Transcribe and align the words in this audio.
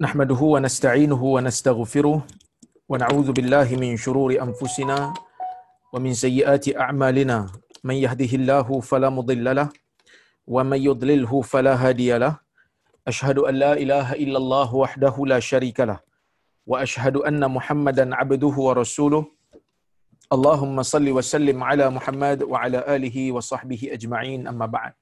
نحمده 0.00 0.40
ونستعينه 0.40 1.22
ونستغفره 1.22 2.18
ونعوذ 2.88 3.28
بالله 3.36 3.68
من 3.76 4.00
شرور 4.00 4.32
أنفسنا 4.32 5.12
ومن 5.92 6.12
سيئات 6.16 6.64
أعمالنا. 6.76 7.52
من 7.84 7.94
يهده 7.94 8.32
الله 8.40 8.80
فلا 8.80 9.12
مضل 9.12 9.44
له 9.56 9.68
ومن 10.48 10.80
يضلله 10.80 11.32
فلا 11.40 11.74
هادي 11.76 12.16
له. 12.16 12.40
أشهد 13.04 13.38
أن 13.44 13.54
لا 13.54 13.72
إله 13.76 14.12
إلا 14.24 14.38
الله 14.38 14.74
وحده 14.74 15.14
لا 15.26 15.40
شريك 15.40 15.80
له 15.80 16.00
وأشهد 16.66 17.16
أن 17.16 17.44
محمدا 17.50 18.16
عبده 18.16 18.54
ورسوله. 18.56 19.24
اللهم 20.32 20.82
صل 20.82 21.06
وسلم 21.12 21.64
على 21.64 21.90
محمد 21.90 22.42
وعلى 22.42 22.78
آله 22.96 23.32
وصحبه 23.32 23.92
أجمعين. 23.92 24.48
أما 24.48 24.66
بعد 24.66 24.92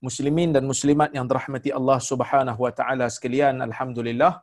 muslimin 0.00 0.50
dan 0.56 0.64
muslimat 0.64 1.12
yang 1.12 1.28
dirahmati 1.28 1.70
Allah 1.78 2.00
Subhanahu 2.00 2.60
wa 2.64 2.72
taala 2.72 3.06
sekalian 3.12 3.60
alhamdulillah. 3.68 4.40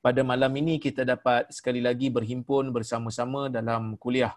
Pada 0.00 0.20
malam 0.24 0.52
ini 0.56 0.80
kita 0.80 1.04
dapat 1.04 1.52
sekali 1.52 1.80
lagi 1.84 2.08
berhimpun 2.08 2.72
bersama-sama 2.72 3.52
dalam 3.52 4.00
kuliah 4.00 4.32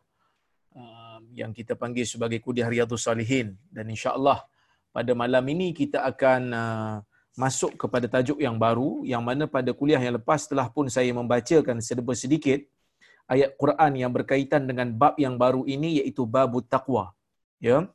uh, 0.76 1.20
yang 1.32 1.56
kita 1.56 1.76
panggil 1.80 2.04
sebagai 2.04 2.44
kuliah 2.44 2.68
riyadhus 2.68 3.08
salihin. 3.08 3.56
Dan 3.72 3.88
insya-Allah 3.88 4.44
pada 4.92 5.12
malam 5.16 5.44
ini 5.48 5.72
kita 5.72 6.04
akan 6.04 6.42
uh, 6.52 6.96
masuk 7.40 7.80
kepada 7.80 8.12
tajuk 8.12 8.40
yang 8.44 8.60
baru 8.60 9.08
yang 9.08 9.24
mana 9.24 9.48
pada 9.48 9.72
kuliah 9.72 10.00
yang 10.00 10.20
lepas 10.20 10.48
telah 10.52 10.68
pun 10.68 10.92
saya 10.92 11.12
membacakan 11.16 11.80
sedikit 11.80 12.16
sedikit 12.16 12.60
ayat 13.32 13.56
Quran 13.56 13.92
yang 14.04 14.12
berkaitan 14.12 14.68
dengan 14.68 14.92
bab 14.92 15.16
yang 15.16 15.40
baru 15.40 15.64
ini 15.64 16.04
iaitu 16.04 16.28
babut 16.28 16.68
taqwa. 16.68 17.16
Ya? 17.64 17.88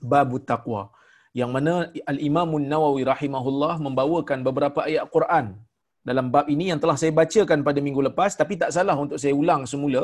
Babut 0.00 0.48
taqwa 0.48 0.88
yang 1.40 1.50
mana 1.54 1.92
Al-Imam 2.12 2.50
Nawawi 2.72 3.02
rahimahullah 3.12 3.74
membawakan 3.86 4.40
beberapa 4.48 4.80
ayat 4.88 5.06
Quran 5.14 5.46
dalam 6.08 6.26
bab 6.34 6.46
ini 6.54 6.72
yang 6.72 6.80
telah 6.82 6.96
saya 7.00 7.12
bacakan 7.20 7.60
pada 7.68 7.80
minggu 7.86 8.00
lepas 8.08 8.32
tapi 8.40 8.56
tak 8.62 8.70
salah 8.76 8.96
untuk 9.04 9.18
saya 9.22 9.34
ulang 9.42 9.62
semula 9.72 10.02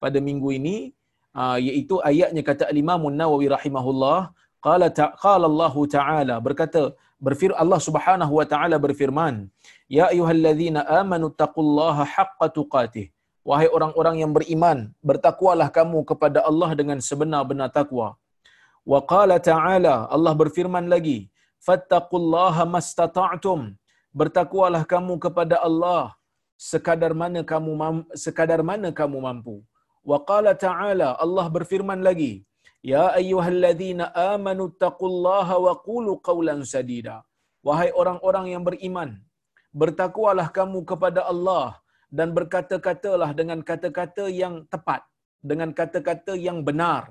pada 0.00 0.18
minggu 0.28 0.48
ini 0.58 0.76
uh, 1.36 1.58
iaitu 1.60 2.00
ayatnya 2.10 2.42
kata 2.50 2.64
Al-Imam 2.72 3.02
Nawawi 3.20 3.48
rahimahullah 3.56 4.32
qala 4.66 4.88
qala 5.24 5.44
Allah 5.50 5.74
taala 5.96 6.36
berkata 6.46 6.82
berfir 7.26 7.50
Allah 7.62 7.80
Subhanahu 7.86 8.32
wa 8.40 8.46
taala 8.52 8.76
berfirman 8.84 9.34
ya 9.96 10.04
ayyuhallazina 10.12 10.86
amanu 11.00 11.28
taqullaha 11.42 12.04
haqqa 12.14 12.48
tuqatih 12.58 13.06
wahai 13.48 13.68
orang-orang 13.76 14.16
yang 14.22 14.32
beriman 14.36 14.78
bertakwalah 15.08 15.68
kamu 15.78 16.00
kepada 16.10 16.40
Allah 16.48 16.70
dengan 16.80 16.98
sebenar-benar 17.08 17.68
takwa 17.78 18.08
Wa 18.92 19.00
qala 19.12 19.36
ta'ala 19.50 19.94
Allah 20.14 20.34
berfirman 20.42 20.86
lagi 20.94 21.18
fattaqullaha 21.66 22.64
mastata'tum. 22.74 23.60
Bertakwalah 24.20 24.82
kamu 24.92 25.14
kepada 25.24 25.56
Allah 25.68 26.04
sekadar 26.70 27.12
mana 27.22 27.40
kamu 27.52 27.72
sekadar 28.24 28.60
mana 28.70 28.88
kamu 29.00 29.18
mampu. 29.26 29.56
Wa 30.10 30.18
qala 30.30 30.52
ta'ala 30.66 31.08
Allah 31.24 31.46
berfirman 31.56 32.00
lagi 32.08 32.32
ya 32.92 33.04
ayyuhalladzina 33.20 34.12
amanu 34.32 34.64
taqullaha 34.84 35.56
wa 35.66 35.74
qulu 35.88 36.20
qawlan 36.28 36.60
sadida. 36.74 37.16
Wahai 37.66 37.90
orang-orang 38.00 38.46
yang 38.52 38.62
beriman 38.68 39.10
bertakwalah 39.80 40.48
kamu 40.58 40.80
kepada 40.90 41.20
Allah 41.32 41.66
dan 42.18 42.30
berkata-katalah 42.36 43.30
dengan 43.38 43.58
kata-kata 43.70 44.24
yang 44.42 44.54
tepat 44.72 45.02
dengan 45.50 45.70
kata-kata 45.78 46.32
yang 46.46 46.58
benar 46.68 47.02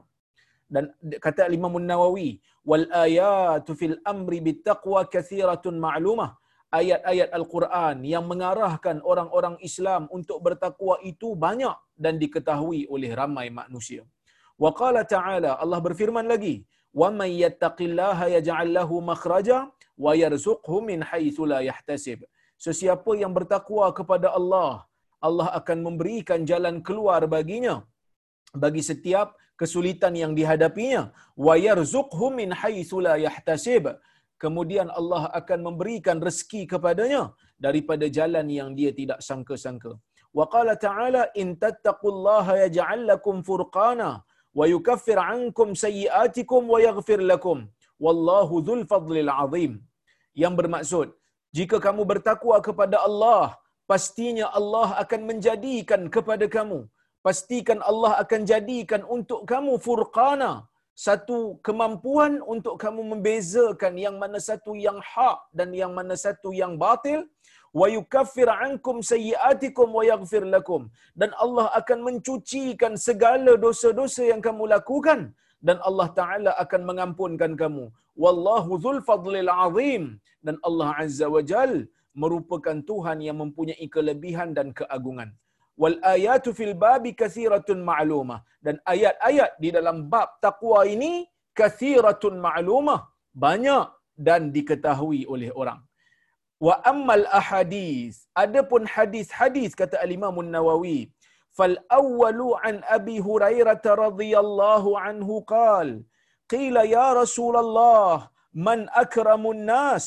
dan 0.73 0.83
kata 1.25 1.49
Imam 1.57 1.75
Nawawi 1.91 2.29
wal 2.69 2.85
ayatu 3.05 3.77
fil 3.79 3.97
amri 4.11 4.39
bittaqwa 4.47 5.01
kathiratun 5.15 5.77
ma'lumah 5.85 6.31
ayat-ayat 6.79 7.29
al-Quran 7.39 7.97
yang 8.13 8.25
mengarahkan 8.31 8.97
orang-orang 9.11 9.55
Islam 9.69 10.03
untuk 10.17 10.37
bertakwa 10.45 10.95
itu 11.11 11.29
banyak 11.45 11.77
dan 12.03 12.17
diketahui 12.23 12.81
oleh 12.95 13.11
ramai 13.19 13.47
manusia. 13.61 14.01
Wa 14.63 14.71
qala 14.81 15.01
ta'ala 15.13 15.51
Allah 15.63 15.79
berfirman 15.87 16.25
lagi 16.33 16.55
wa 17.01 17.09
may 17.19 17.31
yattaqillaha 17.43 18.25
yaj'al 18.37 18.69
lahu 18.77 18.97
makhraja 19.11 19.57
wa 20.05 20.11
yarzuqhu 20.23 20.81
min 20.89 21.05
haitsu 21.09 21.45
la 21.53 21.59
yahtasib. 21.69 22.19
Sesiapa 22.65 23.11
yang 23.21 23.33
bertakwa 23.37 23.85
kepada 23.97 24.27
Allah, 24.39 24.73
Allah 25.27 25.47
akan 25.59 25.77
memberikan 25.87 26.41
jalan 26.51 26.75
keluar 26.87 27.21
baginya 27.35 27.75
bagi 28.63 28.81
setiap 28.89 29.27
kesulitan 29.63 30.13
yang 30.23 30.33
dihadapinya. 30.39 31.03
Wa 31.45 31.55
yarzuqhu 31.67 32.27
min 32.39 32.51
haitsu 32.61 32.99
la 33.07 33.15
yahtasib. 33.25 33.85
Kemudian 34.43 34.87
Allah 34.99 35.23
akan 35.39 35.59
memberikan 35.67 36.17
rezeki 36.27 36.61
kepadanya 36.73 37.23
daripada 37.65 38.05
jalan 38.17 38.47
yang 38.59 38.69
dia 38.79 38.91
tidak 38.99 39.19
sangka-sangka. 39.29 39.93
Wa 40.37 40.45
qala 40.53 40.73
ta'ala 40.85 41.23
in 41.41 41.49
tattaqullaha 41.63 42.53
yaj'al 42.65 43.03
lakum 43.11 43.35
furqana 43.49 44.09
wa 44.59 44.65
yukaffir 44.73 45.19
'ankum 45.23 45.69
sayyi'atikum 45.85 46.61
wa 46.73 46.79
yaghfir 46.87 47.21
lakum. 47.31 47.59
Wallahu 48.05 48.63
dzul 48.67 48.83
fadlil 48.91 49.31
'azim. 49.41 49.73
Yang 50.43 50.53
bermaksud 50.59 51.07
jika 51.57 51.77
kamu 51.85 52.03
bertakwa 52.11 52.57
kepada 52.67 52.97
Allah 53.07 53.43
pastinya 53.91 54.45
Allah 54.59 54.89
akan 55.03 55.21
menjadikan 55.29 56.01
kepada 56.15 56.45
kamu 56.55 56.79
pastikan 57.25 57.79
Allah 57.91 58.13
akan 58.23 58.41
jadikan 58.51 59.01
untuk 59.15 59.41
kamu 59.51 59.73
furqana 59.85 60.51
satu 61.05 61.37
kemampuan 61.67 62.33
untuk 62.53 62.75
kamu 62.83 63.01
membezakan 63.11 63.93
yang 64.05 64.15
mana 64.23 64.39
satu 64.49 64.71
yang 64.85 64.97
hak 65.11 65.37
dan 65.57 65.69
yang 65.81 65.91
mana 65.97 66.15
satu 66.25 66.49
yang 66.61 66.73
batil. 66.83 67.21
Wa 67.79 67.87
yukaffir 67.95 68.49
ankum 68.65 68.97
sayyiatikum 69.11 69.89
wa 69.97 70.03
yaghfir 70.11 70.45
lakum. 70.55 70.81
Dan 71.21 71.33
Allah 71.43 71.65
akan 71.79 71.99
mencucikan 72.07 72.93
segala 73.07 73.53
dosa-dosa 73.65 74.23
yang 74.31 74.41
kamu 74.47 74.69
lakukan. 74.75 75.21
Dan 75.67 75.77
Allah 75.89 76.07
taala 76.19 76.51
akan 76.63 76.81
mengampunkan 76.89 77.51
kamu. 77.61 77.85
Wallahu 78.23 78.77
dzul 78.83 79.01
fadlil 79.09 79.49
azim. 79.65 80.03
Dan 80.45 80.55
Allah 80.67 80.89
azza 81.03 81.25
wa 81.35 81.41
jal 81.51 81.73
merupakan 82.21 82.77
Tuhan 82.89 83.17
yang 83.27 83.41
mempunyai 83.41 83.87
kelebihan 83.95 84.53
dan 84.57 84.69
keagungan 84.79 85.33
wal 85.82 85.96
ayatu 86.14 86.50
fil 86.58 86.74
babi 86.84 87.10
kathiratun 87.20 87.80
ma'lumah 87.90 88.38
dan 88.66 88.76
ayat-ayat 88.94 89.50
di 89.62 89.68
dalam 89.76 89.98
bab 90.12 90.28
takwa 90.46 90.80
ini 90.94 91.12
kathiratun 91.60 92.36
ma'lumah 92.46 93.00
banyak 93.44 93.86
dan 94.26 94.50
diketahui 94.56 95.22
oleh 95.34 95.50
orang 95.60 95.80
wa 96.66 96.74
ammal 96.92 97.24
ahadis 97.40 98.26
adapun 98.44 98.82
hadis-hadis 98.94 99.78
kata 99.80 99.96
al-Imam 100.06 100.36
nawawi 100.56 101.00
fal 101.58 101.76
awwalu 102.00 102.48
an 102.68 102.82
abi 102.96 103.16
hurairah 103.28 103.78
radhiyallahu 104.04 104.98
anhu 105.08 105.36
qal 105.54 105.88
qila 106.52 106.82
ya 106.96 107.08
rasulullah 107.22 108.26
man 108.66 108.80
akramun 109.04 109.62
nas 109.74 110.06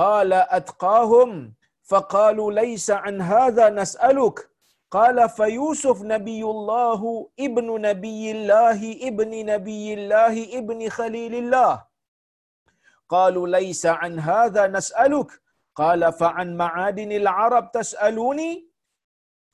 qala 0.00 0.40
atqahum 0.60 1.32
فقالوا 1.92 2.50
ليس 2.62 2.86
عن 3.04 3.16
هذا 3.20 3.64
نسألك 3.80 4.36
قال 4.91 5.29
فيوسف 5.29 6.01
نبي 6.01 6.43
الله 6.43 7.29
ابن 7.39 7.81
نبي 7.81 8.31
الله 8.31 9.07
ابن 9.07 9.45
نبي 9.45 9.93
الله 9.93 10.57
ابن 10.59 10.89
خليل 10.89 11.35
الله. 11.35 11.85
قالوا 13.09 13.47
ليس 13.47 13.85
عن 13.85 14.19
هذا 14.19 14.67
نسألك. 14.67 15.41
قال 15.75 16.13
فعن 16.13 16.57
معادن 16.57 17.11
العرب 17.11 17.71
تسألوني؟ 17.71 18.67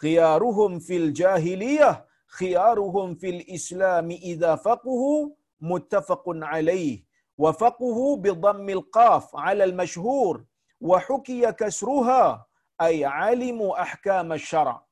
خيارهم 0.01 0.79
في 0.79 0.97
الجاهلية 0.97 2.05
خيارهم 2.27 3.15
في 3.15 3.29
الإسلام 3.29 4.11
إذا 4.11 4.55
فقهوا 4.55 5.29
متفق 5.61 6.23
عليه 6.27 7.05
وفقه 7.37 8.15
بضم 8.15 8.69
القاف 8.69 9.35
على 9.35 9.63
المشهور 9.63 10.45
وحكي 10.81 11.51
كسرها 11.51 12.45
أي 12.81 13.05
علموا 13.05 13.81
أحكام 13.81 14.33
الشرع. 14.33 14.82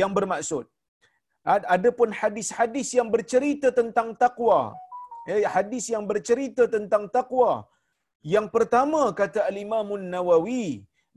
Yang 0.00 0.12
bermaksud. 0.18 0.64
Adapun 1.76 2.08
hadis-hadis 2.20 2.88
yang 2.98 3.08
bercerita 3.14 3.68
tentang 3.78 4.08
takwa 4.22 4.60
ya 5.28 5.48
hadis 5.56 5.84
yang 5.94 6.04
bercerita 6.10 6.64
tentang 6.74 7.04
takwa 7.16 7.50
yang 8.34 8.46
pertama 8.54 9.02
kata 9.20 9.40
al-Imam 9.50 9.88
nawawi 10.14 10.64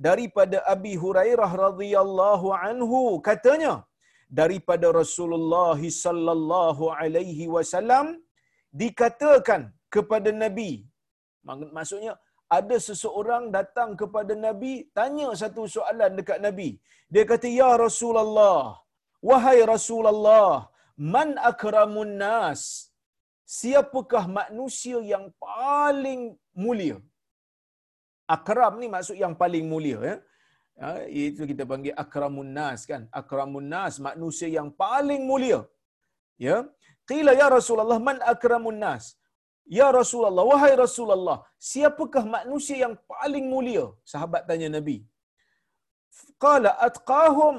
daripada 0.07 0.57
Abi 0.73 0.93
Hurairah 1.03 1.51
radhiyallahu 1.65 2.47
anhu 2.67 2.99
katanya 3.27 3.73
daripada 4.41 4.87
Rasulullah 5.01 5.79
sallallahu 6.05 6.91
alaihi 7.01 7.51
wasallam 7.55 8.07
dikatakan 8.83 9.63
kepada 9.95 10.29
nabi 10.43 10.71
maksudnya 11.77 12.13
ada 12.57 12.77
seseorang 12.87 13.43
datang 13.57 13.89
kepada 14.01 14.33
Nabi, 14.45 14.73
tanya 14.97 15.27
satu 15.41 15.63
soalan 15.75 16.11
dekat 16.19 16.39
Nabi. 16.45 16.69
Dia 17.13 17.23
kata, 17.31 17.47
Ya 17.61 17.71
Rasulullah, 17.85 18.61
wahai 19.29 19.59
Rasulullah, 19.73 20.69
man 21.13 21.31
akramun 21.51 22.13
nas? 22.23 22.61
Siapakah 23.57 24.25
manusia 24.39 24.99
yang 25.13 25.25
paling 25.45 26.21
mulia? 26.63 26.97
Akram 28.35 28.73
ni 28.81 28.87
maksud 28.95 29.17
yang 29.23 29.33
paling 29.41 29.65
mulia. 29.73 29.99
Ya? 30.09 30.15
Ha, 30.81 30.87
itu 31.23 31.43
kita 31.49 31.63
panggil 31.71 31.93
akramun 32.03 32.49
nas 32.57 32.81
kan. 32.91 33.01
Akramun 33.21 33.67
nas 33.73 33.99
manusia 34.07 34.47
yang 34.57 34.69
paling 34.83 35.21
mulia. 35.31 35.59
Ya. 36.47 36.57
Qila 37.09 37.31
ya 37.41 37.47
Rasulullah 37.57 37.99
man 38.07 38.17
akramun 38.33 38.79
nas? 38.85 39.05
Ya 39.79 39.87
Rasulullah, 39.99 40.45
wahai 40.51 40.73
Rasulullah, 40.85 41.37
siapakah 41.69 42.25
manusia 42.37 42.77
yang 42.83 42.95
paling 43.11 43.45
mulia? 43.53 43.85
Sahabat 44.13 44.43
tanya 44.49 44.69
Nabi. 44.77 44.97
Qala 46.45 46.71
atqahum. 46.87 47.57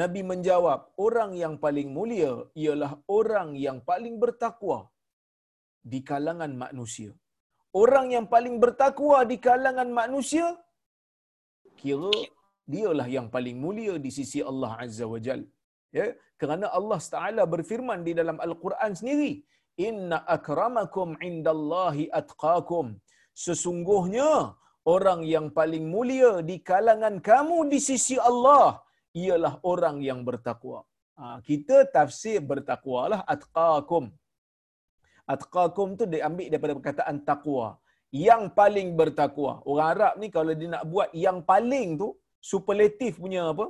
Nabi 0.00 0.20
menjawab, 0.28 0.80
orang 1.06 1.30
yang 1.40 1.54
paling 1.64 1.88
mulia 1.96 2.32
ialah 2.62 2.92
orang 3.18 3.48
yang 3.64 3.78
paling 3.90 4.14
bertakwa 4.22 4.78
di 5.92 6.00
kalangan 6.10 6.52
manusia. 6.62 7.10
Orang 7.82 8.06
yang 8.14 8.26
paling 8.34 8.56
bertakwa 8.62 9.18
di 9.30 9.36
kalangan 9.46 9.90
manusia 10.00 10.46
kira 11.80 12.12
dialah 12.72 13.08
yang 13.16 13.28
paling 13.34 13.56
mulia 13.64 13.94
di 14.04 14.10
sisi 14.18 14.40
Allah 14.50 14.72
Azza 14.84 15.04
wa 15.12 15.20
Jal. 15.26 15.42
Ya, 15.98 16.06
kerana 16.40 16.66
Allah 16.78 17.00
Taala 17.14 17.42
berfirman 17.54 18.00
di 18.08 18.12
dalam 18.20 18.40
Al-Quran 18.46 18.92
sendiri, 19.00 19.32
"Inna 19.88 20.18
akramakum 20.36 21.18
indallahi 21.28 22.04
atqakum." 22.20 22.86
Sesungguhnya 23.44 24.30
orang 24.94 25.20
yang 25.34 25.46
paling 25.58 25.84
mulia 25.94 26.32
di 26.50 26.56
kalangan 26.70 27.16
kamu 27.28 27.58
di 27.72 27.78
sisi 27.88 28.16
Allah 28.30 28.66
ialah 29.22 29.54
orang 29.72 29.96
yang 30.08 30.20
bertakwa. 30.28 30.80
Ha, 31.18 31.24
kita 31.48 31.76
tafsir 31.94 32.38
bertakwalah 32.50 33.20
atqakum. 33.34 34.04
Atqakum 35.34 35.88
tu 35.98 36.04
diambil 36.14 36.48
daripada 36.52 36.74
perkataan 36.78 37.16
takwa. 37.28 37.66
Yang 38.12 38.42
paling 38.58 38.88
bertakwa. 39.00 39.52
Orang 39.68 39.88
Arab 39.94 40.14
ni 40.20 40.28
kalau 40.36 40.52
dia 40.60 40.68
nak 40.74 40.84
buat 40.92 41.08
yang 41.16 41.38
paling 41.50 41.96
tu, 42.00 42.08
superlatif 42.50 43.16
punya 43.22 43.42
apa? 43.52 43.66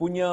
Punya 0.00 0.30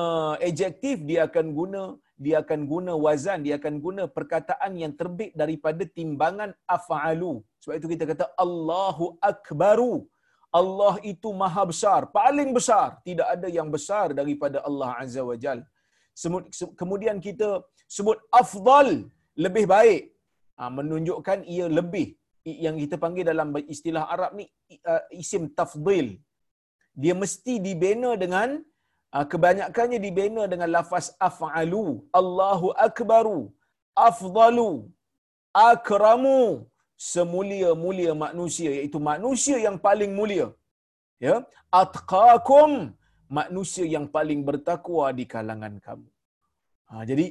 adjektif 0.47 1.01
dia 1.09 1.19
akan 1.29 1.45
guna 1.59 1.81
dia 2.23 2.35
akan 2.43 2.59
guna 2.71 2.91
wazan, 3.05 3.39
dia 3.45 3.55
akan 3.59 3.75
guna 3.85 4.03
perkataan 4.17 4.71
yang 4.81 4.93
terbit 4.99 5.31
daripada 5.41 5.83
timbangan 5.97 6.51
af'alu. 6.75 7.33
Sebab 7.61 7.75
itu 7.79 7.87
kita 7.93 8.03
kata 8.11 8.25
Allahu 8.45 9.05
Akbaru. 9.31 9.93
Allah 10.59 10.95
itu 11.11 11.29
maha 11.41 11.63
besar, 11.71 12.01
paling 12.19 12.49
besar. 12.57 12.85
Tidak 13.07 13.27
ada 13.35 13.47
yang 13.57 13.67
besar 13.75 14.15
daripada 14.19 14.57
Allah 14.67 14.89
Azza 15.03 15.23
wa 15.29 15.35
Jal. 15.43 15.59
Kemudian 16.79 17.17
kita 17.27 17.49
sebut 17.95 18.17
afdal, 18.41 18.89
lebih 19.45 19.65
baik. 19.75 20.03
Ha, 20.55 20.71
menunjukkan 20.77 21.43
ia 21.55 21.67
lebih. 21.79 22.07
Yang 22.65 22.75
kita 22.87 22.95
panggil 23.03 23.25
dalam 23.31 23.51
istilah 23.75 24.03
Arab 24.13 24.31
ni 24.39 24.45
isim 25.23 25.51
tafdil. 25.59 26.07
Dia 27.03 27.13
mesti 27.21 27.53
dibina 27.65 28.11
dengan 28.23 28.63
kebanyakannya 29.31 29.99
dibina 30.05 30.43
dengan 30.53 30.69
lafaz 30.75 31.07
af'alu. 31.29 31.85
Allahu 32.21 32.69
akbaru. 32.87 33.39
Afdalu. 34.09 34.71
Akramu 35.55 36.67
semulia-mulia 37.13 38.11
manusia 38.25 38.69
iaitu 38.77 38.99
manusia 39.11 39.57
yang 39.65 39.77
paling 39.87 40.11
mulia 40.19 40.47
ya 41.25 41.35
atqakum 41.81 42.71
manusia 43.37 43.85
yang 43.95 44.05
paling 44.15 44.41
bertakwa 44.47 45.05
di 45.19 45.25
kalangan 45.33 45.75
kamu 45.85 46.07
ha, 46.87 47.03
jadi 47.09 47.25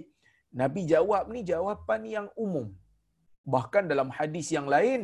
nabi 0.61 0.83
jawab 0.93 1.25
ni 1.35 1.41
jawapan 1.53 2.03
yang 2.17 2.29
umum 2.45 2.67
bahkan 3.55 3.85
dalam 3.93 4.11
hadis 4.19 4.49
yang 4.57 4.69
lain 4.75 5.03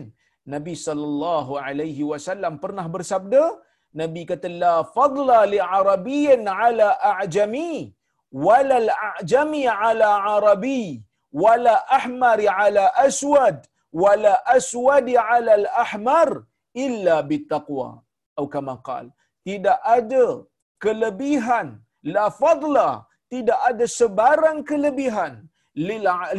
nabi 0.54 0.74
sallallahu 0.86 1.52
alaihi 1.66 2.04
wasallam 2.12 2.54
pernah 2.64 2.86
bersabda 2.94 3.42
nabi 4.00 4.22
kata 4.30 4.48
la 4.62 4.74
fadla 4.96 5.38
li 5.52 5.60
arabiyyin 5.78 6.44
ala 6.64 6.88
a'jami 7.12 7.72
wala 8.46 8.76
al 8.82 8.90
a'jami 9.10 9.62
ala 9.88 10.10
arabi 10.34 10.84
wala 11.42 11.74
ahmari 11.98 12.46
ala 12.62 12.84
aswad 13.06 13.56
wala 14.02 14.32
aswadi 14.56 15.14
ala 15.18 15.52
al-ahmar 15.60 16.30
illa 16.84 17.16
bitaqwa 17.30 17.88
atau 18.34 18.46
kama 18.54 18.74
qal 18.88 19.06
tidak 19.46 19.78
ada 19.96 20.26
kelebihan 20.84 21.68
la 22.14 22.26
fadla 22.40 22.88
tidak 23.32 23.58
ada 23.70 23.86
sebarang 24.00 24.60
kelebihan 24.70 25.34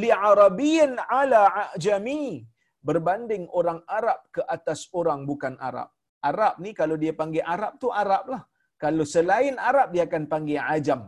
li 0.01 0.09
arabiyyin 0.29 0.93
ala 1.19 1.41
ajami 1.75 2.43
berbanding 2.81 3.45
orang 3.59 3.79
Arab 3.85 4.19
ke 4.35 4.41
atas 4.55 4.89
orang 4.99 5.23
bukan 5.29 5.55
Arab. 5.69 5.89
Arab 6.29 6.55
ni 6.63 6.71
kalau 6.79 6.95
dia 7.03 7.13
panggil 7.21 7.43
Arab 7.55 7.73
tu 7.83 7.89
Arab 8.03 8.23
lah. 8.33 8.41
Kalau 8.83 9.05
selain 9.13 9.55
Arab 9.69 9.87
dia 9.93 10.03
akan 10.09 10.23
panggil 10.33 10.61
ajam. 10.75 11.01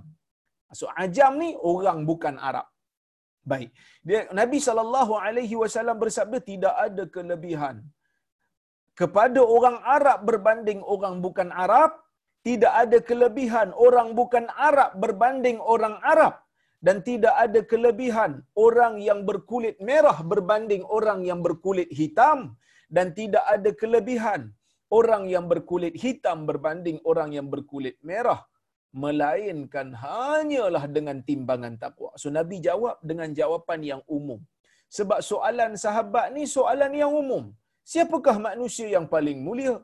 So 0.79 0.85
ajam 1.03 1.33
ni 1.41 1.49
orang 1.73 1.99
bukan 2.09 2.35
Arab. 2.49 2.67
Baik. 3.51 3.69
Dia 4.07 4.19
Nabi 4.39 4.59
sallallahu 4.67 5.13
alaihi 5.25 5.55
wasallam 5.61 5.97
bersabda 6.03 6.37
tidak 6.51 6.75
ada 6.85 7.03
kelebihan 7.15 7.75
kepada 9.01 9.41
orang 9.55 9.77
Arab 9.95 10.19
berbanding 10.29 10.81
orang 10.93 11.15
bukan 11.25 11.49
Arab, 11.65 11.91
tidak 12.47 12.73
ada 12.83 12.97
kelebihan 13.09 13.67
orang 13.85 14.09
bukan 14.19 14.45
Arab 14.69 14.91
berbanding 15.03 15.59
orang 15.73 15.95
Arab 16.13 16.33
dan 16.85 16.97
tidak 17.09 17.35
ada 17.45 17.59
kelebihan 17.71 18.31
orang 18.65 18.95
yang 19.07 19.19
berkulit 19.29 19.75
merah 19.89 20.17
berbanding 20.31 20.83
orang 20.97 21.19
yang 21.29 21.39
berkulit 21.47 21.89
hitam 21.99 22.39
dan 22.95 23.15
tidak 23.19 23.43
ada 23.55 23.71
kelebihan 23.81 24.41
orang 24.99 25.23
yang 25.33 25.45
berkulit 25.51 25.93
hitam 26.03 26.39
berbanding 26.49 26.97
orang 27.11 27.29
yang 27.37 27.47
berkulit 27.53 27.95
merah 28.09 28.41
melainkan 29.03 29.87
hanyalah 30.03 30.83
dengan 30.95 31.17
timbangan 31.27 31.75
takwa. 31.83 32.11
So 32.21 32.29
Nabi 32.39 32.57
jawab 32.67 32.97
dengan 33.09 33.29
jawapan 33.39 33.79
yang 33.91 34.01
umum. 34.17 34.39
Sebab 34.97 35.19
soalan 35.31 35.73
sahabat 35.83 36.25
ni 36.35 36.43
soalan 36.57 36.93
yang 37.01 37.13
umum. 37.21 37.45
Siapakah 37.91 38.37
manusia 38.49 38.87
yang 38.95 39.05
paling 39.13 39.39
mulia? 39.47 39.75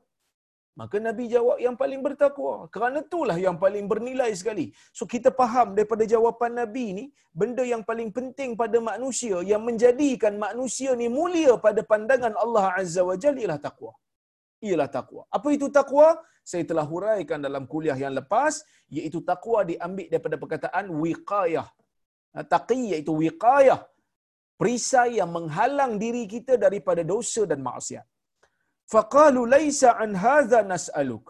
Maka 0.80 0.98
Nabi 1.06 1.24
jawab 1.34 1.58
yang 1.66 1.76
paling 1.82 2.02
bertakwa. 2.06 2.54
Kerana 2.74 3.00
itulah 3.06 3.36
yang 3.46 3.58
paling 3.64 3.86
bernilai 3.92 4.30
sekali. 4.42 4.66
So 4.98 5.04
kita 5.14 5.30
faham 5.40 5.74
daripada 5.78 6.04
jawapan 6.14 6.52
Nabi 6.62 6.86
ni, 6.98 7.06
benda 7.40 7.64
yang 7.72 7.84
paling 7.90 8.10
penting 8.18 8.54
pada 8.62 8.78
manusia 8.92 9.44
yang 9.52 9.66
menjadikan 9.70 10.40
manusia 10.46 10.94
ni 11.02 11.10
mulia 11.18 11.56
pada 11.66 11.84
pandangan 11.92 12.36
Allah 12.44 12.66
Azza 12.80 13.04
wa 13.10 13.18
Jalla 13.24 13.42
ialah 13.44 13.60
takwa. 13.68 13.92
Ialah 14.68 14.90
takwa. 14.98 15.24
Apa 15.38 15.48
itu 15.56 15.68
takwa? 15.78 16.08
Saya 16.52 16.64
telah 16.70 16.86
huraikan 16.92 17.40
dalam 17.48 17.64
kuliah 17.72 17.96
yang 18.04 18.14
lepas, 18.20 18.54
iaitu 18.98 19.20
takwa 19.30 19.60
diambil 19.72 20.08
daripada 20.12 20.36
perkataan 20.42 20.86
wiqayah. 21.04 21.68
Taqi 22.54 22.80
iaitu 22.92 23.14
wiqayah. 23.24 23.80
Perisai 24.60 25.24
yang 25.24 25.32
menghalang 25.38 25.94
diri 26.04 26.24
kita 26.28 26.60
daripada 26.66 27.02
dosa 27.14 27.48
dan 27.52 27.64
maksiat. 27.64 28.04
Faqalu 28.94 29.42
laisa 29.56 29.90
an 30.04 30.12
hadza 30.24 30.60
nas'aluk. 30.72 31.26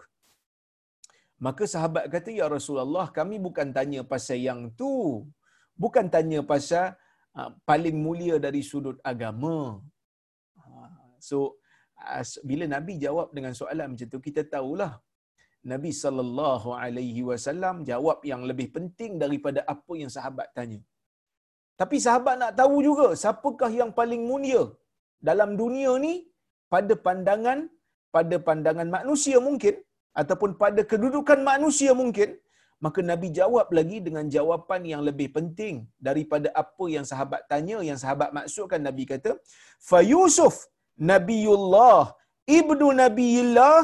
Maka 1.46 1.64
sahabat 1.72 2.04
kata, 2.12 2.30
Ya 2.40 2.46
Rasulullah, 2.56 3.06
kami 3.18 3.36
bukan 3.46 3.68
tanya 3.76 4.02
pasal 4.12 4.40
yang 4.48 4.60
tu. 4.80 5.24
Bukan 5.78 6.12
tanya 6.14 6.40
pasal 6.42 6.98
uh, 7.38 7.50
paling 7.68 7.96
mulia 7.96 8.36
dari 8.42 8.60
sudut 8.70 8.98
agama. 9.12 9.80
So, 11.28 11.59
bila 12.50 12.64
Nabi 12.74 12.94
jawab 13.04 13.28
dengan 13.36 13.52
soalan 13.60 13.88
macam 13.92 14.08
tu, 14.12 14.20
kita 14.26 14.42
tahulah 14.54 14.92
Nabi 15.72 15.90
sallallahu 16.02 16.68
alaihi 16.82 17.22
wasallam 17.30 17.76
jawab 17.90 18.18
yang 18.30 18.42
lebih 18.50 18.68
penting 18.76 19.12
daripada 19.22 19.60
apa 19.74 19.92
yang 20.02 20.12
sahabat 20.16 20.48
tanya. 20.58 20.80
Tapi 21.80 21.96
sahabat 22.06 22.34
nak 22.40 22.52
tahu 22.60 22.76
juga 22.88 23.06
siapakah 23.22 23.72
yang 23.80 23.90
paling 23.98 24.22
mulia 24.30 24.62
dalam 25.28 25.50
dunia 25.60 25.92
ni 26.04 26.14
pada 26.72 26.94
pandangan 27.06 27.60
pada 28.16 28.36
pandangan 28.48 28.88
manusia 28.98 29.36
mungkin 29.48 29.74
ataupun 30.20 30.50
pada 30.62 30.80
kedudukan 30.90 31.40
manusia 31.50 31.92
mungkin 32.00 32.30
maka 32.84 33.00
Nabi 33.10 33.28
jawab 33.38 33.68
lagi 33.78 33.98
dengan 34.06 34.26
jawapan 34.36 34.82
yang 34.92 35.02
lebih 35.08 35.28
penting 35.36 35.74
daripada 36.08 36.48
apa 36.62 36.84
yang 36.94 37.04
sahabat 37.10 37.42
tanya 37.52 37.78
yang 37.88 37.98
sahabat 38.02 38.30
maksudkan 38.38 38.80
Nabi 38.88 39.04
kata 39.12 39.32
fa 39.90 40.00
Yusuf 40.12 40.54
Nabiullah 41.10 42.00
ibnu 42.58 42.86
Nabiillah 43.02 43.76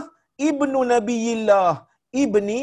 ibnu 0.48 0.80
Nabiillah 0.94 1.68
ibni 2.22 2.60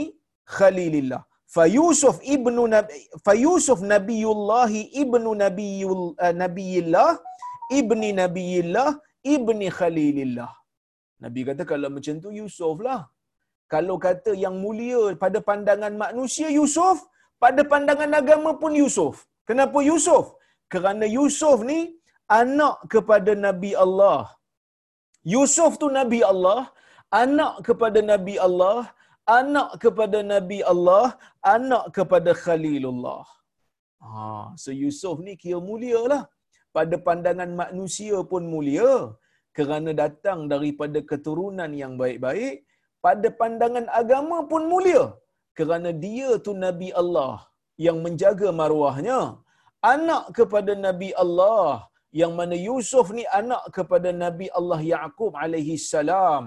Khalilillah. 0.55 1.21
Fa 1.55 1.65
Yusuf 1.77 2.15
ibnu 2.35 2.61
Nabi 2.73 2.93
Fa 3.25 3.33
Yusuf 3.45 3.79
Nabiullah 3.93 4.69
ibnu 5.03 5.31
Nabiul 5.43 6.03
uh, 6.25 6.33
Nabiillah 6.43 7.09
ibni 7.79 8.09
Nabiillah 8.21 8.89
ibni 9.35 9.67
Khalilillah. 9.79 10.51
Nabi 11.23 11.41
kata 11.49 11.63
kalau 11.71 11.89
macam 11.95 12.15
tu 12.23 12.29
Yusuf 12.41 12.77
lah. 12.87 13.01
Kalau 13.73 13.95
kata 14.05 14.31
yang 14.43 14.55
mulia 14.63 15.01
pada 15.23 15.39
pandangan 15.49 15.93
manusia 16.03 16.47
Yusuf, 16.59 16.97
pada 17.43 17.61
pandangan 17.71 18.11
agama 18.21 18.51
pun 18.61 18.73
Yusuf. 18.81 19.13
Kenapa 19.49 19.79
Yusuf? 19.89 20.25
Kerana 20.73 21.05
Yusuf 21.17 21.57
ni 21.69 21.79
anak 22.41 22.75
kepada 22.93 23.31
Nabi 23.45 23.71
Allah. 23.85 24.19
Yusuf 25.33 25.79
tu 25.81 25.87
Nabi 25.99 26.19
Allah, 26.31 26.61
anak 27.23 27.53
kepada 27.67 27.99
Nabi 28.11 28.35
Allah, 28.47 28.77
anak 29.39 29.69
kepada 29.83 30.19
Nabi 30.33 30.59
Allah, 30.73 31.05
anak 31.55 31.85
kepada 31.97 32.31
Khalilullah. 32.43 33.23
Ha, 34.03 34.51
so 34.63 34.69
Yusuf 34.83 35.17
ni 35.25 35.33
kira 35.41 35.59
mulia 35.69 36.01
lah. 36.13 36.23
Pada 36.75 36.95
pandangan 37.07 37.51
manusia 37.61 38.17
pun 38.31 38.43
mulia 38.53 38.91
kerana 39.57 39.91
datang 40.03 40.39
daripada 40.53 40.99
keturunan 41.11 41.71
yang 41.81 41.93
baik-baik. 42.01 42.55
Pada 43.05 43.27
pandangan 43.39 43.87
agama 44.01 44.37
pun 44.51 44.63
mulia 44.73 45.03
kerana 45.59 45.89
dia 46.05 46.29
tu 46.45 46.51
Nabi 46.65 46.89
Allah 47.01 47.33
yang 47.85 47.97
menjaga 48.05 48.49
maruahnya. 48.61 49.19
Anak 49.93 50.23
kepada 50.37 50.71
Nabi 50.87 51.09
Allah 51.23 51.87
yang 52.21 52.33
mana 52.39 52.55
Yusuf 52.67 53.07
ni 53.17 53.23
anak 53.39 53.63
kepada 53.77 54.09
Nabi 54.23 54.47
Allah 54.59 54.81
Yaqub 54.93 55.33
alaihi 55.43 55.81
salam. 55.93 56.45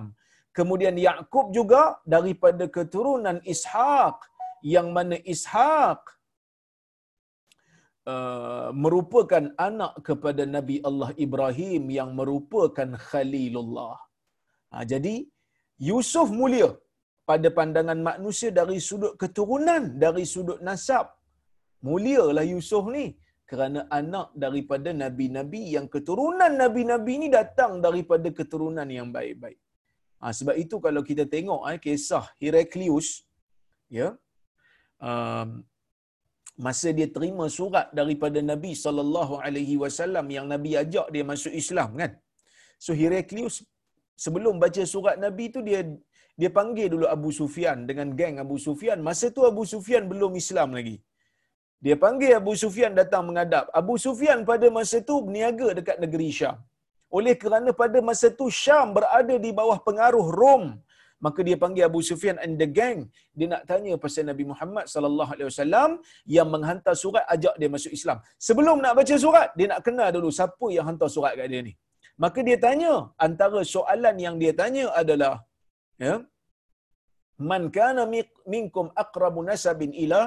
Kemudian 0.58 0.96
Yaqub 1.08 1.46
juga 1.58 1.82
daripada 2.14 2.64
keturunan 2.76 3.38
Ishaq 3.54 4.16
yang 4.74 4.88
mana 4.96 5.16
Ishaq 5.34 6.00
uh, 8.12 8.68
merupakan 8.84 9.44
anak 9.68 9.94
kepada 10.08 10.42
Nabi 10.56 10.76
Allah 10.88 11.10
Ibrahim 11.26 11.84
yang 11.98 12.10
merupakan 12.20 12.90
Khalilullah. 13.08 13.96
Ha, 14.72 14.84
jadi 14.92 15.14
Yusuf 15.90 16.28
mulia 16.40 16.70
pada 17.30 17.48
pandangan 17.58 18.00
manusia 18.10 18.50
dari 18.58 18.78
sudut 18.88 19.14
keturunan, 19.22 19.84
dari 20.04 20.24
sudut 20.34 20.60
nasab. 20.68 21.06
Mulialah 21.88 22.44
Yusuf 22.54 22.84
ni 22.96 23.06
kerana 23.50 23.80
anak 23.98 24.28
daripada 24.44 24.90
nabi-nabi 25.04 25.62
yang 25.76 25.86
keturunan 25.94 26.52
nabi-nabi 26.62 27.14
ni 27.22 27.28
datang 27.38 27.72
daripada 27.86 28.28
keturunan 28.38 28.88
yang 28.98 29.08
baik-baik. 29.16 29.58
Ha, 30.20 30.32
sebab 30.38 30.56
itu 30.64 30.76
kalau 30.86 31.02
kita 31.08 31.24
tengok 31.34 31.62
eh, 31.70 31.78
kisah 31.84 32.24
Heraklius, 32.42 33.08
ya, 33.98 34.08
um, 35.08 35.48
masa 36.66 36.88
dia 36.98 37.08
terima 37.16 37.46
surat 37.58 37.86
daripada 38.00 38.40
Nabi 38.52 38.72
sallallahu 38.84 39.34
alaihi 39.46 39.76
wasallam 39.82 40.26
yang 40.36 40.46
Nabi 40.54 40.70
ajak 40.82 41.08
dia 41.14 41.24
masuk 41.32 41.52
Islam 41.62 41.90
kan. 42.00 42.12
So 42.84 42.92
Heraklius 43.00 43.56
sebelum 44.24 44.54
baca 44.64 44.82
surat 44.94 45.16
Nabi 45.24 45.46
tu 45.54 45.60
dia 45.68 45.80
dia 46.40 46.50
panggil 46.58 46.88
dulu 46.94 47.06
Abu 47.16 47.30
Sufyan 47.40 47.78
dengan 47.88 48.08
geng 48.18 48.36
Abu 48.44 48.56
Sufyan. 48.66 48.98
Masa 49.08 49.26
tu 49.36 49.42
Abu 49.50 49.62
Sufyan 49.72 50.04
belum 50.12 50.32
Islam 50.42 50.70
lagi. 50.78 50.96
Dia 51.84 51.96
panggil 52.04 52.32
Abu 52.40 52.52
Sufyan 52.62 52.92
datang 53.00 53.22
menghadap. 53.28 53.64
Abu 53.80 53.94
Sufyan 54.04 54.38
pada 54.50 54.66
masa 54.76 54.98
tu 55.08 55.16
berniaga 55.26 55.68
dekat 55.78 55.96
negeri 56.04 56.28
Syam. 56.38 56.56
Oleh 57.16 57.34
kerana 57.42 57.70
pada 57.80 57.98
masa 58.08 58.28
tu 58.40 58.46
Syam 58.62 58.86
berada 58.96 59.34
di 59.44 59.50
bawah 59.58 59.78
pengaruh 59.86 60.26
Rom, 60.38 60.64
maka 61.24 61.40
dia 61.46 61.56
panggil 61.62 61.84
Abu 61.88 62.00
Sufyan 62.08 62.36
and 62.44 62.56
the 62.60 62.68
gang. 62.78 62.98
Dia 63.38 63.46
nak 63.52 63.62
tanya 63.70 63.92
pasal 64.04 64.24
Nabi 64.30 64.44
Muhammad 64.52 64.84
sallallahu 64.92 65.30
alaihi 65.34 65.48
wasallam 65.50 65.90
yang 66.36 66.48
menghantar 66.54 66.94
surat 67.04 67.24
ajak 67.34 67.54
dia 67.60 67.68
masuk 67.76 67.92
Islam. 67.98 68.18
Sebelum 68.48 68.76
nak 68.84 68.94
baca 68.98 69.14
surat, 69.24 69.48
dia 69.58 69.68
nak 69.72 69.80
kenal 69.86 70.08
dulu 70.16 70.30
siapa 70.38 70.66
yang 70.76 70.86
hantar 70.90 71.08
surat 71.16 71.32
kat 71.38 71.48
dia 71.52 71.62
ni. 71.68 71.74
Maka 72.24 72.40
dia 72.48 72.56
tanya, 72.66 72.92
antara 73.26 73.60
soalan 73.74 74.16
yang 74.26 74.36
dia 74.42 74.52
tanya 74.60 74.84
adalah 75.02 75.34
ya 76.04 76.14
man 77.50 77.62
kana 77.76 78.02
minkum 78.52 78.86
aqrabu 79.02 79.40
nasabin 79.48 79.92
ila 80.04 80.20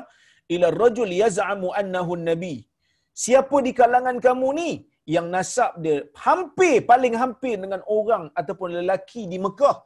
ila 0.56 0.68
rajul 0.82 1.12
yaz'amu 1.22 1.70
annahu 1.82 2.14
nabi 2.30 2.56
siapa 3.26 3.58
di 3.68 3.72
kalangan 3.80 4.18
kamu 4.28 4.50
ni 4.60 4.72
yang 5.16 5.28
nasab 5.36 5.72
dia 5.84 5.98
hampir 6.26 6.76
paling 6.92 7.16
hampir 7.22 7.56
dengan 7.64 7.82
orang 7.98 8.26
ataupun 8.40 8.70
lelaki 8.80 9.22
di 9.32 9.38
Mekah 9.46 9.78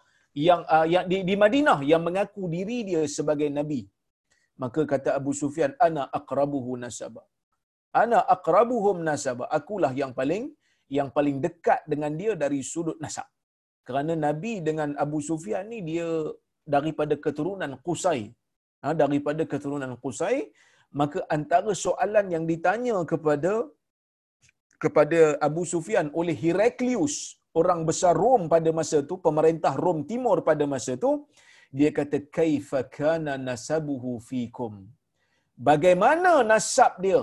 yang 0.47 0.61
uh, 0.75 0.85
yang 0.93 1.05
di, 1.11 1.17
di 1.29 1.35
Madinah 1.43 1.79
yang 1.91 2.01
mengaku 2.07 2.43
diri 2.55 2.77
dia 2.89 3.01
sebagai 3.17 3.49
nabi? 3.59 3.81
Maka 4.61 4.81
kata 4.91 5.09
Abu 5.19 5.31
Sufyan 5.41 5.71
ana 5.87 6.03
aqrabuhu 6.19 6.73
nasaba. 6.83 7.23
Ana 8.01 8.19
aqrabuhum 8.35 8.97
nasaba. 9.07 9.45
Akulah 9.57 9.93
yang 10.01 10.13
paling 10.19 10.45
yang 10.97 11.09
paling 11.17 11.37
dekat 11.45 11.81
dengan 11.91 12.13
dia 12.21 12.33
dari 12.43 12.59
sudut 12.71 12.97
nasab. 13.03 13.27
Kerana 13.87 14.13
nabi 14.27 14.53
dengan 14.67 14.89
Abu 15.03 15.19
Sufyan 15.29 15.69
ni 15.71 15.79
dia 15.89 16.07
daripada 16.75 17.15
keturunan 17.25 17.71
Qusay. 17.85 18.21
ha, 18.29 18.42
daripada 19.01 19.43
keturunan 19.51 19.93
Qusay 20.03 20.37
maka 21.01 21.19
antara 21.35 21.71
soalan 21.85 22.27
yang 22.35 22.45
ditanya 22.51 22.97
kepada 23.11 23.53
kepada 24.83 25.19
Abu 25.47 25.63
Sufyan 25.73 26.07
oleh 26.19 26.35
Heraklius 26.43 27.15
orang 27.59 27.81
besar 27.89 28.13
Rom 28.23 28.43
pada 28.53 28.69
masa 28.79 28.97
itu 29.05 29.15
pemerintah 29.27 29.73
Rom 29.85 29.99
Timur 30.11 30.37
pada 30.49 30.65
masa 30.73 30.91
itu 30.99 31.11
dia 31.77 31.89
kata 31.99 32.17
kaifa 32.37 32.79
kana 32.97 33.33
nasabuhu 33.47 34.11
fikum? 34.29 34.73
Bagaimana 35.69 36.31
nasab 36.51 36.93
dia 37.05 37.21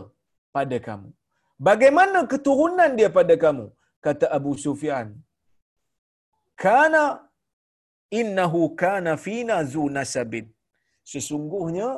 pada 0.57 0.76
kamu? 0.87 1.09
Bagaimana 1.69 2.19
keturunan 2.33 2.90
dia 2.99 3.11
pada 3.19 3.35
kamu? 3.45 3.67
Kata 4.07 4.26
Abu 4.38 4.52
Sufyan 4.64 5.09
kana 6.64 7.02
innahu 8.21 8.61
kana 8.83 9.12
fina 9.25 9.57
zu 9.73 9.85
nasabin 9.97 10.47
sesungguhnya 11.12 11.88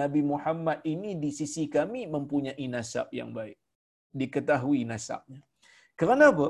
Nabi 0.00 0.20
Muhammad 0.32 0.78
ini 0.94 1.10
di 1.22 1.30
sisi 1.38 1.64
kami 1.76 2.02
mempunyai 2.14 2.66
nasab 2.74 3.08
yang 3.20 3.30
baik 3.38 3.58
diketahui 4.20 4.80
nasabnya. 4.92 5.40
Kerana 6.00 6.24
apa? 6.32 6.48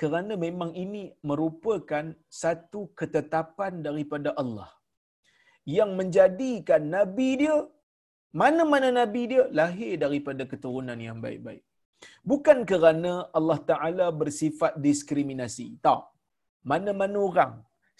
Kerana 0.00 0.34
memang 0.46 0.70
ini 0.84 1.02
merupakan 1.30 2.04
satu 2.42 2.80
ketetapan 2.98 3.72
daripada 3.86 4.30
Allah 4.42 4.70
yang 5.78 5.90
menjadikan 6.00 6.82
Nabi 6.96 7.28
dia, 7.40 7.56
mana-mana 8.42 8.88
Nabi 9.00 9.22
dia 9.32 9.44
lahir 9.60 9.92
daripada 10.04 10.42
keturunan 10.52 10.98
yang 11.08 11.18
baik-baik. 11.24 11.62
Bukan 12.30 12.58
kerana 12.70 13.12
Allah 13.38 13.58
Ta'ala 13.70 14.06
bersifat 14.22 14.72
diskriminasi. 14.86 15.66
Tak. 15.86 16.02
Mana-mana 16.70 17.18
orang 17.28 17.52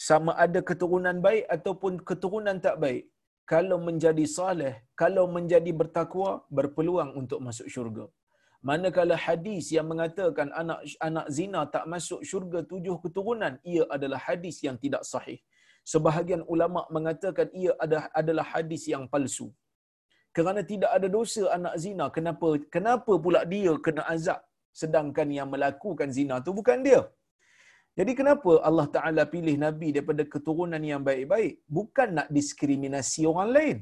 sama 0.09 0.33
ada 0.45 0.61
keturunan 0.69 1.17
baik 1.27 1.45
ataupun 1.57 1.93
keturunan 2.09 2.59
tak 2.67 2.77
baik 2.85 3.03
kalau 3.53 3.77
menjadi 3.87 4.25
saleh, 4.37 4.75
kalau 5.03 5.25
menjadi 5.37 5.71
bertakwa, 5.81 6.31
berpeluang 6.57 7.11
untuk 7.21 7.39
masuk 7.47 7.69
syurga. 7.75 8.05
Manakala 8.69 9.17
hadis 9.27 9.67
yang 9.77 9.87
mengatakan 9.93 10.49
anak 10.61 10.81
anak 11.09 11.27
zina 11.37 11.61
tak 11.75 11.85
masuk 11.93 12.21
syurga 12.31 12.61
tujuh 12.73 12.97
keturunan, 13.05 13.55
ia 13.73 13.85
adalah 13.97 14.21
hadis 14.27 14.57
yang 14.67 14.77
tidak 14.85 15.03
sahih. 15.13 15.39
Sebahagian 15.93 16.43
ulama 16.55 16.83
mengatakan 16.97 17.49
ia 17.63 17.73
adalah 18.21 18.47
hadis 18.53 18.83
yang 18.93 19.05
palsu. 19.13 19.49
Kerana 20.37 20.63
tidak 20.73 20.91
ada 20.97 21.09
dosa 21.19 21.45
anak 21.57 21.75
zina, 21.85 22.07
kenapa 22.17 22.49
kenapa 22.77 23.13
pula 23.25 23.41
dia 23.55 23.73
kena 23.87 24.05
azab 24.15 24.41
sedangkan 24.83 25.29
yang 25.39 25.49
melakukan 25.55 26.11
zina 26.19 26.37
tu 26.47 26.53
bukan 26.61 26.81
dia? 26.89 27.03
Jadi 27.99 28.13
kenapa 28.19 28.51
Allah 28.69 28.87
Ta'ala 28.95 29.23
pilih 29.35 29.57
Nabi 29.67 29.89
daripada 29.97 30.23
keturunan 30.35 30.83
yang 30.91 31.03
baik-baik? 31.09 31.55
Bukan 31.79 32.09
nak 32.19 32.29
diskriminasi 32.37 33.23
orang 33.33 33.51
lain. 33.57 33.79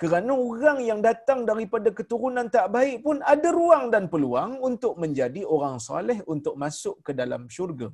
Kerana 0.00 0.32
orang 0.50 0.78
yang 0.88 1.00
datang 1.08 1.40
daripada 1.48 1.88
keturunan 1.98 2.46
tak 2.56 2.66
baik 2.76 2.98
pun 3.06 3.16
ada 3.32 3.48
ruang 3.58 3.84
dan 3.94 4.04
peluang 4.12 4.52
untuk 4.68 4.94
menjadi 5.02 5.42
orang 5.54 5.76
soleh 5.88 6.18
untuk 6.34 6.54
masuk 6.62 6.96
ke 7.06 7.12
dalam 7.20 7.42
syurga. 7.56 7.88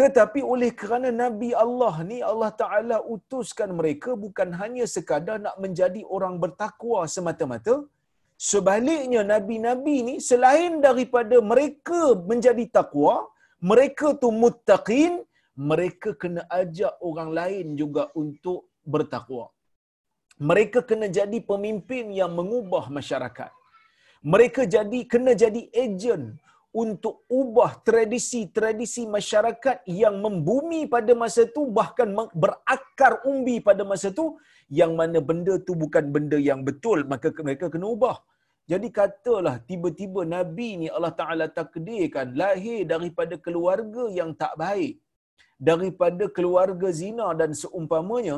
Tetapi 0.00 0.40
oleh 0.52 0.70
kerana 0.80 1.08
Nabi 1.22 1.50
Allah 1.64 1.94
ni 2.10 2.18
Allah 2.30 2.50
Ta'ala 2.60 2.98
utuskan 3.14 3.70
mereka 3.80 4.10
bukan 4.24 4.48
hanya 4.60 4.84
sekadar 4.94 5.38
nak 5.46 5.56
menjadi 5.64 6.02
orang 6.16 6.36
bertakwa 6.42 7.00
semata-mata. 7.14 7.74
Sebaliknya 8.50 9.22
Nabi-Nabi 9.32 9.96
ni 10.08 10.14
selain 10.28 10.80
daripada 10.86 11.38
mereka 11.52 12.00
menjadi 12.30 12.64
takwa, 12.78 13.28
mereka 13.60 14.16
tu 14.16 14.28
muttaqin, 14.42 15.20
mereka 15.70 16.10
kena 16.16 16.42
ajak 16.60 16.96
orang 17.08 17.30
lain 17.38 17.66
juga 17.80 18.08
untuk 18.16 18.72
bertakwa. 18.92 19.52
Mereka 20.40 20.80
kena 20.88 21.06
jadi 21.12 21.38
pemimpin 21.44 22.08
yang 22.20 22.32
mengubah 22.32 22.88
masyarakat. 22.88 23.52
Mereka 24.24 24.64
jadi 24.64 24.98
kena 25.04 25.32
jadi 25.36 25.68
ejen 25.84 26.40
untuk 26.72 27.26
ubah 27.28 27.82
tradisi-tradisi 27.88 29.02
masyarakat 29.16 29.84
yang 29.90 30.16
membumi 30.24 30.86
pada 30.86 31.12
masa 31.22 31.44
itu 31.50 31.66
bahkan 31.78 32.08
berakar 32.42 33.20
umbi 33.26 33.58
pada 33.58 33.82
masa 33.82 34.14
itu 34.14 34.38
yang 34.70 34.94
mana 34.94 35.18
benda 35.18 35.58
tu 35.58 35.74
bukan 35.74 36.14
benda 36.14 36.38
yang 36.38 36.62
betul 36.62 37.02
maka 37.12 37.34
mereka 37.42 37.66
kena 37.66 37.90
ubah 37.90 38.22
jadi 38.70 38.88
katalah 38.98 39.56
tiba-tiba 39.70 40.20
Nabi 40.36 40.68
ni 40.80 40.88
Allah 40.96 41.14
Ta'ala 41.20 41.46
takdirkan 41.58 42.26
lahir 42.42 42.80
daripada 42.92 43.34
keluarga 43.46 44.04
yang 44.18 44.30
tak 44.42 44.54
baik. 44.64 44.94
Daripada 45.70 46.24
keluarga 46.36 46.88
zina 47.00 47.26
dan 47.40 47.50
seumpamanya, 47.62 48.36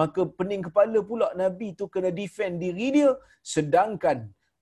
maka 0.00 0.22
pening 0.38 0.62
kepala 0.66 0.98
pula 1.10 1.28
Nabi 1.42 1.68
tu 1.78 1.86
kena 1.94 2.10
defend 2.20 2.62
diri 2.64 2.88
dia. 2.96 3.10
Sedangkan 3.54 4.18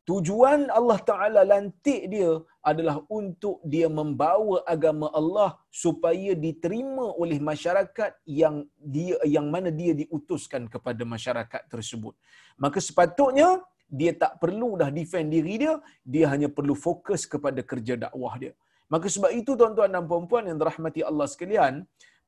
Tujuan 0.09 0.61
Allah 0.73 0.97
Taala 1.09 1.41
lantik 1.45 2.03
dia 2.13 2.31
adalah 2.71 2.95
untuk 3.13 3.57
dia 3.73 3.89
membawa 3.99 4.65
agama 4.75 5.07
Allah 5.19 5.51
supaya 5.83 6.33
diterima 6.45 7.13
oleh 7.23 7.37
masyarakat 7.51 8.13
yang 8.25 8.65
dia 8.95 9.21
yang 9.35 9.53
mana 9.55 9.69
dia 9.81 9.93
diutuskan 9.93 10.65
kepada 10.75 11.05
masyarakat 11.15 11.63
tersebut. 11.69 12.17
Maka 12.57 12.81
sepatutnya 12.89 13.61
dia 13.89 14.13
tak 14.23 14.37
perlu 14.43 14.77
dah 14.81 14.93
defend 14.93 15.33
diri 15.33 15.55
dia, 15.65 15.75
dia 16.05 16.29
hanya 16.33 16.49
perlu 16.53 16.77
fokus 16.77 17.25
kepada 17.25 17.61
kerja 17.65 17.97
dakwah 17.97 18.37
dia. 18.37 18.53
Maka 18.93 19.07
sebab 19.15 19.33
itu 19.41 19.53
tuan-tuan 19.61 19.93
dan 19.93 20.05
puan-puan 20.11 20.45
yang 20.49 20.59
dirahmati 20.61 21.01
Allah 21.05 21.27
sekalian, 21.29 21.75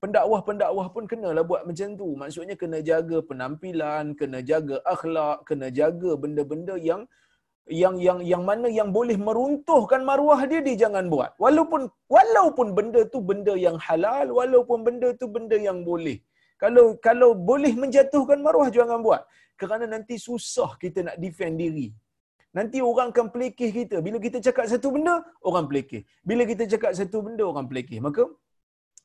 pendakwah-pendakwah 0.02 0.86
pun 0.94 1.04
kenalah 1.10 1.44
buat 1.50 1.62
macam 1.68 1.88
tu. 2.00 2.08
Maksudnya 2.22 2.56
kena 2.62 2.80
jaga 2.90 3.18
penampilan, 3.30 4.16
kena 4.20 4.40
jaga 4.50 4.76
akhlak, 4.94 5.44
kena 5.48 5.68
jaga 5.80 6.16
benda-benda 6.22 6.76
yang 6.90 7.04
yang 7.68 7.96
yang 8.06 8.18
yang 8.30 8.42
mana 8.48 8.68
yang 8.78 8.88
boleh 8.98 9.16
meruntuhkan 9.26 10.02
maruah 10.08 10.40
dia 10.50 10.60
dia 10.66 10.76
jangan 10.84 11.06
buat. 11.12 11.36
Walaupun 11.44 11.82
walaupun 12.14 12.66
benda 12.78 13.04
tu 13.12 13.20
benda 13.30 13.54
yang 13.66 13.76
halal, 13.86 14.26
walaupun 14.40 14.80
benda 14.86 15.08
tu 15.20 15.28
benda 15.36 15.56
yang 15.68 15.80
boleh. 15.90 16.18
Kalau 16.62 16.86
kalau 17.06 17.30
boleh 17.50 17.72
menjatuhkan 17.82 18.40
maruah 18.46 18.68
jangan 18.78 19.00
buat. 19.06 19.22
Kerana 19.60 19.84
nanti 19.94 20.14
susah 20.28 20.70
kita 20.82 20.98
nak 21.06 21.16
defend 21.24 21.56
diri. 21.62 21.88
Nanti 22.58 22.78
orang 22.90 23.08
akan 23.14 23.26
pelikih 23.34 23.70
kita. 23.78 23.96
Bila 24.06 24.18
kita 24.26 24.38
cakap 24.46 24.64
satu 24.72 24.88
benda, 24.94 25.14
orang 25.48 25.64
pelikih. 25.70 26.02
Bila 26.30 26.42
kita 26.50 26.64
cakap 26.72 26.92
satu 26.98 27.18
benda, 27.26 27.44
orang 27.52 27.66
pelikih. 27.70 27.98
Maka 28.06 28.24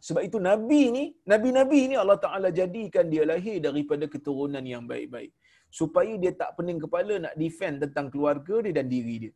sebab 0.08 0.22
itu 0.28 0.38
Nabi 0.50 0.82
ni, 0.96 1.04
Nabi-Nabi 1.32 1.80
ni 1.92 1.96
Allah 2.02 2.18
Ta'ala 2.26 2.50
jadikan 2.60 3.06
dia 3.14 3.24
lahir 3.32 3.58
daripada 3.68 4.06
keturunan 4.14 4.66
yang 4.74 4.84
baik-baik. 4.92 5.32
Supaya 5.80 6.14
dia 6.24 6.32
tak 6.42 6.50
pening 6.58 6.80
kepala 6.86 7.14
nak 7.26 7.34
defend 7.44 7.76
tentang 7.84 8.08
keluarga 8.14 8.56
dia 8.66 8.74
dan 8.78 8.88
diri 8.96 9.16
dia. 9.24 9.34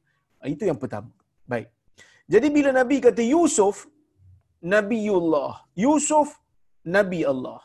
Itu 0.56 0.64
yang 0.70 0.80
pertama. 0.84 1.12
Baik. 1.52 1.68
Jadi 2.34 2.48
bila 2.58 2.70
Nabi 2.80 2.98
kata 3.08 3.22
Yusuf, 3.36 3.90
Nabiullah. 4.74 5.54
Yusuf, 5.86 6.38
Nabi 6.98 7.22
Allah. 7.32 7.60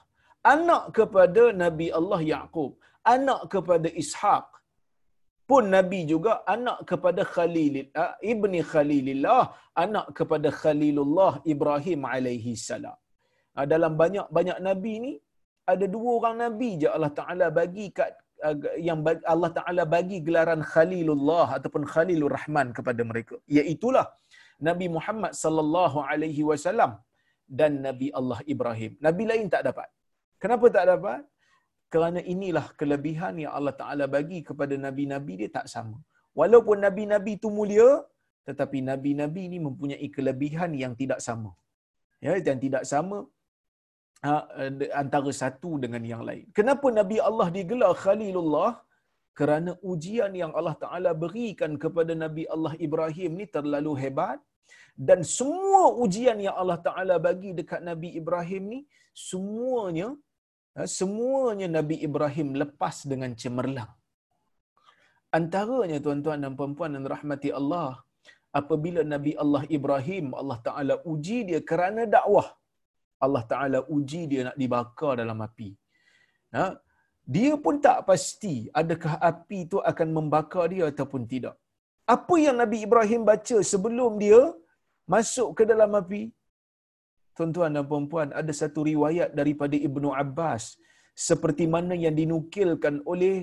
Anak 0.54 0.82
kepada 0.96 1.42
Nabi 1.64 1.88
Allah 1.98 2.20
Yaqub. 2.20 2.72
Anak 3.04 3.40
kepada 3.52 3.88
Ishaq. 4.02 4.48
Pun 5.44 5.64
Nabi 5.76 6.00
juga 6.08 6.40
anak 6.48 6.88
kepada 6.90 7.20
Khalil, 7.34 7.74
uh, 8.02 8.16
ibni 8.32 8.60
Khalilillah, 8.64 9.52
anak 9.84 10.06
kepada 10.18 10.48
Khalilullah 10.60 11.32
Ibrahim 11.54 12.08
alaihi 12.08 12.56
salam. 12.56 12.96
Uh, 13.52 13.66
dalam 13.72 13.92
banyak-banyak 14.02 14.58
Nabi 14.68 14.94
ni, 15.04 15.12
ada 15.72 15.84
dua 15.84 16.10
orang 16.18 16.36
Nabi 16.44 16.70
je 16.80 16.88
Allah 16.88 17.12
Ta'ala 17.18 17.46
bagi 17.58 17.86
kat 17.98 18.16
uh, 18.40 18.56
yang 18.88 19.04
Allah 19.32 19.50
Ta'ala 19.58 19.82
bagi 19.84 20.24
gelaran 20.26 20.64
Khalilullah 20.72 21.60
ataupun 21.60 21.84
Khalilur 21.92 22.32
Rahman 22.38 22.72
kepada 22.72 23.04
mereka. 23.10 23.36
Iaitulah 23.44 24.06
Nabi 24.68 24.86
Muhammad 24.96 25.32
sallallahu 25.42 25.98
alaihi 26.08 26.40
wasallam 26.50 26.92
dan 27.60 27.84
Nabi 27.86 28.08
Allah 28.18 28.40
Ibrahim. 28.54 28.96
Nabi 29.06 29.24
lain 29.30 29.46
tak 29.54 29.62
dapat. 29.68 29.88
Kenapa 30.42 30.66
tak 30.76 30.84
dapat? 30.92 31.20
Kerana 31.94 32.20
inilah 32.34 32.66
kelebihan 32.80 33.34
yang 33.42 33.52
Allah 33.58 33.74
Ta'ala 33.80 34.04
bagi 34.14 34.38
kepada 34.48 34.74
Nabi-Nabi 34.86 35.34
dia 35.40 35.50
tak 35.56 35.66
sama. 35.74 35.98
Walaupun 36.40 36.78
Nabi-Nabi 36.86 37.32
itu 37.38 37.48
mulia, 37.58 37.90
tetapi 38.48 38.78
Nabi-Nabi 38.90 39.42
ini 39.48 39.58
mempunyai 39.66 40.08
kelebihan 40.16 40.70
yang 40.82 40.92
tidak 41.00 41.20
sama. 41.26 41.50
Ya, 42.24 42.34
dan 42.46 42.56
tidak 42.64 42.82
sama 42.92 43.18
ha, 44.24 44.32
antara 45.02 45.30
satu 45.42 45.70
dengan 45.84 46.02
yang 46.12 46.22
lain. 46.28 46.44
Kenapa 46.58 46.88
Nabi 47.00 47.18
Allah 47.28 47.48
digelar 47.58 47.92
Khalilullah? 48.04 48.72
Kerana 49.38 49.70
ujian 49.92 50.32
yang 50.42 50.52
Allah 50.58 50.76
Ta'ala 50.82 51.10
berikan 51.22 51.72
kepada 51.84 52.12
Nabi 52.24 52.42
Allah 52.54 52.74
Ibrahim 52.86 53.30
ni 53.40 53.46
terlalu 53.56 53.94
hebat. 54.02 54.38
Dan 55.08 55.20
semua 55.38 55.84
ujian 56.04 56.38
yang 56.46 56.56
Allah 56.62 56.78
Ta'ala 56.86 57.14
bagi 57.28 57.50
dekat 57.60 57.80
Nabi 57.90 58.10
Ibrahim 58.20 58.62
ni, 58.74 58.80
semuanya 59.30 60.08
semuanya 60.96 61.68
Nabi 61.78 61.96
Ibrahim 62.08 62.48
lepas 62.62 62.96
dengan 63.10 63.30
cemerlang. 63.42 63.90
Antaranya 65.38 65.98
tuan-tuan 66.04 66.42
dan 66.42 66.52
puan-puan 66.58 66.94
yang 66.96 67.06
rahmati 67.14 67.50
Allah, 67.60 68.02
apabila 68.60 69.00
Nabi 69.14 69.32
Allah 69.44 69.62
Ibrahim, 69.76 70.26
Allah 70.40 70.58
Ta'ala 70.66 70.94
uji 71.12 71.38
dia 71.48 71.60
kerana 71.70 72.02
dakwah. 72.16 72.48
Allah 73.24 73.42
Ta'ala 73.50 73.78
uji 73.96 74.22
dia 74.30 74.42
nak 74.48 74.56
dibakar 74.62 75.12
dalam 75.22 75.38
api. 75.48 75.70
Ha? 76.56 76.66
Dia 77.34 77.52
pun 77.64 77.74
tak 77.86 77.98
pasti 78.10 78.54
adakah 78.80 79.14
api 79.30 79.58
itu 79.66 79.78
akan 79.90 80.08
membakar 80.16 80.66
dia 80.74 80.84
ataupun 80.92 81.22
tidak. 81.32 81.54
Apa 82.14 82.34
yang 82.46 82.56
Nabi 82.62 82.78
Ibrahim 82.86 83.22
baca 83.30 83.58
sebelum 83.72 84.20
dia 84.22 84.40
masuk 85.14 85.48
ke 85.58 85.62
dalam 85.70 85.90
api? 86.00 86.22
Tuan-tuan 87.36 87.76
dan 87.76 87.84
puan-puan, 87.90 88.28
ada 88.40 88.52
satu 88.60 88.80
riwayat 88.90 89.30
daripada 89.40 89.76
Ibnu 89.88 90.10
Abbas 90.22 90.64
seperti 91.28 91.64
mana 91.74 91.94
yang 92.04 92.14
dinukilkan 92.20 92.96
oleh 93.12 93.36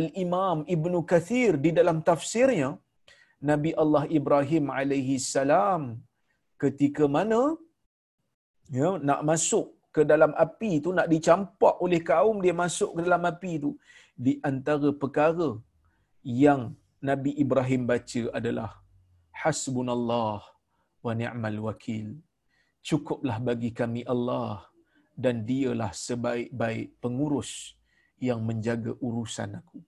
Al-Imam 0.00 0.58
Ibnu 0.76 0.98
Kathir 1.10 1.52
di 1.64 1.70
dalam 1.78 1.98
tafsirnya, 2.08 2.70
Nabi 3.50 3.70
Allah 3.82 4.04
Ibrahim 4.18 4.64
alaihi 4.78 5.20
salam 5.34 5.82
ketika 6.62 7.04
mana 7.16 7.40
ya 8.76 8.90
nak 9.08 9.20
masuk 9.30 9.66
ke 9.96 10.02
dalam 10.12 10.32
api 10.44 10.70
itu 10.80 10.90
nak 10.98 11.08
dicampak 11.12 11.74
oleh 11.84 12.00
kaum 12.10 12.36
dia 12.44 12.54
masuk 12.64 12.90
ke 12.96 13.00
dalam 13.06 13.22
api 13.30 13.50
itu 13.60 13.70
di 14.26 14.32
antara 14.50 14.88
perkara 15.02 15.48
yang 16.44 16.62
Nabi 17.08 17.32
Ibrahim 17.44 17.82
baca 17.90 18.22
adalah 18.38 18.70
hasbunallah 19.42 20.40
wa 21.06 21.12
ni'mal 21.20 21.58
wakil 21.68 22.06
cukuplah 22.88 23.38
bagi 23.48 23.70
kami 23.80 24.02
Allah 24.14 24.62
dan 25.24 25.42
dialah 25.48 25.90
sebaik-baik 26.06 26.86
pengurus 27.02 27.74
yang 28.26 28.40
menjaga 28.48 28.92
urusan 29.06 29.58
aku. 29.60 29.80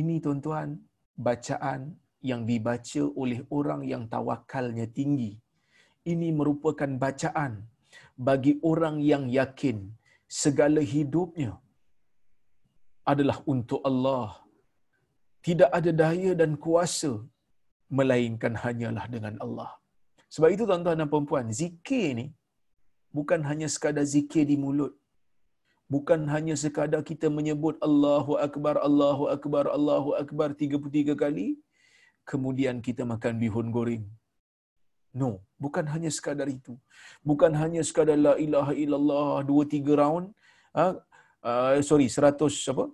Ini 0.00 0.14
tuan-tuan, 0.24 0.80
bacaan 1.26 1.80
yang 2.30 2.42
dibaca 2.50 3.02
oleh 3.22 3.40
orang 3.58 3.80
yang 3.92 4.04
tawakalnya 4.14 4.86
tinggi. 4.98 5.32
Ini 6.12 6.28
merupakan 6.38 6.90
bacaan 7.04 7.52
bagi 8.28 8.56
orang 8.70 8.96
yang 9.10 9.24
yakin 9.28 9.92
segala 10.40 10.80
hidupnya 10.94 11.52
adalah 13.12 13.38
untuk 13.44 13.82
Allah. 13.90 14.40
Tidak 15.46 15.70
ada 15.78 15.90
daya 16.02 16.32
dan 16.40 16.54
kuasa 16.64 17.12
melainkan 17.98 18.54
hanyalah 18.64 19.04
dengan 19.14 19.36
Allah. 19.44 19.81
Sebab 20.34 20.48
itu 20.54 20.64
tuan-tuan 20.68 21.00
dan 21.00 21.08
puan-puan, 21.12 21.46
zikir 21.60 22.06
ni 22.18 22.26
bukan 23.16 23.40
hanya 23.48 23.68
sekadar 23.74 24.04
zikir 24.14 24.44
di 24.50 24.56
mulut. 24.64 24.92
Bukan 25.94 26.20
hanya 26.34 26.54
sekadar 26.62 27.00
kita 27.10 27.28
menyebut 27.38 27.76
Allahu 27.88 28.40
Akbar, 28.46 28.74
Allahu 28.88 29.24
Akbar, 29.34 29.64
Allahu 29.76 30.10
Akbar 30.22 30.48
33 30.62 31.12
kali, 31.22 31.46
kemudian 32.30 32.80
kita 32.86 33.04
makan 33.12 33.36
bihun 33.42 33.68
goreng. 33.76 34.04
No, 35.20 35.44
bukan 35.64 35.84
hanya 35.92 36.10
sekadar 36.16 36.48
itu. 36.48 36.74
Bukan 37.30 37.52
hanya 37.62 37.82
sekadar 37.88 38.16
la 38.26 38.34
ilaha 38.46 38.72
illallah 38.84 39.44
2 39.44 39.68
3 39.74 40.00
round. 40.00 40.26
Ha? 40.78 40.86
Uh, 41.44 41.76
sorry, 41.84 42.08
100 42.08 42.72
apa? 42.72 42.86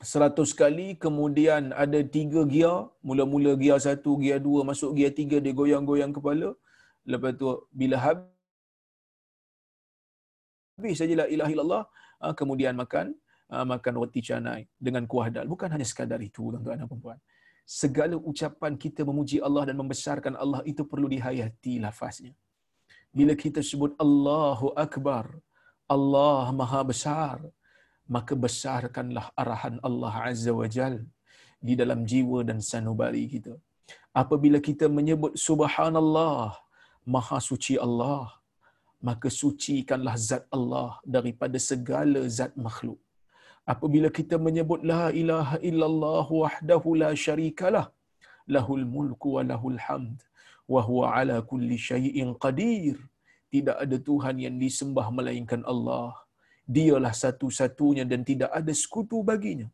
100 0.00 0.56
kali 0.60 0.88
kemudian 1.04 1.62
ada 1.84 2.00
tiga 2.16 2.42
gear. 2.52 2.76
Mula-mula 3.08 3.52
gear 3.62 3.78
satu 3.86 4.10
gear 4.22 4.40
dua 4.46 4.60
masuk 4.70 4.90
gear 4.96 5.12
tiga 5.20 5.36
dia 5.44 5.52
goyang-goyang 5.60 6.12
kepala. 6.16 6.48
Lepas 7.12 7.32
tu 7.40 7.48
bila 7.80 7.96
habis 8.04 8.24
saja 11.00 11.14
la 11.20 11.26
ilaha 11.34 11.50
illallah 11.54 11.84
ah, 12.24 12.34
kemudian 12.40 12.74
makan 12.82 13.06
ah, 13.52 13.64
makan 13.72 13.92
roti 14.00 14.20
canai 14.28 14.62
dengan 14.86 15.04
kuah 15.10 15.28
dal. 15.34 15.46
Bukan 15.52 15.68
hanya 15.74 15.86
sekadar 15.92 16.20
itu 16.28 16.42
tuan-tuan 16.52 16.78
dan 16.80 16.88
puan 17.04 17.18
segala 17.78 18.16
ucapan 18.30 18.72
kita 18.84 19.00
memuji 19.08 19.36
Allah 19.46 19.64
dan 19.68 19.76
membesarkan 19.80 20.34
Allah 20.44 20.60
itu 20.70 20.82
perlu 20.90 21.06
dihayati 21.14 21.74
lafaznya. 21.84 22.34
Bila 23.18 23.32
kita 23.42 23.60
sebut 23.70 23.92
Allahu 24.04 24.66
akbar 24.84 25.24
Allah 25.94 26.44
maha 26.60 26.80
besar 26.90 27.36
maka 28.14 28.34
besarkanlah 28.44 29.26
arahan 29.42 29.76
Allah 29.88 30.14
Azza 30.30 30.52
wa 30.60 30.68
Jal 30.76 30.94
di 31.68 31.74
dalam 31.80 32.00
jiwa 32.10 32.38
dan 32.48 32.58
sanubari 32.70 33.24
kita. 33.34 33.54
Apabila 34.22 34.58
kita 34.68 34.86
menyebut 34.98 35.32
subhanallah, 35.48 36.58
maha 37.14 37.38
suci 37.50 37.74
Allah, 37.86 38.24
maka 39.08 39.28
sucikanlah 39.40 40.14
zat 40.28 40.44
Allah 40.56 40.90
daripada 41.16 41.58
segala 41.70 42.22
zat 42.38 42.52
makhluk. 42.66 42.98
Apabila 43.72 44.08
kita 44.18 44.36
menyebut 44.46 44.80
la 44.92 45.04
ilaha 45.22 45.56
illallah 45.70 46.26
wahdahu 46.42 46.98
la 47.02 47.10
syarikalah, 47.24 47.86
lahul 48.54 48.84
mulku 48.96 49.28
wa 49.36 49.46
lahul 49.50 49.78
hamd, 49.86 50.18
wa 50.72 50.82
huwa 50.88 51.14
ala 51.18 51.36
kulli 51.50 51.78
syai'in 51.90 52.34
qadir. 52.44 52.98
Tidak 53.54 53.76
ada 53.84 53.96
Tuhan 54.08 54.36
yang 54.44 54.56
disembah 54.64 55.06
melainkan 55.16 55.62
Allah 55.72 56.10
dialah 56.76 57.10
satu-satunya 57.22 58.04
dan 58.10 58.22
tidak 58.30 58.50
ada 58.60 58.72
sekutu 58.82 59.18
baginya. 59.30 59.66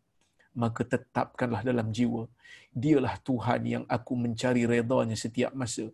Maka 0.63 0.83
tetapkanlah 0.93 1.61
dalam 1.69 1.93
jiwa. 1.97 2.25
Dialah 2.73 3.21
Tuhan 3.29 3.61
yang 3.75 3.85
aku 3.97 4.13
mencari 4.25 4.65
redanya 4.65 5.17
setiap 5.25 5.53
masa. 5.61 5.85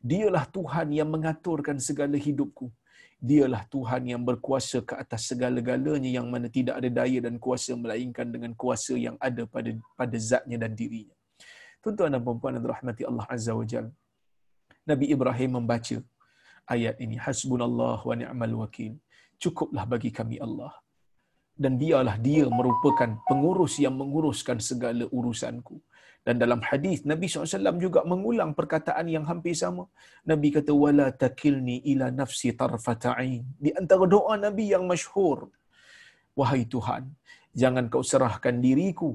Dialah 0.00 0.44
Tuhan 0.56 0.88
yang 0.98 1.08
mengaturkan 1.12 1.76
segala 1.88 2.16
hidupku. 2.26 2.72
Dialah 3.20 3.62
Tuhan 3.74 4.02
yang 4.12 4.22
berkuasa 4.28 4.80
ke 4.88 4.96
atas 5.02 5.28
segala-galanya 5.28 6.10
yang 6.16 6.28
mana 6.32 6.48
tidak 6.56 6.80
ada 6.80 6.88
daya 6.98 7.18
dan 7.26 7.36
kuasa 7.44 7.72
melainkan 7.76 8.28
dengan 8.34 8.52
kuasa 8.62 8.96
yang 9.06 9.16
ada 9.28 9.44
pada 9.54 9.72
pada 10.00 10.16
zatnya 10.16 10.56
dan 10.64 10.72
dirinya. 10.80 11.16
Tuan-tuan 11.84 12.12
dan 12.12 12.20
puan-puan 12.24 12.56
yang 12.56 12.64
dirahmati 12.64 13.02
Allah 13.08 13.26
Azza 13.28 13.52
wa 13.56 13.64
Jalla 13.72 13.92
Nabi 14.90 15.06
Ibrahim 15.12 15.50
membaca 15.60 15.96
ayat 16.68 16.96
ini. 17.04 17.16
Hasbunallah 17.16 18.00
wa 18.08 18.14
ni'mal 18.20 18.54
wakil 18.64 18.96
cukuplah 19.42 19.84
bagi 19.92 20.10
kami 20.18 20.36
Allah 20.46 20.72
dan 21.56 21.80
dialah 21.82 22.16
dia 22.20 22.44
merupakan 22.58 23.10
pengurus 23.28 23.74
yang 23.84 23.96
menguruskan 24.00 24.58
segala 24.60 25.04
urusanku 25.18 25.76
dan 26.26 26.42
dalam 26.42 26.60
hadis 26.68 27.06
Nabi 27.10 27.30
SAW 27.30 27.78
juga 27.78 28.00
mengulang 28.12 28.50
perkataan 28.58 29.06
yang 29.14 29.22
hampir 29.30 29.54
sama. 29.54 29.86
Nabi 30.30 30.48
kata 30.56 30.74
takilni 31.22 31.76
ila 31.94 32.10
nafsi 32.20 32.50
tarfata'in. 32.50 33.46
Di 33.64 33.70
antara 33.80 34.04
doa 34.14 34.34
Nabi 34.46 34.74
yang 34.74 34.90
masyhur. 34.90 35.38
Wahai 36.34 36.66
Tuhan, 36.74 37.14
jangan 37.54 37.86
kau 37.92 38.02
serahkan 38.02 38.58
diriku 38.58 39.10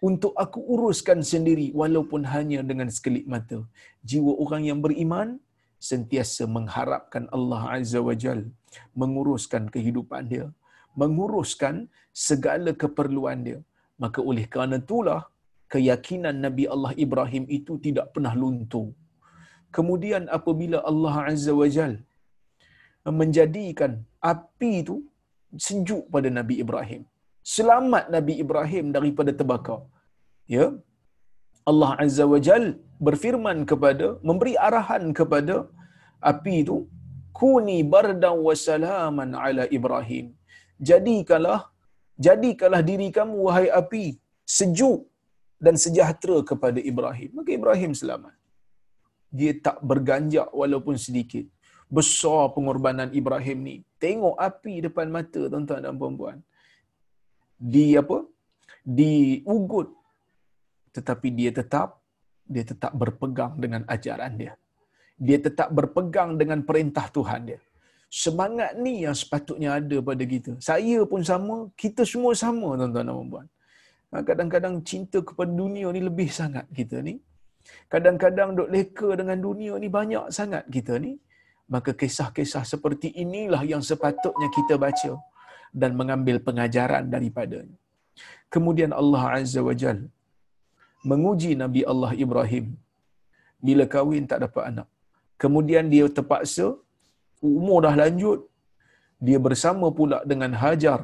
untuk 0.00 0.32
aku 0.44 0.64
uruskan 0.72 1.20
sendiri 1.32 1.68
walaupun 1.80 2.24
hanya 2.32 2.64
dengan 2.64 2.88
sekelip 2.96 3.28
mata. 3.28 3.60
Jiwa 4.08 4.32
orang 4.40 4.64
yang 4.70 4.80
beriman 4.80 5.36
sentiasa 5.76 6.48
mengharapkan 6.56 7.28
Allah 7.28 7.76
Azza 7.76 8.00
wa 8.08 8.16
Jal 8.16 8.40
menguruskan 9.00 9.64
kehidupan 9.74 10.22
dia, 10.32 10.46
menguruskan 11.02 11.74
segala 12.26 12.72
keperluan 12.82 13.40
dia. 13.46 13.58
Maka 14.02 14.20
oleh 14.30 14.44
kerana 14.52 14.76
itulah 14.84 15.22
keyakinan 15.72 16.36
Nabi 16.46 16.64
Allah 16.74 16.92
Ibrahim 17.04 17.44
itu 17.58 17.72
tidak 17.86 18.06
pernah 18.14 18.34
luntur. 18.42 18.88
Kemudian 19.76 20.22
apabila 20.38 20.78
Allah 20.90 21.14
Azza 21.32 21.52
wa 21.60 21.68
Jal 21.76 21.94
menjadikan 23.20 23.92
api 24.32 24.70
itu 24.82 24.96
sejuk 25.66 26.04
pada 26.14 26.28
Nabi 26.38 26.54
Ibrahim. 26.64 27.02
Selamat 27.56 28.04
Nabi 28.14 28.34
Ibrahim 28.44 28.86
daripada 28.96 29.32
terbakar. 29.38 29.80
Ya. 30.54 30.66
Allah 31.70 31.90
Azza 32.04 32.24
wa 32.32 32.40
Jal 32.46 32.64
berfirman 33.06 33.58
kepada, 33.70 34.06
memberi 34.28 34.54
arahan 34.68 35.04
kepada 35.18 35.56
api 36.32 36.54
itu, 36.64 36.76
Kuni 37.38 37.78
bardan 37.92 38.36
wa 38.46 38.54
salaman 38.66 39.30
ala 39.44 39.64
Ibrahim. 39.78 40.26
Jadikanlah, 40.88 41.60
jadikanlah 42.26 42.82
diri 42.90 43.08
kamu, 43.18 43.36
wahai 43.46 43.68
api, 43.80 44.04
sejuk 44.56 45.06
dan 45.64 45.74
sejahtera 45.84 46.38
kepada 46.50 46.80
Ibrahim. 46.90 47.30
Maka 47.38 47.50
Ibrahim 47.58 47.92
selamat. 48.00 48.34
Dia 49.38 49.52
tak 49.66 49.78
berganjak 49.90 50.48
walaupun 50.60 50.96
sedikit. 51.06 51.46
Besar 51.96 52.42
pengorbanan 52.54 53.10
Ibrahim 53.20 53.58
ni. 53.68 53.76
Tengok 54.02 54.34
api 54.48 54.74
depan 54.86 55.06
mata 55.16 55.42
tuan-tuan 55.52 55.80
dan 55.84 55.94
puan-puan. 56.00 56.38
Di 57.74 57.86
apa? 58.02 58.18
Di 58.98 59.42
ugut. 59.56 59.88
Tetapi 60.96 61.28
dia 61.38 61.50
tetap 61.60 62.02
dia 62.48 62.64
tetap 62.64 62.92
berpegang 62.96 63.54
dengan 63.62 63.84
ajaran 63.94 64.32
dia. 64.40 64.52
Dia 65.26 65.38
tetap 65.46 65.68
berpegang 65.78 66.30
dengan 66.40 66.62
perintah 66.68 67.06
Tuhan 67.16 67.40
dia. 67.50 67.60
Semangat 68.08 68.70
ni 68.84 69.04
yang 69.04 69.16
sepatutnya 69.20 69.70
ada 69.78 69.96
pada 70.08 70.24
kita. 70.34 70.52
Saya 70.68 70.98
pun 71.10 71.20
sama, 71.30 71.56
kita 71.82 72.02
semua 72.08 72.32
sama 72.32 72.68
tuan-tuan 72.78 73.04
dan 73.08 73.14
puan-puan. 73.16 73.46
Ha, 74.10 74.24
kadang-kadang 74.28 74.74
cinta 74.90 75.18
kepada 75.28 75.52
dunia 75.62 75.88
ni 75.96 76.00
lebih 76.08 76.28
sangat 76.32 76.64
kita 76.78 77.04
ni. 77.08 77.14
Kadang-kadang 77.92 78.56
duk 78.58 78.70
leka 78.74 79.08
dengan 79.20 79.36
dunia 79.46 79.76
ni 79.82 79.88
banyak 79.98 80.32
sangat 80.38 80.64
kita 80.76 80.96
ni. 81.06 81.12
Maka 81.74 81.92
kisah-kisah 81.92 82.64
seperti 82.72 83.08
inilah 83.24 83.60
yang 83.72 83.82
sepatutnya 83.84 84.48
kita 84.56 84.80
baca 84.80 85.12
dan 85.80 85.92
mengambil 86.00 86.40
pengajaran 86.46 87.04
daripadanya. 87.12 87.76
Kemudian 88.54 88.92
Allah 89.00 89.22
Azza 89.36 89.60
wa 89.60 89.74
Jal 89.76 89.98
menguji 91.10 91.52
Nabi 91.62 91.80
Allah 91.92 92.12
Ibrahim 92.24 92.66
bila 93.66 93.84
kahwin 93.94 94.24
tak 94.30 94.40
dapat 94.48 94.64
anak. 94.70 94.88
Kemudian 95.42 95.86
dia 95.94 96.06
terpaksa 96.18 96.66
umur 97.38 97.78
dah 97.86 97.94
lanjut 98.02 98.40
dia 99.26 99.38
bersama 99.46 99.86
pula 99.98 100.18
dengan 100.30 100.50
Hajar 100.60 101.00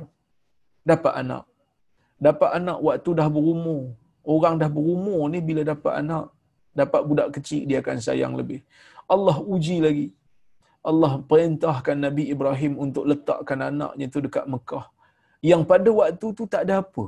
dapat 0.91 1.13
anak 1.23 1.45
dapat 2.27 2.51
anak 2.59 2.79
waktu 2.87 3.11
dah 3.21 3.29
berumur. 3.37 3.83
Orang 4.35 4.55
dah 4.63 4.71
berumur 4.77 5.21
ni 5.33 5.39
bila 5.49 5.63
dapat 5.73 5.93
anak, 6.03 6.27
dapat 6.81 7.01
budak 7.09 7.29
kecil 7.37 7.63
dia 7.71 7.79
akan 7.85 7.99
sayang 8.07 8.35
lebih. 8.41 8.61
Allah 9.15 9.37
uji 9.55 9.77
lagi. 9.87 10.07
Allah 10.91 11.13
perintahkan 11.31 11.97
Nabi 12.07 12.25
Ibrahim 12.35 12.73
untuk 12.85 13.05
letakkan 13.11 13.61
anaknya 13.69 14.07
tu 14.15 14.21
dekat 14.27 14.47
Mekah. 14.55 14.87
Yang 15.51 15.63
pada 15.71 15.91
waktu 16.01 16.27
tu 16.39 16.45
tak 16.55 16.63
ada 16.65 16.75
apa. 16.85 17.07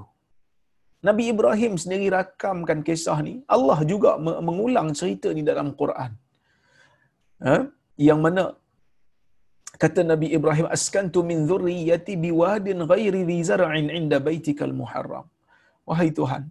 Nabi 1.06 1.24
Ibrahim 1.32 1.72
sendiri 1.82 2.06
rakamkan 2.16 2.80
kisah 2.86 3.18
ni. 3.26 3.34
Allah 3.56 3.78
juga 3.92 4.10
mengulang 4.48 4.88
cerita 4.98 5.28
ni 5.36 5.44
dalam 5.50 5.68
Quran. 5.80 6.12
Ha? 7.44 7.56
Yang 8.08 8.20
mana 8.24 8.42
kata 9.82 10.00
Nabi 10.12 10.32
Ibrahim 10.38 10.66
askantu 10.76 11.20
min 11.30 11.44
dhurriyyati 11.50 12.14
biwadin 12.24 12.80
ghairi 12.92 13.22
dhi 13.30 13.38
zar'in 13.50 13.88
'inda 13.96 14.18
baitikal 14.28 14.72
muharram. 14.80 15.26
Wahai 15.88 16.10
tuhan 16.18 16.44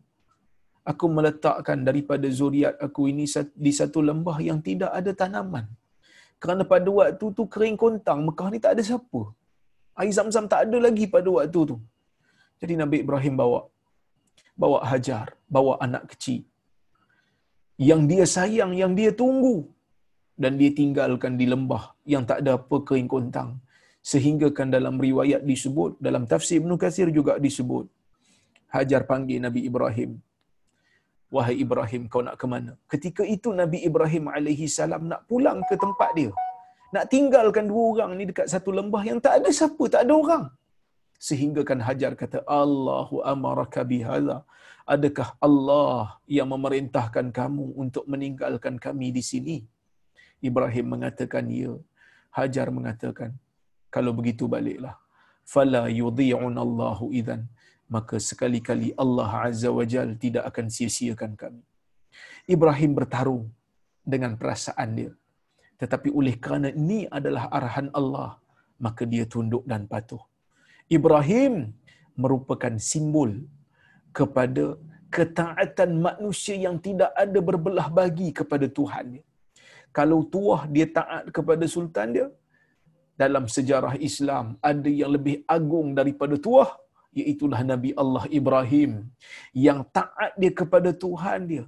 aku 0.92 1.06
meletakkan 1.18 1.80
daripada 1.88 2.28
zuriat 2.40 2.76
aku 2.86 3.10
ini 3.12 3.26
di 3.66 3.72
satu 3.80 4.00
lembah 4.10 4.38
yang 4.48 4.60
tidak 4.68 4.92
ada 5.00 5.12
tanaman. 5.22 5.66
Kerana 6.42 6.64
pada 6.74 6.90
waktu 7.00 7.26
tu 7.38 7.44
kering 7.54 7.78
kontang 7.84 8.20
Mekah 8.28 8.48
ni 8.54 8.60
tak 8.66 8.74
ada 8.78 8.84
siapa. 8.90 9.22
Air 10.02 10.14
zam-zam 10.18 10.46
tak 10.52 10.62
ada 10.68 10.78
lagi 10.86 11.06
pada 11.16 11.30
waktu 11.38 11.62
tu. 11.72 11.78
Jadi 12.62 12.74
Nabi 12.82 12.98
Ibrahim 13.04 13.36
bawa 13.42 13.60
bawa 14.64 14.80
Hajar 14.90 15.28
bawa 15.56 15.74
anak 15.86 16.04
kecil. 16.12 16.42
Yang 17.90 18.02
dia 18.12 18.26
sayang 18.36 18.72
yang 18.82 18.94
dia 19.00 19.12
tunggu 19.22 19.56
dan 20.44 20.60
dia 20.60 20.72
tinggalkan 20.80 21.34
di 21.42 21.46
lembah 21.54 21.84
yang 22.14 22.24
tak 22.30 22.40
ada 22.44 22.52
apa 22.60 22.78
kering 22.88 23.10
kontang. 23.16 23.50
Sehingga 24.12 24.48
kan 24.58 24.70
dalam 24.76 24.96
riwayat 25.06 25.42
disebut 25.52 25.92
dalam 26.08 26.24
tafsir 26.32 26.58
Ibn 26.62 26.72
Kathir 26.82 27.10
juga 27.18 27.36
disebut 27.46 27.86
Hajar 28.76 29.02
panggil 29.10 29.40
Nabi 29.46 29.62
Ibrahim. 29.70 30.12
Wahai 31.36 31.56
Ibrahim 31.66 32.02
kau 32.12 32.22
nak 32.28 32.36
ke 32.42 32.46
mana? 32.54 32.72
Ketika 32.92 33.24
itu 33.36 33.50
Nabi 33.62 33.80
Ibrahim 33.90 34.26
alaihi 34.36 34.68
salam 34.78 35.10
nak 35.12 35.22
pulang 35.30 35.60
ke 35.70 35.76
tempat 35.84 36.12
dia. 36.18 36.32
Nak 36.96 37.06
tinggalkan 37.14 37.66
dua 37.72 37.84
orang 37.92 38.12
ni 38.20 38.24
dekat 38.30 38.48
satu 38.54 38.70
lembah 38.80 39.04
yang 39.10 39.20
tak 39.26 39.34
ada 39.40 39.50
siapa 39.60 39.84
tak 39.94 40.04
ada 40.06 40.14
orang. 40.24 40.44
Sehingga 41.28 41.62
kan 41.70 41.80
Hajar 41.88 42.14
kata 42.22 42.40
Allahu 42.62 43.24
amaraka 43.34 43.82
bihala 43.92 44.38
adakah 44.86 45.30
Allah 45.48 46.22
yang 46.38 46.48
memerintahkan 46.54 47.34
kamu 47.40 47.66
untuk 47.84 48.06
meninggalkan 48.06 48.78
kami 48.86 49.10
di 49.18 49.24
sini 49.32 49.58
Ibrahim 50.42 50.86
mengatakan 50.96 51.48
ya. 51.50 51.74
Hajar 52.36 52.68
mengatakan 52.78 53.32
kalau 53.96 54.12
begitu 54.12 54.46
baliklah. 54.56 54.96
Fala 55.54 55.84
yudhi'un 56.02 56.56
Allahu 56.66 57.14
idzan. 57.20 57.48
Maka 57.96 58.18
sekali-kali 58.30 58.88
Allah 59.04 59.32
Azza 59.48 59.70
wa 59.78 59.86
Jal 59.86 60.18
tidak 60.24 60.44
akan 60.50 60.68
sia-siakan 60.76 61.38
kami. 61.42 61.64
Ibrahim 62.56 62.92
bertarung 62.98 63.46
dengan 64.14 64.34
perasaan 64.40 64.90
dia. 64.98 65.12
Tetapi 65.82 66.10
oleh 66.20 66.36
kerana 66.44 66.70
ini 66.82 67.00
adalah 67.18 67.46
arahan 67.58 67.90
Allah, 68.00 68.42
maka 68.86 69.04
dia 69.14 69.26
tunduk 69.34 69.64
dan 69.72 69.86
patuh. 69.92 70.24
Ibrahim 70.98 71.74
merupakan 72.24 72.76
simbol 72.90 73.32
kepada 74.18 74.66
ketaatan 75.16 75.92
manusia 76.08 76.56
yang 76.66 76.78
tidak 76.88 77.12
ada 77.24 77.40
berbelah 77.50 77.88
bagi 78.00 78.30
kepada 78.40 78.68
Tuhan 78.78 79.20
kalau 79.98 80.20
tuah 80.34 80.62
dia 80.76 80.88
taat 80.98 81.26
kepada 81.38 81.66
sultan 81.76 82.10
dia 82.16 82.28
dalam 83.24 83.46
sejarah 83.56 83.94
Islam 84.10 84.46
ada 84.72 84.90
yang 85.02 85.12
lebih 85.16 85.36
agung 85.58 85.90
daripada 86.00 86.36
tuah 86.48 86.72
iaitulah 87.20 87.62
Nabi 87.72 87.92
Allah 88.04 88.26
Ibrahim 88.40 88.92
yang 89.68 89.80
taat 89.98 90.32
dia 90.42 90.52
kepada 90.62 90.92
Tuhan 91.04 91.42
dia 91.52 91.66